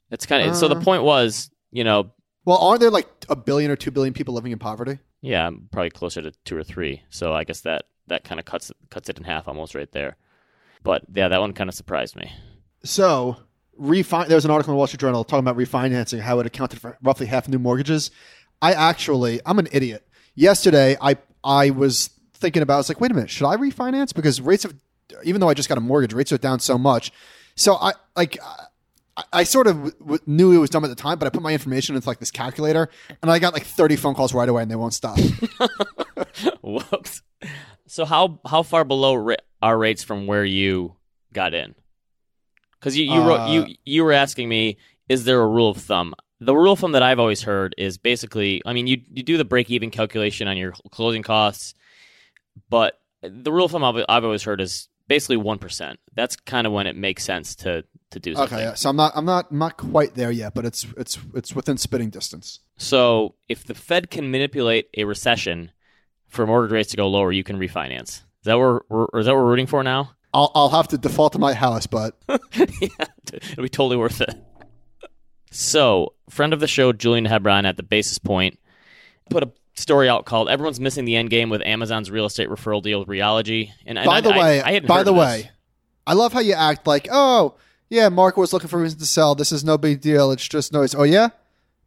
That's 0.09 0.25
kind 0.25 0.47
of 0.49 0.55
so. 0.55 0.67
The 0.67 0.75
Uh. 0.75 0.81
point 0.81 1.03
was, 1.03 1.49
you 1.71 1.83
know, 1.83 2.11
Well, 2.45 2.57
aren't 2.59 2.79
there 2.79 2.91
like 2.91 3.07
a 3.29 3.35
billion 3.35 3.71
or 3.71 3.75
two 3.75 3.89
billion 3.89 4.13
people 4.13 4.33
living 4.35 4.51
in 4.51 4.59
poverty? 4.59 4.99
Yeah, 5.21 5.47
I'm 5.47 5.67
probably 5.71 5.89
closer 5.89 6.21
to 6.21 6.31
two 6.45 6.55
or 6.55 6.63
three. 6.63 7.01
So 7.09 7.33
I 7.33 7.43
guess 7.43 7.61
that 7.61 7.85
that 8.07 8.23
kind 8.23 8.39
of 8.39 8.45
cuts 8.45 8.71
cuts 8.91 9.09
it 9.09 9.17
in 9.17 9.23
half 9.23 9.47
almost 9.47 9.73
right 9.73 9.91
there. 9.91 10.15
But 10.83 11.03
yeah, 11.13 11.27
that 11.27 11.41
one 11.41 11.53
kind 11.53 11.69
of 11.69 11.75
surprised 11.75 12.15
me. 12.15 12.31
So 12.83 13.37
refi- 13.79 14.27
there 14.27 14.37
was 14.37 14.45
an 14.45 14.51
article 14.51 14.73
in 14.73 14.75
the 14.75 14.77
Wall 14.77 14.85
Street 14.85 14.99
Journal 15.01 15.23
talking 15.23 15.39
about 15.47 15.57
refinancing, 15.57 16.19
how 16.19 16.39
it 16.39 16.45
accounted 16.45 16.79
for 16.79 16.97
roughly 17.01 17.25
half 17.25 17.47
new 17.49 17.57
mortgages. 17.57 18.11
I 18.61 18.73
actually, 18.73 19.41
I'm 19.43 19.57
an 19.57 19.67
idiot. 19.71 20.07
Yesterday, 20.35 20.97
I 21.01 21.17
I 21.43 21.71
was 21.71 22.11
thinking 22.35 22.61
about, 22.61 22.75
I 22.75 22.77
was 22.77 22.89
like, 22.89 23.01
wait 23.01 23.11
a 23.11 23.13
minute, 23.13 23.29
should 23.29 23.47
I 23.47 23.55
refinance? 23.57 24.13
Because 24.13 24.39
rates 24.41 24.63
have, 24.63 24.73
even 25.23 25.41
though 25.41 25.49
I 25.49 25.53
just 25.53 25.69
got 25.69 25.77
a 25.77 25.81
mortgage, 25.81 26.13
rates 26.13 26.31
are 26.31 26.37
down 26.37 26.59
so 26.59 26.77
much. 26.77 27.11
So 27.55 27.75
I 27.75 27.93
like. 28.15 28.37
I, 29.17 29.23
I 29.31 29.43
sort 29.45 29.67
of 29.67 29.75
w- 29.77 29.95
w- 29.99 30.19
knew 30.25 30.51
it 30.51 30.57
was 30.57 30.69
dumb 30.69 30.83
at 30.83 30.89
the 30.89 30.95
time, 30.95 31.17
but 31.17 31.25
I 31.25 31.29
put 31.29 31.41
my 31.41 31.53
information 31.53 31.95
into 31.95 32.05
like 32.05 32.19
this 32.19 32.31
calculator, 32.31 32.89
and 33.21 33.31
I 33.31 33.39
got 33.39 33.53
like 33.53 33.63
30 33.63 33.95
phone 33.95 34.13
calls 34.13 34.33
right 34.33 34.49
away, 34.49 34.61
and 34.61 34.69
they 34.69 34.75
won't 34.75 34.93
stop. 34.93 35.17
Whoops. 36.61 37.21
So 37.87 38.03
how 38.05 38.39
how 38.45 38.63
far 38.63 38.83
below 38.83 39.15
ra- 39.15 39.35
are 39.61 39.77
rates 39.77 40.03
from 40.03 40.27
where 40.27 40.43
you 40.43 40.95
got 41.33 41.53
in? 41.53 41.75
Because 42.79 42.97
you 42.97 43.05
you, 43.05 43.21
wrote, 43.21 43.39
Uh, 43.41 43.51
you 43.51 43.75
you 43.85 44.03
were 44.03 44.11
asking 44.11 44.49
me, 44.49 44.77
is 45.07 45.23
there 45.25 45.39
a 45.41 45.47
rule 45.47 45.69
of 45.69 45.77
thumb? 45.77 46.13
The 46.41 46.53
rule 46.55 46.73
of 46.73 46.79
thumb 46.79 46.91
that 46.91 47.03
I've 47.03 47.19
always 47.19 47.43
heard 47.43 47.73
is 47.77 47.97
basically, 47.97 48.61
I 48.65 48.73
mean, 48.73 48.87
you 48.87 49.01
you 49.13 49.23
do 49.23 49.37
the 49.37 49.45
break 49.45 49.69
even 49.71 49.91
calculation 49.91 50.47
on 50.47 50.57
your 50.57 50.73
closing 50.91 51.23
costs, 51.23 51.73
but 52.69 52.99
the 53.21 53.51
rule 53.51 53.65
of 53.65 53.71
thumb 53.71 53.83
I've, 53.83 54.03
I've 54.07 54.23
always 54.23 54.43
heard 54.43 54.61
is 54.61 54.89
basically 55.07 55.37
one 55.37 55.59
percent. 55.59 55.99
That's 56.13 56.35
kind 56.35 56.65
of 56.67 56.73
when 56.73 56.87
it 56.87 56.95
makes 56.95 57.23
sense 57.23 57.55
to 57.57 57.83
to 58.15 58.19
do 58.19 58.35
something. 58.35 58.57
okay, 58.57 58.65
yeah. 58.65 58.73
so 58.73 58.89
I'm 58.89 58.95
not, 58.95 59.11
I'm 59.15 59.25
not, 59.25 59.47
I'm 59.51 59.59
not 59.59 59.77
quite 59.77 60.15
there 60.15 60.31
yet, 60.31 60.53
but 60.53 60.65
it's, 60.65 60.85
it's, 60.97 61.17
it's 61.33 61.53
within 61.55 61.77
spitting 61.77 62.09
distance. 62.09 62.59
So 62.77 63.35
if 63.47 63.63
the 63.63 63.75
Fed 63.75 64.09
can 64.09 64.31
manipulate 64.31 64.89
a 64.97 65.03
recession 65.03 65.71
for 66.27 66.47
mortgage 66.47 66.71
rates 66.71 66.91
to 66.91 66.97
go 66.97 67.07
lower, 67.07 67.31
you 67.31 67.43
can 67.43 67.57
refinance. 67.57 68.07
Is 68.07 68.45
that 68.45 68.57
what 68.57 68.83
we're, 68.89 69.19
is 69.19 69.25
that 69.25 69.33
what 69.33 69.43
we're 69.43 69.49
rooting 69.49 69.67
for 69.67 69.83
now? 69.83 70.11
I'll, 70.33 70.51
I'll 70.55 70.69
have 70.69 70.87
to 70.89 70.97
default 70.97 71.33
to 71.33 71.39
my 71.39 71.53
house, 71.53 71.87
but 71.87 72.15
yeah, 72.53 73.05
it'll 73.31 73.63
be 73.63 73.69
totally 73.69 73.97
worth 73.97 74.21
it. 74.21 74.35
So, 75.51 76.13
friend 76.29 76.51
of 76.51 76.59
the 76.59 76.67
show, 76.67 76.91
Julian 76.91 77.25
Hebron 77.25 77.65
at 77.65 77.77
the 77.77 77.83
Basis 77.83 78.19
Point, 78.19 78.59
put 79.29 79.43
a 79.43 79.51
story 79.75 80.09
out 80.09 80.25
called 80.25 80.49
"Everyone's 80.49 80.79
Missing 80.79 81.05
the 81.05 81.15
End 81.15 81.29
Game" 81.29 81.49
with 81.49 81.61
Amazon's 81.61 82.09
real 82.11 82.25
estate 82.25 82.49
referral 82.49 82.81
deal 82.81 82.99
with 82.99 83.07
Realogy. 83.07 83.71
And, 83.85 83.97
and 83.97 84.05
by 84.05 84.17
I, 84.17 84.21
the 84.21 84.29
way, 84.31 84.61
I, 84.61 84.73
hadn't 84.73 84.87
by 84.87 85.03
the 85.03 85.13
this. 85.13 85.19
way, 85.19 85.51
I 86.07 86.13
love 86.13 86.33
how 86.33 86.39
you 86.39 86.53
act 86.53 86.87
like, 86.87 87.07
oh, 87.11 87.55
yeah, 87.89 88.09
Mark 88.09 88.37
was 88.37 88.53
looking 88.53 88.67
for 88.67 88.79
a 88.79 88.83
reason 88.83 88.99
to 88.99 89.05
sell. 89.05 89.35
This 89.35 89.51
is 89.51 89.63
no 89.63 89.77
big 89.77 90.01
deal. 90.01 90.31
It's 90.31 90.47
just 90.47 90.73
noise. 90.73 90.95
Oh, 90.95 91.03
yeah? 91.03 91.29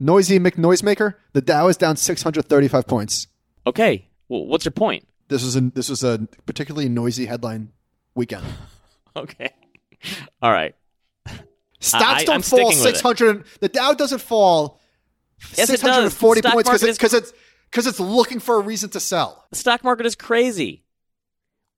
Noisy 0.01 0.39
McNoisemaker? 0.39 1.15
The 1.33 1.41
Dow 1.41 1.69
is 1.69 1.77
down 1.77 1.97
635 1.97 2.87
points. 2.87 3.27
okay, 3.67 4.07
well, 4.29 4.47
what's 4.47 4.65
your 4.65 4.73
point? 4.73 5.07
This 5.29 5.43
was 5.43 5.57
a, 5.57 5.61
this 5.61 5.89
was 5.89 6.05
a 6.05 6.27
particularly 6.47 6.89
noisy 6.89 7.27
headline 7.27 7.73
weekend. 8.15 8.45
Okay, 9.17 9.51
all 10.41 10.53
right. 10.53 10.77
Stocks 11.81 12.23
I- 12.23 12.25
don't 12.25 12.45
fall 12.45 12.71
sticking 12.71 12.85
with 12.85 12.95
it. 12.95 12.99
600. 12.99 13.45
The 13.59 13.69
Dow 13.69 13.95
doesn't 13.95 14.21
fall 14.21 14.79
Yes, 15.57 15.71
it 15.71 15.81
does. 15.81 16.13
640 16.13 16.43
points 16.43 16.69
because 16.69 16.83
it's, 16.85 16.99
because 16.99 17.15
it's, 17.15 17.33
because 17.71 17.87
it's 17.87 18.01
looking 18.01 18.41
for 18.41 18.57
a 18.57 18.61
reason 18.61 18.91
to 18.91 19.01
sell. 19.01 19.47
The 19.51 19.57
stock 19.57 19.85
market 19.85 20.07
is 20.07 20.15
crazy. 20.15 20.85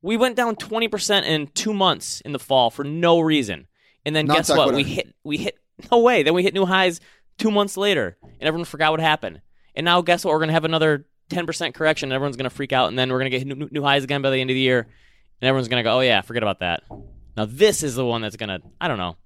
We 0.02 0.16
went 0.16 0.36
down 0.36 0.56
20% 0.56 1.24
in 1.24 1.48
2 1.48 1.74
months 1.74 2.20
in 2.22 2.32
the 2.32 2.38
fall 2.38 2.70
for 2.70 2.84
no 2.84 3.20
reason. 3.20 3.66
And 4.06 4.16
then 4.16 4.26
Non 4.26 4.36
guess 4.38 4.48
what? 4.48 4.74
We 4.74 4.82
hit 4.84 5.14
we 5.24 5.36
hit 5.36 5.58
no 5.90 5.98
way. 5.98 6.22
Then 6.22 6.34
we 6.34 6.42
hit 6.42 6.54
new 6.54 6.64
highs 6.64 7.00
2 7.38 7.50
months 7.50 7.76
later 7.76 8.16
and 8.22 8.42
everyone 8.42 8.64
forgot 8.64 8.92
what 8.92 9.00
happened. 9.00 9.42
And 9.74 9.84
now 9.84 10.00
guess 10.00 10.24
what? 10.24 10.32
We're 10.32 10.38
going 10.38 10.48
to 10.48 10.54
have 10.54 10.64
another 10.64 11.06
10% 11.30 11.74
correction 11.74 12.08
and 12.08 12.14
everyone's 12.14 12.36
going 12.36 12.48
to 12.48 12.54
freak 12.54 12.72
out 12.72 12.88
and 12.88 12.98
then 12.98 13.10
we're 13.10 13.20
going 13.20 13.30
to 13.30 13.38
get 13.38 13.46
new, 13.46 13.68
new 13.70 13.82
highs 13.82 14.04
again 14.04 14.22
by 14.22 14.30
the 14.30 14.40
end 14.40 14.50
of 14.50 14.54
the 14.54 14.60
year 14.60 14.80
and 15.40 15.48
everyone's 15.48 15.68
going 15.68 15.82
to 15.84 15.88
go, 15.88 15.98
"Oh 15.98 16.00
yeah, 16.00 16.22
forget 16.22 16.42
about 16.42 16.60
that." 16.60 16.82
Now 17.36 17.44
this 17.44 17.82
is 17.82 17.94
the 17.94 18.04
one 18.04 18.22
that's 18.22 18.36
going 18.36 18.48
to 18.48 18.60
I 18.80 18.88
don't 18.88 18.98
know. 18.98 19.16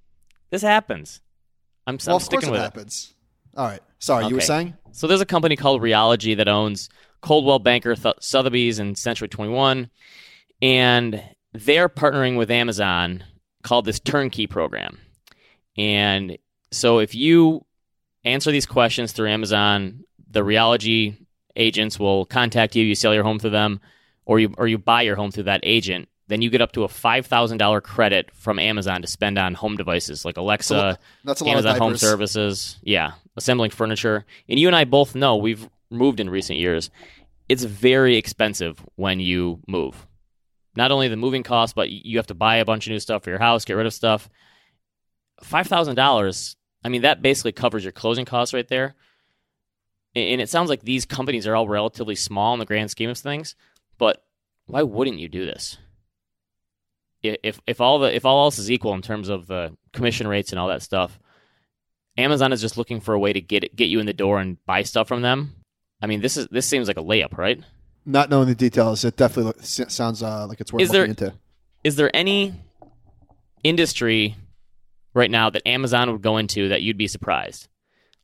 This 0.51 0.63
happens. 0.63 1.21
I'm, 1.87 1.99
Well, 2.07 2.17
I'm 2.17 2.21
sticking 2.21 2.49
it 2.49 2.53
with 2.53 2.61
it. 2.61 2.65
happens. 2.65 3.15
All 3.57 3.67
right. 3.67 3.81
Sorry, 3.99 4.27
you 4.27 4.35
were 4.35 4.41
saying? 4.41 4.75
So 4.95 5.09
there's 5.09 5.21
a 5.21 5.27
company 5.27 5.57
called 5.57 5.83
Realogy 5.83 6.37
that 6.37 6.47
owns 6.47 6.89
Coldwell 7.21 7.59
Banker, 7.59 7.97
Th- 7.97 8.15
Sotheby's, 8.21 8.79
and 8.79 8.97
Century 8.97 9.27
21, 9.27 9.91
and 10.63 11.21
they're 11.53 11.89
partnering 11.89 12.39
with 12.39 12.49
Amazon 12.49 13.25
called 13.65 13.87
this 13.87 13.99
Turnkey 13.99 14.47
program. 14.47 14.99
And 15.77 16.39
so 16.71 17.01
if 17.01 17.13
you 17.13 17.67
answer 18.25 18.53
these 18.53 18.67
questions 18.67 19.11
through 19.11 19.31
Amazon, 19.31 20.05
the 20.31 20.45
Realogy 20.45 21.17
agents 21.57 21.99
will 21.99 22.25
contact 22.25 22.77
you. 22.77 22.85
You 22.85 22.95
sell 22.95 23.15
your 23.15 23.25
home 23.25 23.41
to 23.41 23.51
them, 23.51 23.81
or 24.27 24.39
you 24.39 24.55
or 24.57 24.69
you 24.69 24.79
buy 24.79 25.03
your 25.03 25.17
home 25.17 25.33
through 25.33 25.45
that 25.45 25.61
agent. 25.65 26.09
Then 26.29 26.41
you 26.41 26.51
get 26.51 26.63
up 26.63 26.73
to 26.73 26.85
a 26.85 26.89
five 26.89 27.27
thousand 27.27 27.59
dollar 27.59 27.81
credit 27.81 28.31
from 28.33 28.61
Amazon 28.61 29.03
to 29.03 29.09
spend 29.09 29.39
on 29.39 29.55
home 29.55 29.77
devices 29.77 30.25
like 30.25 30.37
Alexa, 30.37 30.99
That's 31.25 31.41
a 31.41 31.45
lot 31.45 31.51
Amazon 31.51 31.79
Home. 31.79 31.97
Services, 31.97 32.79
yeah, 32.83 33.13
assembling 33.37 33.71
furniture. 33.71 34.25
And 34.49 34.59
you 34.59 34.67
and 34.67 34.77
I 34.77 34.85
both 34.85 35.15
know 35.15 35.37
we've 35.37 35.69
moved 35.91 36.21
in 36.21 36.31
recent 36.31 36.59
years. 36.59 36.91
It's 37.49 37.65
very 37.65 38.17
expensive 38.17 38.85
when 38.97 39.21
you 39.21 39.61
move. 39.67 40.07
Not 40.77 40.91
only 40.91 41.09
the 41.09 41.17
moving 41.17 41.43
cost, 41.43 41.75
but 41.75 41.91
you 41.91 42.19
have 42.19 42.27
to 42.29 42.35
buy 42.35 42.57
a 42.57 42.65
bunch 42.65 42.87
of 42.87 42.91
new 42.91 42.99
stuff 42.99 43.23
for 43.23 43.31
your 43.31 43.39
house, 43.39 43.65
get 43.65 43.75
rid 43.75 43.87
of 43.87 43.95
stuff. 43.95 44.29
Five 45.43 45.67
thousand 45.67 45.95
dollars. 45.95 46.57
I 46.83 46.89
mean, 46.89 47.03
that 47.03 47.23
basically 47.23 47.53
covers 47.53 47.85
your 47.85 47.93
closing 47.93 48.25
costs 48.25 48.55
right 48.55 48.67
there. 48.67 48.95
And 50.15 50.25
and 50.25 50.41
it 50.41 50.49
sounds 50.49 50.71
like 50.71 50.83
these 50.83 51.05
companies 51.05 51.47
are 51.47 51.55
all 51.55 51.69
relatively 51.69 52.15
small 52.15 52.55
in 52.55 52.59
the 52.59 52.67
grand 52.67 52.91
scheme 52.91 53.11
of 53.11 53.19
things. 53.19 53.55
But 53.99 54.25
why 54.67 54.83
wouldn't 54.83 55.19
you 55.19 55.29
do 55.29 55.45
this? 55.45 55.79
If 57.23 57.61
if 57.67 57.81
all 57.81 57.99
the 58.01 58.15
if 58.15 58.25
all 58.25 58.45
else 58.45 58.59
is 58.59 58.71
equal 58.71 58.95
in 58.95 59.03
terms 59.03 59.29
of 59.29 59.47
the 59.47 59.77
commission 59.93 60.27
rates 60.27 60.51
and 60.51 60.59
all 60.59 60.69
that 60.69 60.83
stuff, 60.83 61.19
Amazon 62.17 62.53
is 62.53 62.61
just 62.61 62.77
looking 62.77 63.01
for 63.01 63.15
a 63.15 63.19
way 63.19 63.33
to 63.33 63.41
get 63.41 63.65
it, 63.65 63.75
get 63.75 63.87
you 63.87 63.99
in 64.01 64.07
the 64.07 64.13
door 64.13 64.41
and 64.41 64.57
buy 64.67 64.83
stuff 64.83 65.09
from 65.09 65.23
them. 65.23 65.57
I 66.03 66.07
mean, 66.07 66.21
this 66.21 66.37
is 66.37 66.47
this 66.51 66.67
seems 66.67 66.87
like 66.89 66.97
a 66.99 67.03
layup, 67.03 67.37
right? 67.39 67.61
Not 68.07 68.29
knowing 68.31 68.49
the 68.49 68.55
details, 68.55 69.05
it 69.05 69.17
definitely 69.17 69.63
sounds 69.63 70.23
uh, 70.23 70.47
like 70.47 70.61
it's 70.61 70.73
worth 70.73 70.83
Is 70.83 70.91
there- 70.91 71.07
looking 71.07 71.25
into. 71.27 71.39
Is 71.83 71.97
there 71.97 72.15
any 72.15 72.55
industry 73.63 74.37
right 75.13 75.31
now 75.31 75.51
that 75.51 75.67
Amazon 75.67 76.11
would 76.13 76.23
go 76.23 76.37
into 76.39 76.69
that 76.71 76.83
you'd 76.83 76.99
be 76.99 77.09
surprised? 77.09 77.69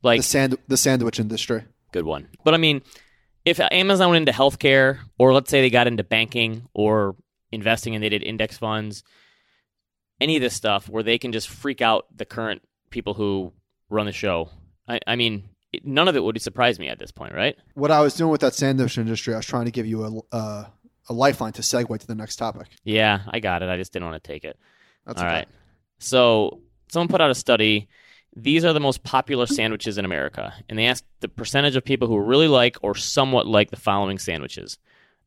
Like 0.03 0.19
the 0.19 0.23
sand 0.23 0.57
the 0.67 0.77
sandwich 0.77 1.19
industry. 1.19 1.63
good 1.91 2.05
one. 2.05 2.27
But 2.43 2.53
I 2.53 2.57
mean, 2.57 2.81
if 3.45 3.59
Amazon 3.59 4.09
went 4.11 4.27
into 4.27 4.37
healthcare, 4.37 4.99
or 5.19 5.33
let's 5.33 5.49
say 5.49 5.61
they 5.61 5.69
got 5.69 5.87
into 5.87 6.03
banking 6.03 6.67
or 6.73 7.15
investing 7.51 7.93
and 7.95 8.03
they 8.03 8.09
did 8.09 8.23
index 8.23 8.57
funds, 8.57 9.03
any 10.19 10.35
of 10.37 10.41
this 10.41 10.55
stuff 10.55 10.89
where 10.89 11.03
they 11.03 11.17
can 11.17 11.31
just 11.31 11.49
freak 11.49 11.81
out 11.81 12.05
the 12.15 12.25
current 12.25 12.61
people 12.89 13.13
who 13.13 13.53
run 13.91 14.05
the 14.05 14.11
show. 14.11 14.49
I, 14.87 14.99
I 15.05 15.15
mean, 15.15 15.49
it, 15.71 15.85
none 15.85 16.07
of 16.07 16.15
it 16.15 16.23
would 16.23 16.41
surprise 16.41 16.79
me 16.79 16.87
at 16.87 16.99
this 16.99 17.11
point, 17.11 17.33
right? 17.33 17.55
What 17.75 17.91
I 17.91 18.01
was 18.01 18.15
doing 18.15 18.31
with 18.31 18.41
that 18.41 18.53
sandwich 18.55 18.97
industry, 18.97 19.33
I 19.33 19.37
was 19.37 19.45
trying 19.45 19.65
to 19.65 19.71
give 19.71 19.85
you 19.85 20.25
a 20.31 20.35
uh, 20.35 20.65
a 21.09 21.13
lifeline 21.13 21.53
to 21.53 21.61
segue 21.61 21.99
to 21.99 22.07
the 22.07 22.15
next 22.15 22.37
topic. 22.37 22.67
Yeah, 22.83 23.19
I 23.27 23.39
got 23.39 23.63
it. 23.63 23.69
I 23.69 23.77
just 23.77 23.93
didn't 23.93 24.09
want 24.09 24.23
to 24.23 24.27
take 24.27 24.43
it. 24.43 24.57
That's 25.05 25.21
All 25.21 25.27
okay. 25.27 25.35
right. 25.35 25.47
So 25.99 26.61
someone 26.89 27.07
put 27.07 27.21
out 27.21 27.29
a 27.31 27.35
study. 27.35 27.87
These 28.35 28.63
are 28.63 28.71
the 28.71 28.79
most 28.79 29.03
popular 29.03 29.45
sandwiches 29.45 29.97
in 29.97 30.05
America, 30.05 30.53
and 30.69 30.79
they 30.79 30.85
asked 30.85 31.05
the 31.19 31.27
percentage 31.27 31.75
of 31.75 31.83
people 31.83 32.07
who 32.07 32.17
really 32.17 32.47
like 32.47 32.77
or 32.81 32.95
somewhat 32.95 33.45
like 33.45 33.71
the 33.71 33.75
following 33.77 34.19
sandwiches. 34.19 34.77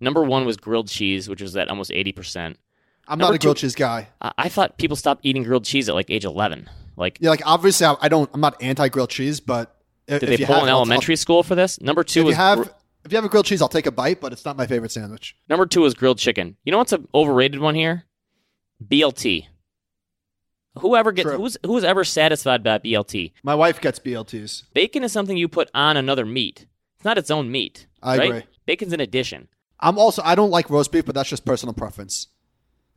Number 0.01 0.23
one 0.25 0.47
was 0.47 0.57
grilled 0.57 0.89
cheese, 0.89 1.29
which 1.29 1.43
was 1.43 1.55
at 1.57 1.69
almost 1.69 1.93
eighty 1.93 2.13
percent. 2.13 2.59
I'm 3.07 3.19
Number 3.19 3.33
not 3.33 3.37
a 3.37 3.39
grilled 3.39 3.57
two- 3.59 3.67
cheese 3.67 3.75
guy. 3.75 4.09
I-, 4.23 4.33
I 4.39 4.49
thought 4.49 4.79
people 4.79 4.97
stopped 4.97 5.21
eating 5.25 5.43
grilled 5.43 5.65
cheese 5.65 5.89
at 5.89 5.95
like 5.95 6.11
age 6.11 6.25
eleven. 6.25 6.69
Like, 6.97 7.19
Yeah, 7.21 7.31
like 7.31 7.43
obviously, 7.47 7.87
I, 7.87 7.97
I 8.01 8.09
don't. 8.09 8.31
I'm 8.33 8.41
not 8.41 8.63
anti 8.63 8.89
grilled 8.89 9.11
cheese, 9.11 9.41
but 9.41 9.77
if, 10.07 10.21
did 10.21 10.29
they 10.29 10.37
you 10.39 10.47
pull 10.47 10.55
have, 10.57 10.65
I'll- 10.65 10.71
elementary 10.71 11.17
school 11.17 11.43
for 11.43 11.55
this? 11.55 11.81
Number 11.81 12.05
two 12.05 12.23
I'll- 12.23 12.29
if 12.29 12.33
you 12.33 12.37
have 12.37 12.75
if 13.05 13.13
you 13.13 13.17
have 13.17 13.25
a 13.25 13.29
grilled 13.29 13.47
cheese, 13.47 13.61
I'll 13.61 13.69
take 13.69 13.87
a 13.87 13.93
bite, 13.93 14.21
but 14.21 14.33
it's 14.33 14.45
not 14.45 14.57
my 14.57 14.67
favorite 14.67 14.91
sandwich. 14.93 15.37
number 15.49 15.67
two 15.67 15.85
is 15.85 15.95
grilled 15.95 16.19
chicken. 16.19 16.57
You 16.65 16.73
know 16.73 16.79
what's 16.79 16.93
an 16.93 17.07
overrated 17.15 17.61
one 17.61 17.75
here? 17.75 18.05
BLT. 18.87 19.47
Whoever 20.81 21.13
gets 21.13 21.29
True. 21.29 21.37
who's 21.39 21.57
who's 21.65 21.85
ever 21.85 22.03
satisfied 22.03 22.65
by 22.65 22.79
BLT? 22.79 23.33
My 23.45 23.55
wife 23.55 23.81
gets 23.81 23.99
BLTs. 23.99 24.65
Bacon 24.73 25.05
is 25.05 25.13
something 25.13 25.37
you 25.37 25.49
put 25.49 25.71
on 25.75 25.97
another 25.97 26.25
meat. 26.27 26.67
It's 26.97 27.05
not 27.05 27.19
its 27.19 27.31
own 27.31 27.51
meat. 27.51 27.87
I 28.03 28.19
right? 28.19 28.29
agree. 28.29 28.43
Bacon's 28.67 28.93
an 28.93 29.01
addition. 29.01 29.49
I'm 29.79 29.99
also 29.99 30.23
I 30.25 30.35
don't 30.35 30.51
like 30.51 30.71
roast 30.71 30.91
beef, 30.91 31.05
but 31.07 31.15
that's 31.15 31.29
just 31.29 31.45
personal 31.45 31.75
preference. 31.75 32.29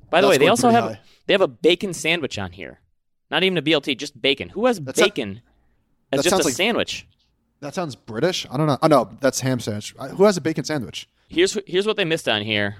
By 0.09 0.21
the 0.21 0.27
That's 0.27 0.39
way, 0.39 0.45
they 0.45 0.49
also 0.49 0.69
have 0.69 0.85
high. 0.85 0.99
they 1.27 1.33
have 1.33 1.41
a 1.41 1.47
bacon 1.47 1.93
sandwich 1.93 2.39
on 2.39 2.53
here. 2.53 2.79
Not 3.30 3.43
even 3.43 3.57
a 3.57 3.61
BLT, 3.61 3.97
just 3.97 4.19
bacon. 4.21 4.49
Who 4.49 4.65
has 4.67 4.80
bacon 4.80 5.41
as 6.11 6.23
just 6.23 6.39
a 6.41 6.45
like- 6.45 6.53
sandwich? 6.53 7.07
That 7.59 7.73
sounds 7.73 7.95
British. 7.95 8.45
I 8.51 8.57
don't 8.57 8.67
know. 8.67 8.78
Oh 8.84 8.88
no, 8.88 9.17
that's 9.19 9.39
ham 9.39 9.59
sandwich. 9.59 9.93
Who 10.15 10.23
has 10.25 10.38
a 10.38 10.41
bacon 10.41 10.63
sandwich? 10.63 11.09
Here's 11.28 11.57
here's 11.65 11.88
what 11.88 11.97
they 11.97 12.05
missed 12.05 12.30
on 12.30 12.43
here. 12.43 12.78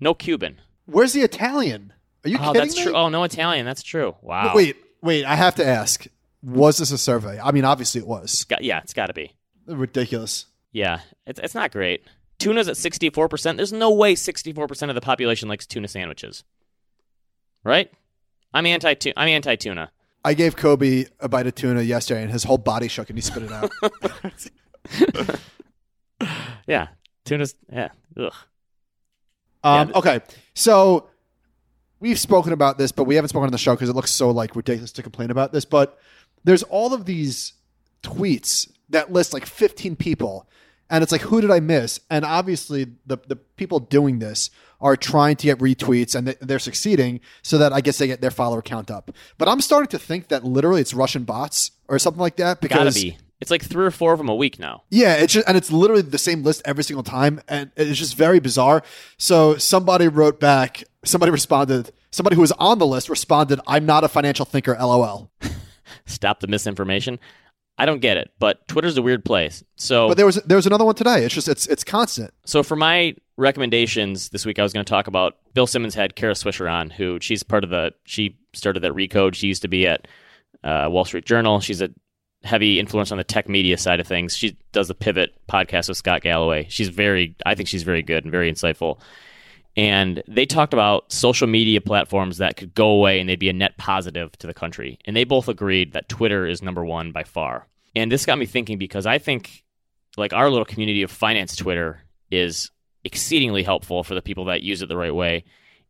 No 0.00 0.12
Cuban. 0.12 0.60
Where's 0.84 1.14
the 1.14 1.22
Italian? 1.22 1.92
Are 2.24 2.28
you 2.28 2.36
Oh, 2.38 2.52
kidding 2.52 2.60
that's 2.62 2.76
me? 2.76 2.82
true. 2.84 2.94
Oh, 2.94 3.08
no 3.08 3.22
Italian. 3.24 3.64
That's 3.64 3.82
true. 3.82 4.14
Wow. 4.20 4.52
Wait, 4.54 4.76
wait. 5.02 5.24
I 5.24 5.34
have 5.34 5.54
to 5.56 5.66
ask. 5.66 6.06
Was 6.42 6.76
this 6.78 6.90
a 6.92 6.98
survey? 6.98 7.40
I 7.42 7.50
mean, 7.52 7.64
obviously 7.64 8.00
it 8.02 8.06
was. 8.06 8.34
It's 8.34 8.44
got, 8.44 8.62
yeah, 8.62 8.78
it's 8.80 8.92
got 8.92 9.06
to 9.06 9.14
be. 9.14 9.32
Ridiculous. 9.66 10.46
Yeah, 10.72 11.00
it's 11.26 11.40
it's 11.42 11.54
not 11.54 11.72
great. 11.72 12.04
Tuna's 12.38 12.68
at 12.68 12.76
sixty 12.76 13.08
four 13.08 13.28
percent. 13.30 13.56
There's 13.56 13.72
no 13.72 13.90
way 13.90 14.14
sixty 14.14 14.52
four 14.52 14.68
percent 14.68 14.90
of 14.90 14.94
the 14.94 15.00
population 15.00 15.48
likes 15.48 15.66
tuna 15.66 15.88
sandwiches. 15.88 16.44
Right? 17.64 17.90
I'm 18.56 18.64
anti 18.64 19.12
I'm 19.16 19.28
anti 19.28 19.54
tuna. 19.56 19.90
I 20.24 20.32
gave 20.34 20.56
Kobe 20.56 21.04
a 21.20 21.28
bite 21.28 21.46
of 21.46 21.54
tuna 21.54 21.82
yesterday, 21.82 22.22
and 22.22 22.32
his 22.32 22.42
whole 22.42 22.58
body 22.58 22.88
shook, 22.88 23.10
and 23.10 23.18
he 23.18 23.22
spit 23.22 23.42
it 23.42 23.52
out. 23.52 23.70
Yeah, 26.66 26.88
tuna's 27.24 27.54
yeah. 27.72 27.90
Ugh. 28.18 28.32
Um, 29.62 29.88
Yeah. 29.90 29.98
okay, 29.98 30.20
so 30.54 31.08
we've 32.00 32.18
spoken 32.18 32.52
about 32.52 32.78
this, 32.78 32.90
but 32.92 33.04
we 33.04 33.14
haven't 33.14 33.28
spoken 33.28 33.46
on 33.46 33.52
the 33.52 33.58
show 33.58 33.74
because 33.74 33.88
it 33.88 33.94
looks 33.94 34.10
so 34.10 34.30
like 34.30 34.56
ridiculous 34.56 34.90
to 34.92 35.02
complain 35.02 35.30
about 35.30 35.52
this. 35.52 35.64
But 35.64 35.98
there's 36.44 36.62
all 36.64 36.92
of 36.94 37.04
these 37.04 37.52
tweets 38.02 38.68
that 38.88 39.12
list 39.12 39.32
like 39.32 39.46
15 39.46 39.94
people, 39.96 40.48
and 40.90 41.02
it's 41.02 41.12
like, 41.12 41.20
who 41.20 41.40
did 41.40 41.50
I 41.50 41.60
miss? 41.60 42.00
And 42.10 42.24
obviously, 42.24 42.86
the 43.06 43.18
the 43.28 43.36
people 43.36 43.78
doing 43.78 44.18
this 44.18 44.50
are 44.80 44.96
trying 44.96 45.36
to 45.36 45.44
get 45.46 45.58
retweets, 45.58 46.14
and 46.14 46.28
they- 46.28 46.36
they're 46.40 46.58
succeeding, 46.58 47.20
so 47.42 47.58
that 47.58 47.72
I 47.72 47.80
guess 47.80 47.98
they 47.98 48.06
get 48.06 48.20
their 48.20 48.30
follower 48.30 48.62
count 48.62 48.90
up. 48.90 49.10
But 49.38 49.48
I'm 49.48 49.60
starting 49.60 49.88
to 49.88 49.98
think 49.98 50.28
that 50.28 50.44
literally 50.44 50.80
it's 50.80 50.92
Russian 50.94 51.24
bots 51.24 51.70
or 51.88 51.98
something 51.98 52.20
like 52.20 52.36
that 52.36 52.60
Gotta 52.60 52.68
because 52.84 52.94
be. 52.94 53.16
It's 53.38 53.50
like 53.50 53.62
three 53.62 53.84
or 53.84 53.90
four 53.90 54.12
of 54.14 54.18
them 54.18 54.30
a 54.30 54.34
week 54.34 54.58
now. 54.58 54.82
yeah, 54.90 55.14
it's 55.16 55.34
just, 55.34 55.46
and 55.46 55.58
it's 55.58 55.70
literally 55.70 56.00
the 56.02 56.16
same 56.18 56.42
list 56.42 56.62
every 56.64 56.82
single 56.82 57.02
time, 57.02 57.40
and 57.48 57.70
it's 57.76 57.98
just 57.98 58.16
very 58.16 58.40
bizarre. 58.40 58.82
So 59.18 59.56
somebody 59.58 60.08
wrote 60.08 60.40
back, 60.40 60.84
somebody 61.04 61.30
responded, 61.30 61.92
somebody 62.10 62.34
who 62.36 62.40
was 62.40 62.52
on 62.52 62.78
the 62.78 62.86
list 62.86 63.10
responded, 63.10 63.60
"I'm 63.66 63.84
not 63.84 64.04
a 64.04 64.08
financial 64.08 64.46
thinker." 64.46 64.74
LOL. 64.80 65.30
Stop 66.06 66.40
the 66.40 66.46
misinformation. 66.46 67.18
I 67.78 67.84
don't 67.84 68.00
get 68.00 68.16
it, 68.16 68.30
but 68.38 68.66
Twitter's 68.68 68.96
a 68.96 69.02
weird 69.02 69.24
place. 69.24 69.62
So 69.76 70.08
But 70.08 70.16
there 70.16 70.26
was 70.26 70.36
there 70.36 70.56
was 70.56 70.66
another 70.66 70.84
one 70.84 70.94
today. 70.94 71.24
It's 71.24 71.34
just 71.34 71.48
it's 71.48 71.66
it's 71.66 71.84
constant. 71.84 72.32
So 72.44 72.62
for 72.62 72.76
my 72.76 73.14
recommendations 73.36 74.30
this 74.30 74.46
week, 74.46 74.58
I 74.58 74.62
was 74.62 74.72
going 74.72 74.84
to 74.84 74.88
talk 74.88 75.06
about 75.06 75.36
Bill 75.54 75.66
Simmons 75.66 75.94
had 75.94 76.16
Kara 76.16 76.32
Swisher 76.32 76.70
on, 76.70 76.90
who 76.90 77.18
she's 77.20 77.42
part 77.42 77.64
of 77.64 77.70
the. 77.70 77.92
She 78.04 78.38
started 78.54 78.80
that 78.80 78.92
Recode. 78.92 79.34
She 79.34 79.46
used 79.46 79.62
to 79.62 79.68
be 79.68 79.86
at 79.86 80.08
uh, 80.64 80.88
Wall 80.90 81.04
Street 81.04 81.26
Journal. 81.26 81.60
She's 81.60 81.82
a 81.82 81.90
heavy 82.44 82.78
influence 82.78 83.12
on 83.12 83.18
the 83.18 83.24
tech 83.24 83.48
media 83.48 83.76
side 83.76 84.00
of 84.00 84.06
things. 84.06 84.36
She 84.36 84.56
does 84.72 84.88
the 84.88 84.94
Pivot 84.94 85.34
podcast 85.48 85.88
with 85.88 85.98
Scott 85.98 86.22
Galloway. 86.22 86.66
She's 86.70 86.88
very. 86.88 87.36
I 87.44 87.54
think 87.54 87.68
she's 87.68 87.82
very 87.82 88.02
good 88.02 88.24
and 88.24 88.32
very 88.32 88.50
insightful. 88.50 89.00
And 89.76 90.22
they 90.26 90.46
talked 90.46 90.72
about 90.72 91.12
social 91.12 91.46
media 91.46 91.80
platforms 91.82 92.38
that 92.38 92.56
could 92.56 92.74
go 92.74 92.88
away 92.88 93.20
and 93.20 93.28
they'd 93.28 93.38
be 93.38 93.50
a 93.50 93.52
net 93.52 93.76
positive 93.76 94.32
to 94.38 94.46
the 94.46 94.54
country. 94.54 94.98
And 95.04 95.14
they 95.14 95.24
both 95.24 95.48
agreed 95.48 95.92
that 95.92 96.08
Twitter 96.08 96.46
is 96.46 96.62
number 96.62 96.84
one 96.84 97.12
by 97.12 97.24
far. 97.24 97.66
And 97.94 98.10
this 98.10 98.24
got 98.24 98.38
me 98.38 98.46
thinking 98.46 98.78
because 98.78 99.04
I 99.04 99.18
think 99.18 99.64
like 100.16 100.32
our 100.32 100.48
little 100.48 100.64
community 100.64 101.02
of 101.02 101.10
finance 101.10 101.56
Twitter 101.56 102.00
is 102.30 102.70
exceedingly 103.04 103.62
helpful 103.62 104.02
for 104.02 104.14
the 104.14 104.22
people 104.22 104.46
that 104.46 104.62
use 104.62 104.80
it 104.80 104.88
the 104.88 104.96
right 104.96 105.14
way. 105.14 105.44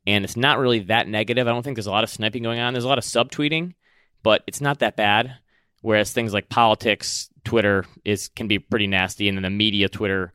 And 0.07 0.25
it's 0.25 0.37
not 0.37 0.59
really 0.59 0.81
that 0.81 1.09
negative. 1.09 1.47
I 1.47 1.53
don't 1.53 1.63
think 1.63 1.77
there's 1.77 1.87
a 1.87 1.93
lot 1.93 2.05
of 2.05 2.11
sniping 2.11 2.43
going 2.43 2.61
on. 2.61 2.75
There's 2.75 2.85
a 2.85 2.89
lot 2.89 2.99
of 2.99 3.05
subtweeting, 3.05 3.75
but 4.23 4.43
it's 4.47 4.61
not 4.61 4.81
that 4.81 4.97
bad. 4.97 5.39
Whereas 5.83 6.13
things 6.13 6.33
like 6.33 6.49
politics, 6.49 7.29
Twitter 7.45 7.85
is 8.05 8.29
can 8.29 8.49
be 8.49 8.59
pretty 8.59 8.87
nasty, 8.87 9.29
and 9.29 9.39
then 9.39 9.43
the 9.43 9.51
media 9.51 9.89
Twitter 9.89 10.33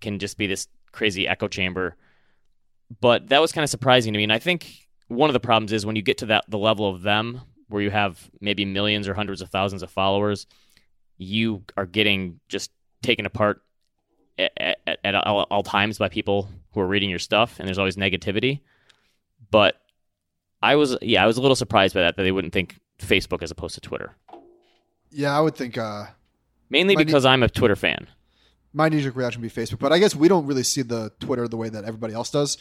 can 0.00 0.18
just 0.18 0.38
be 0.38 0.46
this 0.46 0.68
crazy 0.92 1.26
echo 1.26 1.48
chamber. 1.48 1.96
But 3.00 3.28
that 3.28 3.40
was 3.40 3.52
kind 3.52 3.62
of 3.62 3.70
surprising 3.70 4.12
to 4.12 4.16
me. 4.16 4.24
And 4.24 4.32
I 4.32 4.38
think 4.38 4.88
one 5.08 5.30
of 5.30 5.34
the 5.34 5.40
problems 5.40 5.72
is 5.72 5.86
when 5.86 5.96
you 5.96 6.02
get 6.02 6.18
to 6.18 6.26
that 6.26 6.44
the 6.48 6.58
level 6.58 6.88
of 6.88 7.02
them 7.02 7.40
where 7.68 7.82
you 7.82 7.90
have 7.90 8.30
maybe 8.40 8.64
millions 8.64 9.08
or 9.08 9.14
hundreds 9.14 9.40
of 9.40 9.48
thousands 9.48 9.82
of 9.82 9.90
followers, 9.90 10.46
you 11.16 11.64
are 11.76 11.86
getting 11.86 12.40
just 12.48 12.70
taken 13.02 13.24
apart 13.24 13.62
at, 14.38 14.78
at, 14.86 14.98
at 15.04 15.14
all, 15.14 15.46
all 15.50 15.62
times 15.62 15.98
by 15.98 16.08
people 16.08 16.48
who 16.72 16.80
are 16.80 16.86
reading 16.86 17.10
your 17.10 17.18
stuff, 17.18 17.58
and 17.58 17.66
there's 17.66 17.78
always 17.78 17.96
negativity. 17.96 18.60
But 19.50 19.80
I 20.62 20.76
was, 20.76 20.96
yeah, 21.02 21.22
I 21.22 21.26
was 21.26 21.36
a 21.36 21.42
little 21.42 21.56
surprised 21.56 21.94
by 21.94 22.00
that 22.00 22.16
that 22.16 22.22
they 22.22 22.32
wouldn't 22.32 22.52
think 22.52 22.78
Facebook 22.98 23.42
as 23.42 23.50
opposed 23.50 23.74
to 23.74 23.80
Twitter. 23.80 24.16
Yeah, 25.10 25.36
I 25.36 25.40
would 25.40 25.54
think 25.54 25.76
uh, 25.76 26.06
Mainly 26.70 26.96
because 26.96 27.26
I'm 27.26 27.42
a 27.42 27.48
Twitter 27.48 27.76
fan. 27.76 28.08
My 28.72 28.88
knee 28.88 29.02
jerk 29.02 29.16
reaction 29.16 29.42
would 29.42 29.54
be 29.54 29.60
Facebook, 29.62 29.78
but 29.78 29.92
I 29.92 29.98
guess 29.98 30.14
we 30.14 30.28
don't 30.28 30.46
really 30.46 30.62
see 30.62 30.82
the 30.82 31.12
Twitter 31.20 31.48
the 31.48 31.56
way 31.56 31.68
that 31.68 31.84
everybody 31.84 32.14
else 32.14 32.30
does. 32.30 32.58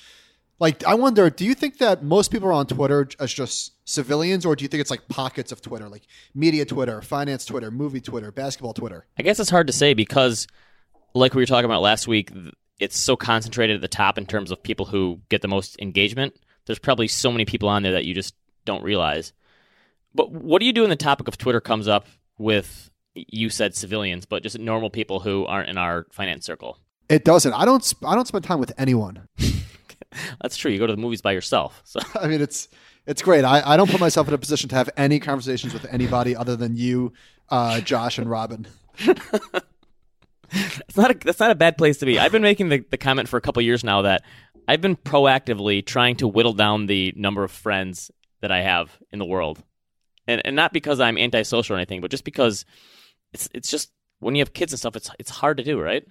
Like, 0.60 0.86
I 0.86 0.94
wonder, 0.94 1.30
do 1.32 1.44
you 1.44 1.56
think 1.56 1.80
that 1.80 2.04
most 2.04 2.30
people 2.30 2.48
are 2.50 2.54
on 2.54 2.68
Twitter 2.68 3.10
as 3.20 3.34
just 3.34 3.74
civilians, 3.84 4.46
or 4.46 4.56
do 4.56 4.64
you 4.64 4.68
think 4.68 4.82
it's 4.82 4.92
like 4.92 5.08
pockets 5.08 5.52
of 5.52 5.60
Twitter, 5.60 5.90
like 5.90 6.04
media 6.36 6.66
Twitter, 6.66 7.02
finance 7.02 7.46
Twitter, 7.46 7.72
movie 7.72 8.00
Twitter, 8.00 8.32
basketball 8.32 8.74
Twitter? 8.74 9.08
I 9.18 9.24
guess 9.24 9.40
it's 9.40 9.50
hard 9.50 9.66
to 9.68 9.74
say 9.74 9.96
because, 9.96 10.46
like 11.16 11.34
we 11.34 11.42
were 11.42 11.48
talking 11.48 11.66
about 11.66 11.82
last 11.82 12.08
week, 12.08 12.32
it's 12.80 12.98
so 12.98 13.16
concentrated 13.16 13.76
at 13.76 13.82
the 13.82 13.88
top 13.88 14.20
in 14.20 14.28
terms 14.28 14.52
of 14.52 14.62
people 14.62 14.86
who 14.86 15.20
get 15.30 15.42
the 15.42 15.48
most 15.48 15.80
engagement. 15.82 16.36
There's 16.68 16.78
probably 16.78 17.08
so 17.08 17.32
many 17.32 17.46
people 17.46 17.68
on 17.68 17.82
there 17.82 17.94
that 17.94 18.06
you 18.06 18.14
just 18.14 18.36
don't 18.64 18.84
realize. 18.84 19.34
But 20.14 20.32
what 20.32 20.60
do 20.60 20.68
you 20.68 20.74
do 20.74 20.82
when 20.82 20.92
the 20.92 20.96
topic 20.96 21.28
of 21.28 21.40
Twitter 21.40 21.62
comes 21.62 21.88
up 21.88 22.06
with, 22.38 22.91
you 23.14 23.50
said 23.50 23.76
civilians, 23.76 24.26
but 24.26 24.44
just 24.44 24.58
normal 24.60 24.90
people 24.90 25.20
who 25.20 25.46
aren't 25.46 25.70
in 25.70 25.78
our 25.78 26.08
finance 26.12 26.46
circle? 26.46 26.78
It 27.10 27.26
doesn't. 27.26 27.54
I 27.54 27.66
don't. 27.66 27.84
sp- 27.84 28.06
I 28.06 28.16
don't 28.16 28.28
spend 28.28 28.44
time 28.44 28.60
with 28.60 28.72
anyone. 28.78 29.28
That's 30.42 30.58
true. 30.58 30.72
You 30.72 30.80
go 30.80 30.88
to 30.88 30.94
the 30.94 31.02
movies 31.02 31.22
by 31.22 31.34
yourself. 31.34 31.82
So 31.84 32.00
I 32.20 32.28
mean, 32.28 32.42
it's 32.42 32.70
it's 33.06 33.22
great. 33.22 33.44
I, 33.44 33.62
I 33.66 33.78
don't 33.78 33.90
put 33.90 34.00
myself 34.00 34.28
in 34.28 34.34
a 34.34 34.38
position 34.38 34.70
to 34.70 34.76
have 34.76 34.90
any 34.96 35.20
conversations 35.20 35.74
with 35.74 35.86
anybody 35.92 36.36
other 36.36 36.56
than 36.56 36.78
you, 36.78 37.14
uh, 37.50 37.82
Josh, 37.82 38.18
and 38.18 38.30
Robin. 38.30 38.68
it's 40.52 40.98
not 40.98 41.12
a, 41.12 41.14
that's 41.16 41.40
not 41.40 41.52
a 41.52 41.56
bad 41.56 41.78
place 41.78 41.98
to 41.98 42.06
be. 42.06 42.20
I've 42.20 42.32
been 42.32 42.42
making 42.42 42.70
the, 42.70 42.86
the 42.90 42.98
comment 42.98 43.28
for 43.28 43.38
a 43.38 43.42
couple 43.42 43.62
years 43.62 43.84
now 43.84 44.04
that 44.04 44.24
I've 44.68 44.82
been 44.82 44.96
proactively 44.96 45.86
trying 45.86 46.16
to 46.18 46.28
whittle 46.28 46.54
down 46.54 46.86
the 46.86 47.14
number 47.16 47.44
of 47.44 47.52
friends 47.52 48.12
that 48.42 48.52
I 48.52 48.62
have 48.62 48.98
in 49.12 49.20
the 49.20 49.26
world, 49.26 49.62
and 50.28 50.42
and 50.46 50.56
not 50.56 50.74
because 50.74 51.00
I'm 51.00 51.18
antisocial 51.18 51.76
or 51.76 51.78
anything, 51.78 52.02
but 52.02 52.12
just 52.12 52.24
because 52.24 52.66
it's 53.34 53.50
it's 53.54 53.70
just 53.70 53.92
when 54.20 54.36
you 54.36 54.42
have 54.42 54.54
kids 54.54 54.72
and 54.74 54.80
stuff, 54.80 54.96
it's 54.96 55.10
it's 55.20 55.30
hard 55.30 55.58
to 55.58 55.64
do, 55.64 55.80
right? 55.80 56.06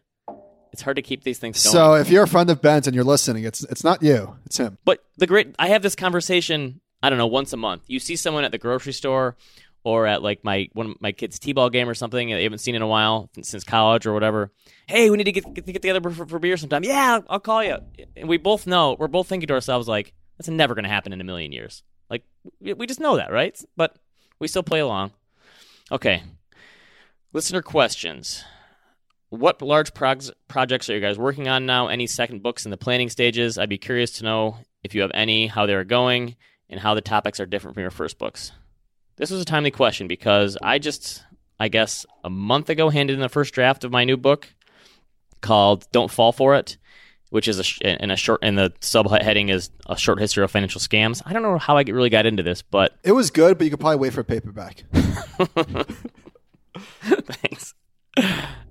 It's 0.72 0.82
hard 0.82 0.96
to 0.96 1.02
keep 1.02 1.24
these 1.24 1.38
things 1.38 1.62
going. 1.62 1.72
So 1.72 1.94
if 1.94 2.10
you're 2.10 2.24
a 2.24 2.28
friend 2.28 2.48
of 2.48 2.62
Ben's 2.62 2.86
and 2.86 2.94
you're 2.94 3.04
listening, 3.04 3.44
it's 3.44 3.64
it's 3.64 3.82
not 3.82 4.02
you, 4.02 4.36
it's 4.46 4.58
him. 4.58 4.78
But 4.84 5.02
the 5.16 5.26
great, 5.26 5.54
I 5.58 5.68
have 5.68 5.82
this 5.82 5.96
conversation. 5.96 6.80
I 7.02 7.08
don't 7.08 7.18
know, 7.18 7.26
once 7.26 7.52
a 7.52 7.56
month. 7.56 7.84
You 7.86 7.98
see 7.98 8.14
someone 8.14 8.44
at 8.44 8.52
the 8.52 8.58
grocery 8.58 8.92
store 8.92 9.36
or 9.84 10.06
at 10.06 10.22
like 10.22 10.44
my 10.44 10.68
one 10.74 10.90
of 10.90 11.00
my 11.00 11.12
kids' 11.12 11.38
t-ball 11.38 11.70
game 11.70 11.88
or 11.88 11.94
something 11.94 12.28
that 12.28 12.36
you 12.36 12.42
haven't 12.42 12.58
seen 12.58 12.74
in 12.74 12.82
a 12.82 12.86
while 12.86 13.30
since 13.42 13.64
college 13.64 14.06
or 14.06 14.12
whatever. 14.12 14.52
Hey, 14.86 15.10
we 15.10 15.16
need 15.16 15.24
to 15.24 15.32
get 15.32 15.54
get, 15.54 15.66
get 15.66 15.82
together 15.82 16.10
for, 16.10 16.26
for 16.26 16.38
beer 16.38 16.56
sometime. 16.56 16.84
Yeah, 16.84 17.20
I'll 17.28 17.40
call 17.40 17.64
you. 17.64 17.78
And 18.16 18.28
we 18.28 18.36
both 18.36 18.66
know 18.66 18.96
we're 18.98 19.08
both 19.08 19.28
thinking 19.28 19.46
to 19.46 19.54
ourselves 19.54 19.88
like 19.88 20.12
that's 20.36 20.48
never 20.48 20.74
going 20.74 20.84
to 20.84 20.90
happen 20.90 21.12
in 21.12 21.20
a 21.20 21.24
million 21.24 21.52
years. 21.52 21.82
Like 22.10 22.24
we, 22.60 22.74
we 22.74 22.86
just 22.86 23.00
know 23.00 23.16
that, 23.16 23.32
right? 23.32 23.58
But 23.76 23.96
we 24.38 24.48
still 24.48 24.62
play 24.62 24.80
along. 24.80 25.12
Okay. 25.90 26.22
Listener 27.32 27.62
questions. 27.62 28.44
What 29.28 29.62
large 29.62 29.94
prog- 29.94 30.32
projects 30.48 30.90
are 30.90 30.94
you 30.94 31.00
guys 31.00 31.16
working 31.18 31.46
on 31.46 31.64
now? 31.64 31.86
Any 31.86 32.08
second 32.08 32.42
books 32.42 32.64
in 32.64 32.72
the 32.72 32.76
planning 32.76 33.08
stages? 33.08 33.56
I'd 33.56 33.68
be 33.68 33.78
curious 33.78 34.10
to 34.18 34.24
know 34.24 34.56
if 34.82 34.94
you 34.94 35.02
have 35.02 35.12
any, 35.14 35.46
how 35.46 35.66
they're 35.66 35.84
going, 35.84 36.34
and 36.68 36.80
how 36.80 36.94
the 36.94 37.00
topics 37.00 37.38
are 37.38 37.46
different 37.46 37.74
from 37.74 37.82
your 37.82 37.92
first 37.92 38.18
books. 38.18 38.50
This 39.16 39.30
was 39.30 39.40
a 39.40 39.44
timely 39.44 39.70
question 39.70 40.08
because 40.08 40.58
I 40.60 40.78
just, 40.80 41.24
I 41.60 41.68
guess, 41.68 42.04
a 42.24 42.30
month 42.30 42.68
ago 42.68 42.88
handed 42.90 43.14
in 43.14 43.20
the 43.20 43.28
first 43.28 43.54
draft 43.54 43.84
of 43.84 43.92
my 43.92 44.02
new 44.04 44.16
book 44.16 44.48
called 45.40 45.86
"Don't 45.92 46.10
Fall 46.10 46.32
for 46.32 46.56
It," 46.56 46.78
which 47.28 47.46
is 47.46 47.60
a 47.60 47.62
sh- 47.64 47.80
in 47.82 48.10
a 48.10 48.16
short, 48.16 48.40
and 48.42 48.58
the 48.58 48.70
subheading 48.80 49.50
is 49.50 49.70
a 49.86 49.96
short 49.96 50.18
history 50.18 50.42
of 50.42 50.50
financial 50.50 50.80
scams. 50.80 51.22
I 51.24 51.32
don't 51.32 51.42
know 51.42 51.58
how 51.58 51.76
I 51.76 51.82
really 51.82 52.10
got 52.10 52.26
into 52.26 52.42
this, 52.42 52.62
but 52.62 52.98
It 53.04 53.12
was 53.12 53.30
good, 53.30 53.56
but 53.58 53.64
you 53.66 53.70
could 53.70 53.78
probably 53.80 53.98
wait 53.98 54.14
for 54.14 54.22
a 54.22 54.24
paperback. 54.24 54.82
Thanks. 57.02 57.74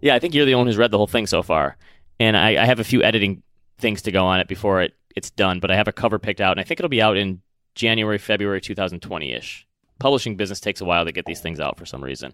Yeah, 0.01 0.15
I 0.15 0.19
think 0.19 0.33
you're 0.33 0.45
the 0.45 0.55
one 0.55 0.67
who's 0.67 0.77
read 0.77 0.91
the 0.91 0.97
whole 0.97 1.07
thing 1.07 1.27
so 1.27 1.41
far, 1.43 1.77
and 2.19 2.37
I, 2.37 2.61
I 2.61 2.65
have 2.65 2.79
a 2.79 2.83
few 2.83 3.03
editing 3.03 3.43
things 3.77 4.01
to 4.03 4.11
go 4.11 4.25
on 4.25 4.39
it 4.39 4.47
before 4.47 4.81
it, 4.81 4.93
it's 5.15 5.29
done. 5.31 5.59
But 5.59 5.71
I 5.71 5.75
have 5.75 5.87
a 5.87 5.93
cover 5.93 6.19
picked 6.19 6.41
out, 6.41 6.51
and 6.51 6.59
I 6.59 6.63
think 6.63 6.79
it'll 6.79 6.89
be 6.89 7.01
out 7.01 7.17
in 7.17 7.41
January, 7.75 8.17
February 8.17 8.61
2020 8.61 9.31
ish. 9.33 9.67
Publishing 9.99 10.35
business 10.37 10.59
takes 10.59 10.81
a 10.81 10.85
while 10.85 11.05
to 11.05 11.11
get 11.11 11.25
these 11.25 11.41
things 11.41 11.59
out 11.59 11.77
for 11.77 11.85
some 11.85 12.03
reason, 12.03 12.33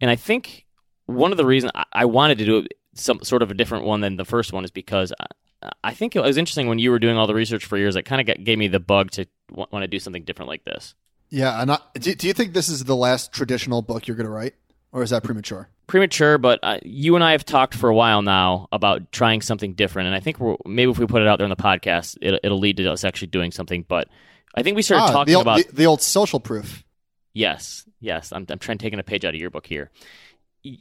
and 0.00 0.10
I 0.10 0.16
think 0.16 0.66
one 1.06 1.32
of 1.32 1.38
the 1.38 1.46
reasons 1.46 1.72
I, 1.74 1.84
I 1.92 2.04
wanted 2.04 2.38
to 2.38 2.44
do 2.44 2.66
some 2.94 3.20
sort 3.22 3.42
of 3.42 3.50
a 3.50 3.54
different 3.54 3.84
one 3.84 4.00
than 4.00 4.16
the 4.16 4.24
first 4.24 4.52
one 4.52 4.64
is 4.64 4.70
because 4.70 5.12
I, 5.18 5.26
I 5.84 5.94
think 5.94 6.16
it 6.16 6.22
was 6.22 6.36
interesting 6.36 6.68
when 6.68 6.78
you 6.78 6.90
were 6.90 6.98
doing 6.98 7.16
all 7.16 7.26
the 7.26 7.34
research 7.34 7.64
for 7.64 7.78
years. 7.78 7.96
It 7.96 8.02
kind 8.02 8.28
of 8.28 8.44
gave 8.44 8.58
me 8.58 8.68
the 8.68 8.80
bug 8.80 9.10
to 9.12 9.26
want 9.50 9.82
to 9.82 9.86
do 9.86 9.98
something 9.98 10.24
different 10.24 10.48
like 10.48 10.64
this. 10.64 10.94
Yeah, 11.30 11.62
and 11.62 11.72
I, 11.72 11.78
do, 11.94 12.14
do 12.14 12.26
you 12.26 12.34
think 12.34 12.52
this 12.52 12.68
is 12.68 12.84
the 12.84 12.96
last 12.96 13.32
traditional 13.32 13.80
book 13.80 14.06
you're 14.06 14.16
going 14.16 14.26
to 14.26 14.32
write, 14.32 14.54
or 14.92 15.02
is 15.02 15.10
that 15.10 15.22
premature? 15.24 15.68
premature, 15.88 16.38
but 16.38 16.58
uh, 16.62 16.78
you 16.84 17.16
and 17.16 17.24
I 17.24 17.32
have 17.32 17.44
talked 17.44 17.74
for 17.74 17.90
a 17.90 17.94
while 17.94 18.22
now 18.22 18.66
about 18.72 19.12
trying 19.12 19.42
something 19.42 19.74
different, 19.74 20.06
and 20.06 20.14
I 20.14 20.20
think 20.20 20.38
we're, 20.40 20.56
maybe 20.64 20.90
if 20.90 20.98
we 20.98 21.06
put 21.06 21.20
it 21.20 21.28
out 21.28 21.36
there 21.38 21.44
on 21.44 21.50
the 21.50 21.56
podcast, 21.56 22.16
it, 22.22 22.40
it'll 22.42 22.60
lead 22.60 22.78
to 22.78 22.90
us 22.90 23.04
actually 23.04 23.26
doing 23.28 23.50
something. 23.52 23.84
But 23.86 24.08
I 24.54 24.62
think 24.62 24.74
we 24.76 24.80
started 24.82 25.04
Ah, 25.04 25.12
talking 25.12 25.32
the, 25.32 25.36
old, 25.36 25.42
about 25.44 25.66
the, 25.66 25.72
the 25.74 25.86
old 25.86 26.00
social 26.00 26.40
proof. 26.40 26.82
yes, 27.34 27.84
yes. 28.00 28.32
I'm, 28.32 28.46
I'm 28.48 28.58
trying 28.58 28.78
taking 28.78 28.98
a 29.00 29.02
page 29.02 29.26
out 29.26 29.34
of 29.34 29.40
your 29.40 29.50
book 29.50 29.66
here. 29.66 29.90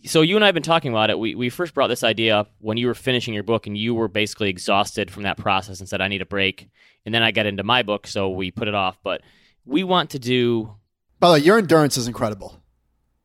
So 0.05 0.21
you 0.21 0.35
and 0.35 0.45
I 0.45 0.47
have 0.47 0.53
been 0.53 0.63
talking 0.63 0.91
about 0.91 1.09
it. 1.09 1.17
We 1.19 1.33
we 1.35 1.49
first 1.49 1.73
brought 1.73 1.87
this 1.87 2.03
idea 2.03 2.37
up 2.37 2.51
when 2.59 2.77
you 2.77 2.85
were 2.87 2.93
finishing 2.93 3.33
your 3.33 3.43
book, 3.43 3.65
and 3.67 3.75
you 3.77 3.95
were 3.95 4.07
basically 4.07 4.49
exhausted 4.49 5.09
from 5.11 5.23
that 5.23 5.37
process 5.37 5.79
and 5.79 5.89
said, 5.89 5.99
"I 6.01 6.07
need 6.07 6.21
a 6.21 6.25
break." 6.25 6.69
And 7.05 7.13
then 7.13 7.23
I 7.23 7.31
got 7.31 7.47
into 7.47 7.63
my 7.63 7.81
book, 7.81 8.05
so 8.05 8.29
we 8.29 8.51
put 8.51 8.67
it 8.67 8.75
off. 8.75 8.99
But 9.03 9.21
we 9.65 9.83
want 9.83 10.11
to 10.11 10.19
do 10.19 10.75
By 11.19 11.29
the 11.29 11.33
way, 11.33 11.39
your 11.39 11.57
endurance 11.57 11.97
is 11.97 12.07
incredible. 12.07 12.60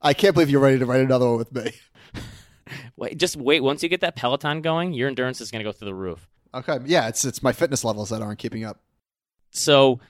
I 0.01 0.15
can't 0.15 0.35
believe 0.35 0.51
you're 0.51 0.61
ready 0.61 0.79
to 0.79 0.87
write 0.87 1.01
another 1.01 1.27
one 1.27 1.39
with 1.39 1.53
me. 1.53 1.73
Wait, 2.97 3.19
just 3.19 3.37
wait. 3.37 3.63
Once 3.63 3.83
you 3.83 3.89
get 3.89 4.01
that 4.01 4.17
Peloton 4.17 4.61
going, 4.61 4.93
your 4.93 5.09
endurance 5.09 5.41
is 5.41 5.51
going 5.51 5.61
to 5.61 5.65
go 5.65 5.71
through 5.71 5.87
the 5.87 5.95
roof. 5.95 6.27
Okay, 6.55 6.79
yeah, 6.87 7.09
it's 7.09 7.25
it's 7.25 7.43
my 7.43 7.53
fitness 7.53 7.85
levels 7.85 8.09
that 8.09 8.23
aren't 8.23 8.39
keeping 8.39 8.65
up. 8.65 8.81
So 9.51 10.01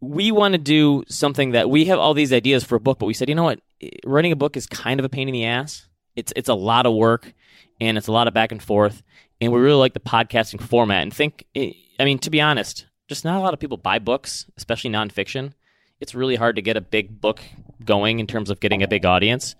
we 0.00 0.32
want 0.32 0.52
to 0.52 0.58
do 0.58 1.04
something 1.08 1.52
that 1.52 1.68
we 1.68 1.84
have 1.84 1.98
all 1.98 2.14
these 2.14 2.32
ideas 2.32 2.64
for 2.64 2.74
a 2.76 2.80
book, 2.80 2.98
but 2.98 3.06
we 3.06 3.14
said, 3.14 3.28
you 3.28 3.34
know 3.34 3.44
what, 3.44 3.60
writing 4.04 4.32
a 4.32 4.36
book 4.36 4.56
is 4.56 4.66
kind 4.66 4.98
of 4.98 5.04
a 5.04 5.08
pain 5.08 5.28
in 5.28 5.32
the 5.32 5.44
ass. 5.44 5.86
It's 6.16 6.32
it's 6.34 6.48
a 6.48 6.54
lot 6.54 6.86
of 6.86 6.94
work 6.94 7.32
and 7.80 7.96
it's 7.96 8.08
a 8.08 8.12
lot 8.12 8.26
of 8.26 8.34
back 8.34 8.50
and 8.50 8.62
forth, 8.62 9.02
and 9.40 9.52
we 9.52 9.60
really 9.60 9.78
like 9.78 9.94
the 9.94 10.00
podcasting 10.00 10.60
format. 10.60 11.02
And 11.02 11.14
think, 11.14 11.44
eh, 11.54 11.72
I 11.98 12.04
mean, 12.04 12.18
to 12.20 12.30
be 12.30 12.40
honest, 12.40 12.86
just 13.08 13.24
not 13.24 13.36
a 13.36 13.40
lot 13.40 13.54
of 13.54 13.60
people 13.60 13.76
buy 13.76 13.98
books, 13.98 14.46
especially 14.56 14.90
nonfiction. 14.90 15.52
It's 16.00 16.14
really 16.14 16.36
hard 16.36 16.56
to 16.56 16.62
get 16.62 16.76
a 16.76 16.80
big 16.80 17.20
book 17.20 17.42
going 17.84 18.20
in 18.20 18.26
terms 18.26 18.50
of 18.50 18.60
getting 18.60 18.82
a 18.82 18.88
big 18.88 19.04
audience. 19.04 19.54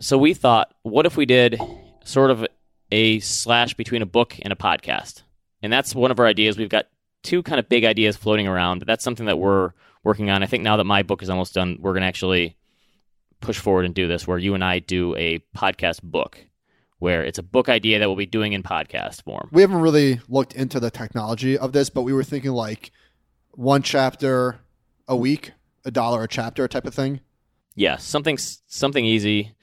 So 0.00 0.18
we 0.18 0.34
thought, 0.34 0.74
what 0.82 1.06
if 1.06 1.16
we 1.16 1.26
did 1.26 1.60
sort 2.04 2.30
of 2.30 2.46
a 2.92 3.20
slash 3.20 3.74
between 3.74 4.02
a 4.02 4.06
book 4.06 4.36
and 4.42 4.52
a 4.52 4.56
podcast? 4.56 5.22
And 5.62 5.72
that's 5.72 5.94
one 5.94 6.10
of 6.10 6.20
our 6.20 6.26
ideas. 6.26 6.58
We've 6.58 6.68
got 6.68 6.86
two 7.22 7.42
kind 7.42 7.58
of 7.58 7.68
big 7.68 7.84
ideas 7.84 8.16
floating 8.16 8.46
around, 8.46 8.78
but 8.78 8.86
that's 8.86 9.04
something 9.04 9.26
that 9.26 9.38
we're 9.38 9.72
working 10.04 10.30
on. 10.30 10.42
I 10.42 10.46
think 10.46 10.62
now 10.62 10.76
that 10.76 10.84
my 10.84 11.02
book 11.02 11.22
is 11.22 11.30
almost 11.30 11.54
done, 11.54 11.78
we're 11.80 11.92
going 11.92 12.02
to 12.02 12.06
actually 12.06 12.56
push 13.40 13.58
forward 13.58 13.84
and 13.84 13.94
do 13.94 14.08
this 14.08 14.26
where 14.26 14.38
you 14.38 14.54
and 14.54 14.64
I 14.64 14.78
do 14.78 15.14
a 15.16 15.40
podcast 15.56 16.02
book 16.02 16.38
where 16.98 17.22
it's 17.24 17.38
a 17.38 17.42
book 17.42 17.68
idea 17.68 17.98
that 17.98 18.08
we'll 18.08 18.16
be 18.16 18.26
doing 18.26 18.52
in 18.52 18.62
podcast 18.62 19.22
form. 19.22 19.48
We 19.52 19.62
haven't 19.62 19.80
really 19.80 20.20
looked 20.28 20.54
into 20.54 20.80
the 20.80 20.90
technology 20.90 21.58
of 21.58 21.72
this, 21.72 21.90
but 21.90 22.02
we 22.02 22.12
were 22.12 22.24
thinking 22.24 22.52
like 22.52 22.90
one 23.52 23.82
chapter 23.82 24.60
a 25.06 25.16
week, 25.16 25.52
a 25.84 25.90
dollar 25.90 26.22
a 26.22 26.28
chapter 26.28 26.66
type 26.68 26.86
of 26.86 26.94
thing. 26.94 27.20
Yeah, 27.76 27.98
something 27.98 28.38
something 28.38 29.04
easy 29.04 29.54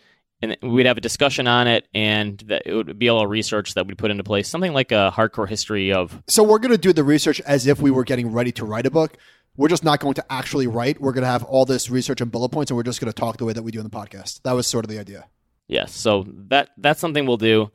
and 0.44 0.58
we'd 0.62 0.86
have 0.86 0.98
a 0.98 1.02
discussion 1.02 1.48
on 1.48 1.68
it, 1.68 1.88
and 1.94 2.38
that 2.48 2.64
it 2.66 2.74
would 2.74 3.00
be 3.00 3.08
all 3.08 3.26
research 3.26 3.76
that 3.76 3.88
we 3.88 3.94
put 3.94 4.12
into 4.12 4.26
place, 4.26 4.50
something 4.50 4.74
like 4.74 4.92
a 4.92 5.12
hardcore 5.16 5.48
history 5.48 5.94
of. 5.94 6.22
So 6.28 6.44
we're 6.44 6.60
going 6.60 6.74
to 6.74 6.78
do 6.78 6.92
the 6.92 7.04
research 7.04 7.40
as 7.42 7.66
if 7.66 7.80
we 7.80 7.92
were 7.92 8.04
getting 8.04 8.30
ready 8.30 8.52
to 8.54 8.66
write 8.66 8.86
a 8.86 8.92
book. 8.92 9.16
We're 9.56 9.70
just 9.70 9.86
not 9.86 10.02
going 10.02 10.16
to 10.16 10.26
actually 10.30 10.68
write. 10.68 11.00
We're 11.00 11.14
going 11.14 11.24
to 11.24 11.30
have 11.30 11.44
all 11.44 11.64
this 11.64 11.90
research 11.90 12.20
and 12.20 12.30
bullet 12.30 12.50
points, 12.50 12.72
and 12.72 12.76
we're 12.76 12.84
just 12.84 13.00
going 13.00 13.12
to 13.12 13.18
talk 13.18 13.38
the 13.38 13.46
way 13.46 13.54
that 13.54 13.64
we 13.64 13.72
do 13.72 13.80
in 13.80 13.86
the 13.86 13.90
podcast. 13.90 14.42
That 14.42 14.52
was 14.52 14.68
sort 14.68 14.84
of 14.84 14.90
the 14.92 15.00
idea. 15.00 15.28
Yes, 15.70 15.96
so 15.96 16.26
that 16.50 16.72
that's 16.78 17.00
something 17.00 17.26
we'll 17.26 17.38
do. 17.38 17.72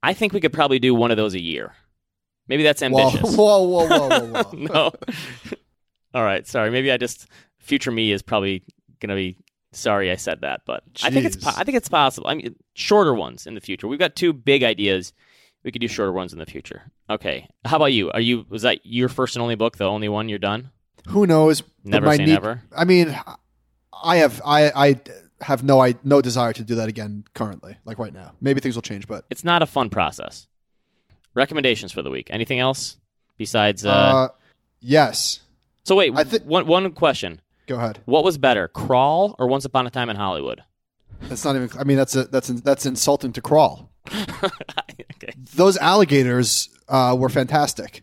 I 0.00 0.14
think 0.14 0.32
we 0.32 0.40
could 0.40 0.52
probably 0.52 0.78
do 0.78 0.94
one 0.94 1.10
of 1.10 1.16
those 1.16 1.34
a 1.34 1.40
year. 1.40 1.74
Maybe 2.46 2.62
that's 2.62 2.82
ambitious. 2.82 3.20
Whoa, 3.36 3.62
whoa, 3.62 3.86
whoa, 3.86 4.08
whoa, 4.08 4.26
whoa, 4.26 4.42
whoa. 4.42 4.50
no. 4.52 4.92
all 6.14 6.22
right, 6.22 6.46
sorry. 6.46 6.70
Maybe 6.70 6.92
I 6.92 6.98
just 6.98 7.26
future 7.58 7.90
me 7.90 8.12
is 8.12 8.22
probably 8.22 8.62
going 9.00 9.08
to 9.08 9.16
be 9.16 9.36
Sorry, 9.72 10.10
I 10.10 10.16
said 10.16 10.42
that, 10.42 10.62
but 10.66 10.84
Jeez. 10.92 11.06
I 11.06 11.10
think 11.10 11.24
it's 11.24 11.36
po- 11.36 11.52
I 11.56 11.64
think 11.64 11.76
it's 11.76 11.88
possible. 11.88 12.28
I 12.28 12.34
mean, 12.34 12.54
shorter 12.74 13.14
ones 13.14 13.46
in 13.46 13.54
the 13.54 13.60
future. 13.60 13.88
We've 13.88 13.98
got 13.98 14.14
two 14.14 14.32
big 14.32 14.62
ideas. 14.62 15.12
We 15.64 15.72
could 15.72 15.80
do 15.80 15.88
shorter 15.88 16.12
ones 16.12 16.32
in 16.32 16.38
the 16.38 16.46
future. 16.46 16.90
Okay. 17.08 17.48
How 17.64 17.76
about 17.76 17.92
you? 17.92 18.10
Are 18.10 18.20
you 18.20 18.44
was 18.48 18.62
that 18.62 18.84
your 18.84 19.08
first 19.08 19.34
and 19.34 19.42
only 19.42 19.54
book? 19.54 19.78
The 19.78 19.84
only 19.84 20.08
one 20.08 20.28
you're 20.28 20.38
done? 20.38 20.70
Who 21.08 21.26
knows? 21.26 21.62
Never 21.84 22.14
say 22.14 22.24
need, 22.24 22.32
never. 22.32 22.62
I 22.76 22.84
mean, 22.84 23.16
I 24.02 24.16
have 24.16 24.42
I 24.44 24.70
I 24.70 25.00
have 25.40 25.64
no 25.64 25.80
I 25.80 25.94
no 26.04 26.20
desire 26.20 26.52
to 26.52 26.62
do 26.62 26.74
that 26.76 26.88
again 26.88 27.24
currently. 27.34 27.76
Like 27.84 27.98
right 27.98 28.12
now, 28.12 28.32
maybe 28.40 28.60
things 28.60 28.74
will 28.74 28.82
change, 28.82 29.06
but 29.06 29.24
it's 29.30 29.44
not 29.44 29.62
a 29.62 29.66
fun 29.66 29.90
process. 29.90 30.48
Recommendations 31.34 31.92
for 31.92 32.02
the 32.02 32.10
week? 32.10 32.28
Anything 32.30 32.58
else 32.58 32.96
besides? 33.38 33.86
Uh, 33.86 33.90
uh 33.90 34.28
yes. 34.80 35.40
So 35.84 35.96
wait, 35.96 36.12
I 36.14 36.24
th- 36.24 36.42
one 36.42 36.66
one 36.66 36.92
question. 36.92 37.40
Go 37.72 37.78
ahead. 37.78 38.00
What 38.04 38.22
was 38.22 38.36
better, 38.36 38.68
Crawl 38.68 39.34
or 39.38 39.46
Once 39.46 39.64
Upon 39.64 39.86
a 39.86 39.90
Time 39.90 40.10
in 40.10 40.16
Hollywood? 40.16 40.62
That's 41.22 41.42
not 41.42 41.56
even. 41.56 41.70
I 41.78 41.84
mean, 41.84 41.96
that's 41.96 42.14
a, 42.14 42.24
that's 42.24 42.48
that's 42.48 42.84
insulting 42.84 43.32
to 43.32 43.40
Crawl. 43.40 43.90
okay. 44.12 45.32
Those 45.54 45.78
alligators 45.78 46.68
uh, 46.86 47.16
were 47.18 47.30
fantastic. 47.30 48.02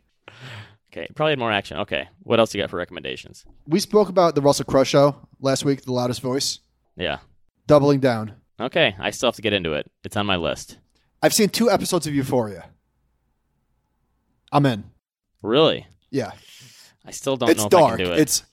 Okay, 0.91 1.07
probably 1.13 1.33
had 1.33 1.39
more 1.39 1.51
action. 1.51 1.77
Okay, 1.77 2.09
what 2.23 2.39
else 2.39 2.55
you 2.55 2.59
got 2.63 2.71
for 2.71 2.77
recommendations? 2.77 3.45
We 3.67 3.79
spoke 3.79 4.09
about 4.09 4.33
the 4.33 4.41
Russell 4.41 4.65
Crowe 4.65 4.83
show 4.83 5.27
last 5.39 5.63
week, 5.63 5.83
the 5.83 5.93
loudest 5.93 6.21
voice. 6.21 6.61
Yeah. 6.95 7.19
Doubling 7.67 7.99
down. 7.99 8.33
Okay, 8.59 8.95
I 8.99 9.11
still 9.11 9.27
have 9.27 9.35
to 9.35 9.43
get 9.43 9.53
into 9.53 9.73
it. 9.73 9.85
It's 10.03 10.17
on 10.17 10.25
my 10.25 10.37
list. 10.37 10.79
I've 11.21 11.35
seen 11.35 11.49
two 11.49 11.69
episodes 11.69 12.07
of 12.07 12.15
Euphoria. 12.15 12.71
I'm 14.51 14.65
in. 14.65 14.85
Really? 15.43 15.85
Yeah. 16.09 16.31
I 17.05 17.11
still 17.11 17.37
don't 17.37 17.49
it's 17.49 17.61
know 17.61 17.69
dark. 17.69 17.99
it. 17.99 18.07
It's 18.07 18.43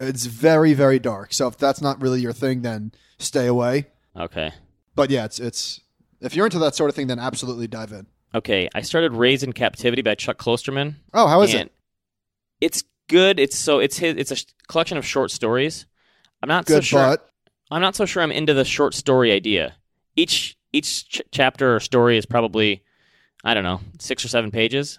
it's 0.00 0.26
very 0.26 0.74
very 0.74 0.98
dark. 0.98 1.32
So 1.32 1.48
if 1.48 1.58
that's 1.58 1.80
not 1.80 2.00
really 2.00 2.20
your 2.20 2.32
thing, 2.32 2.62
then 2.62 2.92
stay 3.18 3.46
away. 3.46 3.86
Okay. 4.16 4.52
But 4.94 5.10
yeah, 5.10 5.24
it's 5.24 5.38
it's 5.40 5.80
if 6.20 6.34
you're 6.34 6.46
into 6.46 6.58
that 6.60 6.74
sort 6.74 6.90
of 6.90 6.96
thing, 6.96 7.06
then 7.06 7.18
absolutely 7.18 7.66
dive 7.66 7.92
in. 7.92 8.06
Okay, 8.34 8.68
I 8.74 8.80
started 8.80 9.12
Raised 9.12 9.44
in 9.44 9.52
Captivity 9.52 10.02
by 10.02 10.16
Chuck 10.16 10.38
Klosterman. 10.38 10.96
Oh, 11.12 11.28
how 11.28 11.42
is 11.42 11.54
it? 11.54 11.72
It's 12.60 12.82
good. 13.08 13.38
It's 13.38 13.56
so 13.56 13.78
it's 13.78 13.98
his. 13.98 14.16
It's 14.16 14.32
a 14.32 14.44
collection 14.66 14.98
of 14.98 15.06
short 15.06 15.30
stories. 15.30 15.86
I'm 16.42 16.48
not 16.48 16.66
good, 16.66 16.76
so 16.76 16.80
sure. 16.80 17.00
But... 17.00 17.30
I'm 17.70 17.80
not 17.80 17.94
so 17.94 18.06
sure. 18.06 18.22
I'm 18.22 18.32
into 18.32 18.54
the 18.54 18.64
short 18.64 18.94
story 18.94 19.30
idea. 19.32 19.74
Each 20.16 20.56
each 20.72 21.08
ch- 21.08 21.22
chapter 21.30 21.76
or 21.76 21.80
story 21.80 22.16
is 22.18 22.26
probably 22.26 22.82
I 23.44 23.54
don't 23.54 23.64
know 23.64 23.80
six 24.00 24.24
or 24.24 24.28
seven 24.28 24.50
pages, 24.50 24.98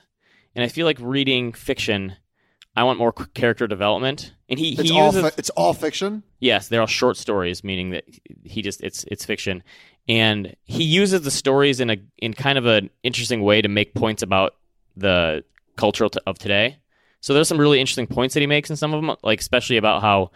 and 0.55 0.63
I 0.63 0.69
feel 0.69 0.85
like 0.85 0.97
reading 1.01 1.51
fiction 1.51 2.15
I 2.75 2.83
want 2.83 2.99
more 2.99 3.13
character 3.13 3.67
development. 3.67 4.33
And 4.49 4.59
he, 4.59 4.73
it's 4.73 4.89
he 4.89 4.91
all 4.91 5.07
uses 5.07 5.21
fi- 5.21 5.31
it's 5.37 5.49
all 5.51 5.73
fiction. 5.73 6.23
Yes, 6.39 6.67
they're 6.67 6.81
all 6.81 6.87
short 6.87 7.17
stories, 7.17 7.63
meaning 7.63 7.91
that 7.91 8.03
he 8.43 8.61
just 8.61 8.83
it's 8.83 9.05
it's 9.05 9.25
fiction, 9.25 9.63
and 10.07 10.55
he 10.65 10.83
uses 10.83 11.21
the 11.21 11.31
stories 11.31 11.79
in 11.79 11.89
a 11.89 11.97
in 12.17 12.33
kind 12.33 12.57
of 12.57 12.65
an 12.65 12.89
interesting 13.03 13.41
way 13.41 13.61
to 13.61 13.69
make 13.69 13.93
points 13.93 14.21
about 14.21 14.55
the 14.95 15.43
culture 15.77 16.07
of 16.25 16.37
today. 16.37 16.77
So 17.21 17.33
there's 17.33 17.47
some 17.47 17.59
really 17.59 17.79
interesting 17.79 18.07
points 18.07 18.33
that 18.35 18.41
he 18.41 18.47
makes 18.47 18.69
in 18.69 18.75
some 18.75 18.93
of 18.93 19.01
them, 19.01 19.15
like 19.23 19.39
especially 19.39 19.77
about 19.77 20.01
how 20.01 20.31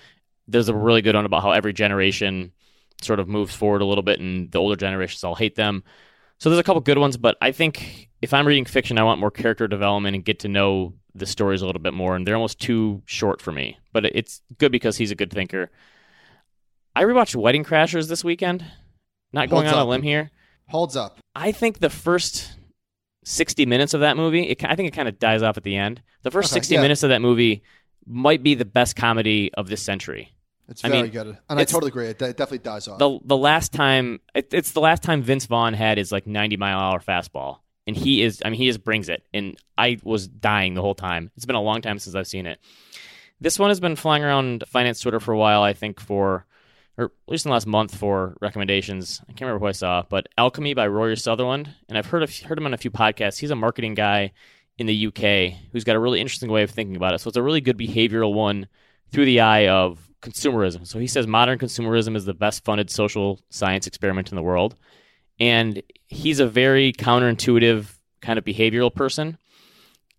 there's 0.48 0.70
a 0.70 0.74
really 0.74 1.02
good 1.02 1.16
one 1.16 1.26
about 1.26 1.44
how 1.44 1.52
every 1.52 1.74
generation 1.74 2.52
sort 3.02 3.20
of 3.20 3.28
moves 3.28 3.54
forward 3.54 3.82
a 3.82 3.86
little 3.86 4.02
bit, 4.02 4.20
and 4.20 4.52
the 4.52 4.60
older 4.60 4.76
generations 4.76 5.24
all 5.24 5.36
hate 5.36 5.56
them. 5.56 5.84
So 6.40 6.50
there's 6.50 6.60
a 6.60 6.64
couple 6.64 6.82
good 6.82 6.98
ones, 6.98 7.18
but 7.18 7.38
I 7.42 7.52
think 7.52 8.10
if 8.22 8.34
I'm 8.34 8.48
reading 8.48 8.66
fiction, 8.66 8.98
I 8.98 9.04
want 9.04 9.20
more 9.20 9.30
character 9.30 9.68
development 9.68 10.16
and 10.16 10.26
get 10.26 10.40
to 10.40 10.48
know 10.48 10.94
the 11.16 11.26
stories 11.26 11.62
a 11.62 11.66
little 11.66 11.82
bit 11.82 11.94
more, 11.94 12.16
and 12.16 12.26
they're 12.26 12.36
almost 12.36 12.60
too 12.60 13.02
short 13.06 13.42
for 13.42 13.52
me. 13.52 13.78
But 13.94 14.06
it's 14.06 14.42
good 14.58 14.72
because 14.72 14.98
he's 14.98 15.12
a 15.12 15.16
good 15.16 15.32
thinker. 15.32 15.72
I 16.96 17.04
rewatched 17.04 17.36
Wedding 17.36 17.64
Crashers 17.64 18.08
this 18.08 18.24
weekend. 18.24 18.64
Not 19.32 19.50
going 19.50 19.66
Holds 19.66 19.74
on 19.74 19.80
up. 19.80 19.88
a 19.88 19.90
limb 19.90 20.02
here. 20.02 20.32
Holds 20.68 20.96
up. 20.96 21.20
I 21.36 21.52
think 21.52 21.80
the 21.80 21.90
first 21.90 22.52
60 23.26 23.66
minutes 23.66 23.94
of 23.94 24.02
that 24.02 24.18
movie, 24.18 24.44
it, 24.44 24.64
I 24.64 24.76
think 24.76 24.88
it 24.88 24.96
kind 24.96 25.08
of 25.08 25.20
dies 25.20 25.42
off 25.44 25.58
at 25.58 25.64
the 25.64 25.76
end. 25.76 26.02
The 26.24 26.32
first 26.32 26.52
Okay, 26.52 26.58
60 26.60 26.76
yeah. 26.76 26.82
minutes 26.82 27.04
of 27.04 27.10
that 27.10 27.22
movie 27.22 27.64
might 28.06 28.44
be 28.44 28.56
the 28.56 28.66
best 28.66 28.96
comedy 28.96 29.52
of 29.54 29.68
this 29.68 29.82
century. 29.82 30.34
It's 30.68 30.84
I 30.86 30.90
very 30.90 31.04
mean, 31.04 31.12
good, 31.12 31.38
and 31.50 31.60
I 31.60 31.64
totally 31.64 31.90
agree. 31.90 32.06
It, 32.08 32.22
it 32.22 32.38
definitely 32.38 32.60
dies 32.60 32.88
off. 32.88 33.00
The 33.00 33.18
the 33.26 33.38
last 33.38 33.74
time 33.74 34.20
it, 34.36 34.54
it's 34.54 34.72
the 34.72 34.80
last 34.82 35.02
time 35.02 35.24
Vince 35.24 35.48
Vaughn 35.48 35.74
had 35.74 35.98
his 35.98 36.12
like 36.12 36.28
90 36.28 36.58
mile 36.58 36.78
hour 36.80 37.00
fastball, 37.00 37.58
and 37.90 37.98
he 37.98 38.22
is 38.22 38.42
I 38.46 38.50
mean 38.50 38.60
he 38.60 38.68
just 38.68 38.84
brings 38.84 39.10
it, 39.10 39.24
and 39.34 39.58
I 39.78 39.98
was 40.04 40.28
dying 40.28 40.76
the 40.76 40.82
whole 40.82 40.96
time. 40.96 41.32
It's 41.36 41.46
been 41.46 41.56
a 41.56 41.62
long 41.62 41.82
time 41.82 42.00
since 42.00 42.16
I've 42.16 42.28
seen 42.28 42.46
it. 42.46 42.60
This 43.42 43.60
one 43.60 43.70
has 43.70 43.80
been 43.80 43.96
flying 43.96 44.24
around 44.24 44.64
finance 44.68 45.02
Twitter 45.02 45.20
for 45.20 45.34
a 45.34 45.38
while. 45.38 45.64
I 45.64 45.74
think 45.74 46.00
for 46.00 46.46
or 46.98 47.06
at 47.06 47.12
least 47.32 47.46
in 47.46 47.50
the 47.50 47.54
last 47.54 47.66
month 47.66 47.96
for 47.96 48.36
recommendations. 48.42 49.22
I 49.24 49.32
can't 49.32 49.42
remember 49.42 49.60
who 49.60 49.68
I 49.68 49.72
saw, 49.72 50.04
but 50.10 50.28
Alchemy 50.38 50.74
by 50.74 50.88
Rory 50.88 51.16
Sutherland, 51.16 51.74
and 51.88 51.98
I've 51.98 52.06
heard 52.06 52.24
of, 52.24 52.38
heard 52.40 52.58
him 52.58 52.66
on 52.66 52.74
a 52.74 52.78
few 52.78 52.92
podcasts. 52.92 53.40
He's 53.40 53.52
a 53.52 53.56
marketing 53.56 53.94
guy 53.94 54.34
in 54.78 54.86
the 54.86 55.08
UK 55.08 55.60
who's 55.72 55.86
got 55.86 55.96
a 55.96 56.00
really 56.00 56.20
interesting 56.20 56.52
way 56.52 56.62
of 56.62 56.72
thinking 56.72 56.98
about 56.98 57.14
it. 57.14 57.20
So 57.20 57.30
it's 57.30 57.38
a 57.38 57.44
really 57.44 57.62
good 57.62 57.78
behavioral 57.78 58.34
one 58.34 58.68
through 59.12 59.26
the 59.26 59.40
eye 59.40 59.70
of 59.70 60.10
consumerism. 60.22 60.86
So 60.86 61.00
he 61.00 61.08
says 61.08 61.26
modern 61.26 61.58
consumerism 61.58 62.18
is 62.18 62.26
the 62.26 62.34
best 62.34 62.66
funded 62.66 62.90
social 62.90 63.40
science 63.50 63.88
experiment 63.88 64.30
in 64.30 64.36
the 64.36 64.44
world. 64.44 64.76
And 65.40 65.82
he's 66.08 66.40
a 66.40 66.48
very 66.48 66.94
counterintuitive 66.94 67.96
kind 68.22 68.38
of 68.38 68.46
behavioral 68.46 68.94
person. 68.94 69.38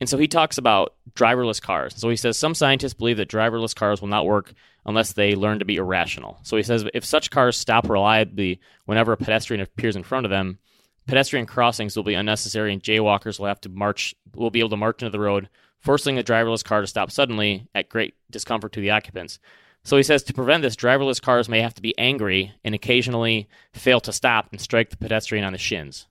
And 0.00 0.08
so 0.08 0.16
he 0.16 0.28
talks 0.28 0.56
about 0.56 0.94
driverless 1.12 1.60
cars. 1.60 1.94
So 1.96 2.08
he 2.08 2.16
says 2.16 2.38
some 2.38 2.54
scientists 2.54 2.94
believe 2.94 3.18
that 3.18 3.28
driverless 3.28 3.74
cars 3.74 4.00
will 4.00 4.08
not 4.08 4.24
work 4.24 4.54
unless 4.86 5.12
they 5.12 5.34
learn 5.34 5.58
to 5.58 5.64
be 5.66 5.76
irrational. 5.76 6.38
So 6.42 6.56
he 6.56 6.62
says 6.62 6.86
if 6.94 7.04
such 7.04 7.30
cars 7.30 7.56
stop 7.56 7.88
reliably 7.88 8.60
whenever 8.86 9.12
a 9.12 9.16
pedestrian 9.16 9.60
appears 9.60 9.96
in 9.96 10.02
front 10.02 10.24
of 10.24 10.30
them, 10.30 10.58
pedestrian 11.06 11.44
crossings 11.44 11.96
will 11.96 12.04
be 12.04 12.14
unnecessary 12.14 12.72
and 12.72 12.82
jaywalkers 12.82 13.38
will 13.38 13.46
have 13.46 13.60
to 13.62 13.68
march 13.68 14.14
will 14.34 14.50
be 14.50 14.60
able 14.60 14.70
to 14.70 14.76
march 14.76 15.02
into 15.02 15.10
the 15.10 15.20
road, 15.20 15.50
forcing 15.78 16.14
the 16.14 16.24
driverless 16.24 16.64
car 16.64 16.80
to 16.80 16.86
stop 16.86 17.10
suddenly 17.10 17.68
at 17.74 17.90
great 17.90 18.14
discomfort 18.30 18.72
to 18.72 18.80
the 18.80 18.90
occupants. 18.90 19.38
So 19.82 19.96
he 19.96 20.02
says 20.02 20.22
to 20.24 20.34
prevent 20.34 20.62
this, 20.62 20.76
driverless 20.76 21.22
cars 21.22 21.48
may 21.48 21.60
have 21.62 21.74
to 21.74 21.82
be 21.82 21.96
angry 21.98 22.52
and 22.64 22.74
occasionally 22.74 23.48
fail 23.72 24.00
to 24.00 24.12
stop 24.12 24.48
and 24.52 24.60
strike 24.60 24.90
the 24.90 24.96
pedestrian 24.96 25.44
on 25.44 25.52
the 25.52 25.58
shins. 25.58 26.06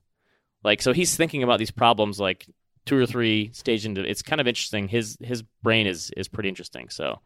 Like 0.64 0.82
so 0.82 0.92
he's 0.92 1.16
thinking 1.16 1.42
about 1.42 1.58
these 1.58 1.70
problems 1.70 2.18
like 2.20 2.46
two 2.84 2.96
or 2.96 3.06
three 3.06 3.50
stages 3.52 3.86
into 3.86 4.02
it's 4.08 4.22
kind 4.22 4.40
of 4.40 4.46
interesting. 4.48 4.88
His 4.88 5.16
his 5.22 5.42
brain 5.62 5.86
is 5.86 6.10
is 6.16 6.28
pretty 6.28 6.48
interesting. 6.48 6.88
So 6.90 7.20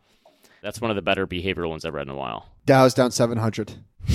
That's 0.63 0.81
one 0.81 0.91
of 0.91 0.97
the 0.97 1.03
better 1.03 1.27
behavioral 1.27 1.71
ones 1.71 1.85
I've 1.85 1.95
read 1.95 2.07
in 2.07 2.13
a 2.13 2.17
while. 2.17 2.47
Dow's 2.67 2.95
down 2.95 3.11
700. 3.11 3.75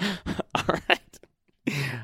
All 0.00 0.64
right. 0.68 0.98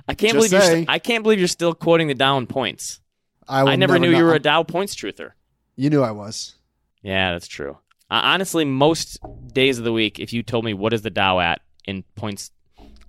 I 0.09 0.15
can't 0.15 0.35
Just 0.35 0.35
believe 0.35 0.53
you're 0.53 0.61
st- 0.61 0.91
I 0.91 0.99
can't 0.99 1.23
believe 1.23 1.39
you're 1.39 1.49
still 1.49 1.75
quoting 1.75 2.09
the 2.09 2.15
down 2.15 2.47
points. 2.47 3.01
I, 3.49 3.63
I 3.63 3.77
never, 3.77 3.99
knew 3.99 4.11
know- 4.11 4.19
you 4.19 4.25
were 4.25 4.35
a 4.35 4.39
Dow 4.41 4.63
points 4.65 4.95
truther. 4.95 5.31
You 5.77 5.91
knew 5.91 6.03
I 6.03 6.11
was. 6.11 6.55
Yeah, 7.03 7.33
that's 7.33 7.47
true. 7.49 7.79
Uh, 8.11 8.21
honestly, 8.23 8.65
most 8.65 9.19
days 9.53 9.79
of 9.79 9.85
the 9.85 9.93
week, 9.93 10.19
if 10.21 10.33
you 10.33 10.43
told 10.43 10.65
me 10.65 10.75
what 10.75 10.93
is 10.93 11.03
the 11.03 11.11
Dow 11.11 11.41
at 11.41 11.61
in 11.85 12.05
points, 12.15 12.51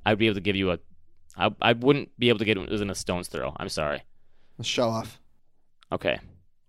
I'd 0.05 0.17
be 0.17 0.25
able 0.27 0.35
to 0.35 0.41
give 0.41 0.55
you 0.55 0.71
a. 0.71 0.79
I, 1.35 1.51
I 1.61 1.73
wouldn't 1.73 2.17
be 2.17 2.29
able 2.29 2.39
to 2.39 2.45
get 2.45 2.57
it 2.57 2.69
within 2.69 2.89
a 2.89 2.95
stone's 2.95 3.27
throw. 3.27 3.53
I'm 3.57 3.69
sorry. 3.69 4.03
Let's 4.57 4.67
show 4.67 4.89
off. 4.89 5.19
Okay. 5.91 6.19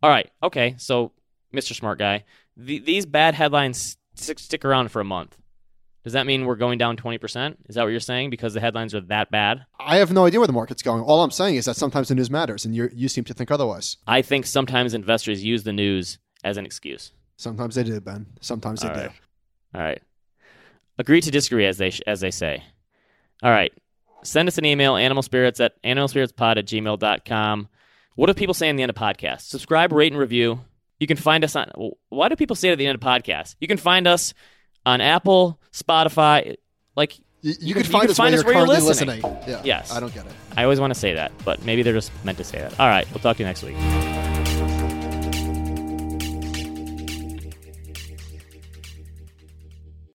All 0.03 0.11
right. 0.11 0.31
Okay. 0.43 0.75
So, 0.77 1.13
Mr. 1.55 1.75
Smart 1.75 1.99
Guy, 1.99 2.25
the, 2.57 2.79
these 2.79 3.07
bad 3.07 3.35
headlines 3.35 3.97
stick, 4.15 4.39
stick 4.39 4.65
around 4.65 4.91
for 4.91 5.01
a 5.01 5.05
month. 5.05 5.39
Does 6.05 6.13
that 6.13 6.27
mean 6.27 6.45
we're 6.45 6.57
going 6.57 6.79
down 6.79 6.97
20%? 6.97 7.57
Is 7.69 7.75
that 7.75 7.83
what 7.83 7.91
you're 7.91 8.01
saying? 8.01 8.31
Because 8.31 8.55
the 8.55 8.61
headlines 8.61 8.95
are 8.95 9.01
that 9.03 9.31
bad? 9.31 9.65
I 9.79 9.97
have 9.97 10.13
no 10.13 10.25
idea 10.25 10.41
where 10.41 10.47
the 10.47 10.53
market's 10.53 10.83
going. 10.83 11.03
All 11.03 11.23
I'm 11.23 11.31
saying 11.31 11.57
is 11.57 11.65
that 11.65 11.77
sometimes 11.77 12.09
the 12.09 12.15
news 12.15 12.31
matters, 12.31 12.65
and 12.65 12.75
you 12.75 12.89
you 12.95 13.09
seem 13.09 13.25
to 13.25 13.35
think 13.35 13.51
otherwise. 13.51 13.97
I 14.07 14.23
think 14.23 14.47
sometimes 14.47 14.95
investors 14.95 15.45
use 15.45 15.65
the 15.65 15.73
news 15.73 16.19
as 16.45 16.57
an 16.57 16.65
excuse. 16.65 17.13
Sometimes 17.39 17.75
they 17.77 17.85
do, 17.85 17.99
Ben. 18.01 18.27
Sometimes 18.43 18.81
they 18.83 18.89
All 18.89 18.95
do. 18.95 19.01
right. 19.01 19.11
All 19.75 19.81
right. 19.81 20.03
Agree 20.99 21.21
to 21.23 21.31
disagree, 21.31 21.65
as 21.67 21.79
they 21.79 21.91
sh- 21.91 22.03
as 22.07 22.21
they 22.21 22.31
say. 22.31 22.63
All 23.43 23.51
right. 23.51 23.73
Send 24.25 24.49
us 24.49 24.59
an 24.59 24.65
email, 24.65 24.95
animalspirits 24.95 25.65
at 25.65 25.81
animalspiritspod 25.85 26.57
at 26.59 26.67
gmail.com. 26.67 27.69
What 28.17 28.27
do 28.27 28.35
people 28.35 28.55
say 28.55 28.69
in 28.69 28.75
the 28.77 28.83
end 28.83 28.91
of 28.91 28.97
podcasts? 28.97 29.43
Subscribe, 29.43 29.93
rate, 29.93 30.13
and 30.13 30.21
review. 30.21 30.61
You 30.99 31.07
can 31.07 31.17
find 31.17 31.45
us 31.45 31.55
on. 31.55 31.71
Why 32.09 32.29
do 32.29 32.35
people 32.35 32.57
say 32.57 32.71
it 32.71 32.73
at 32.73 32.79
the 32.79 32.87
end 32.89 32.97
of 32.97 33.01
podcasts? 33.01 33.55
You 33.61 33.69
can 33.69 33.77
find 33.79 34.09
us 34.09 34.35
on 34.85 35.01
Apple, 35.01 35.61
Spotify. 35.73 36.57
Like, 36.97 37.17
You, 37.43 37.53
you, 37.53 37.57
You 37.69 37.75
can 37.75 37.83
can- 37.85 37.93
find 37.93 38.03
you 38.03 38.07
can 38.09 38.11
us 38.11 38.17
find 38.17 38.33
where 38.33 38.39
us 38.41 38.45
you're 38.45 38.55
where 38.55 38.65
you're 38.79 38.83
listening. 38.89 39.23
listening. 39.23 39.39
Yeah. 39.47 39.63
Yes. 39.65 39.93
I 39.93 40.01
don't 40.01 40.13
get 40.13 40.27
it. 40.27 40.33
I 40.57 40.65
always 40.65 40.81
want 40.81 40.93
to 40.93 40.99
say 40.99 41.15
that, 41.15 41.31
but 41.45 41.65
maybe 41.65 41.83
they're 41.83 41.93
just 41.95 42.11
meant 42.25 42.39
to 42.39 42.45
say 42.45 42.59
that. 42.59 42.81
All 42.81 42.89
right. 42.89 43.09
We'll 43.13 43.21
talk 43.21 43.37
to 43.37 43.43
you 43.45 43.47
next 43.47 43.63
week. 43.63 43.77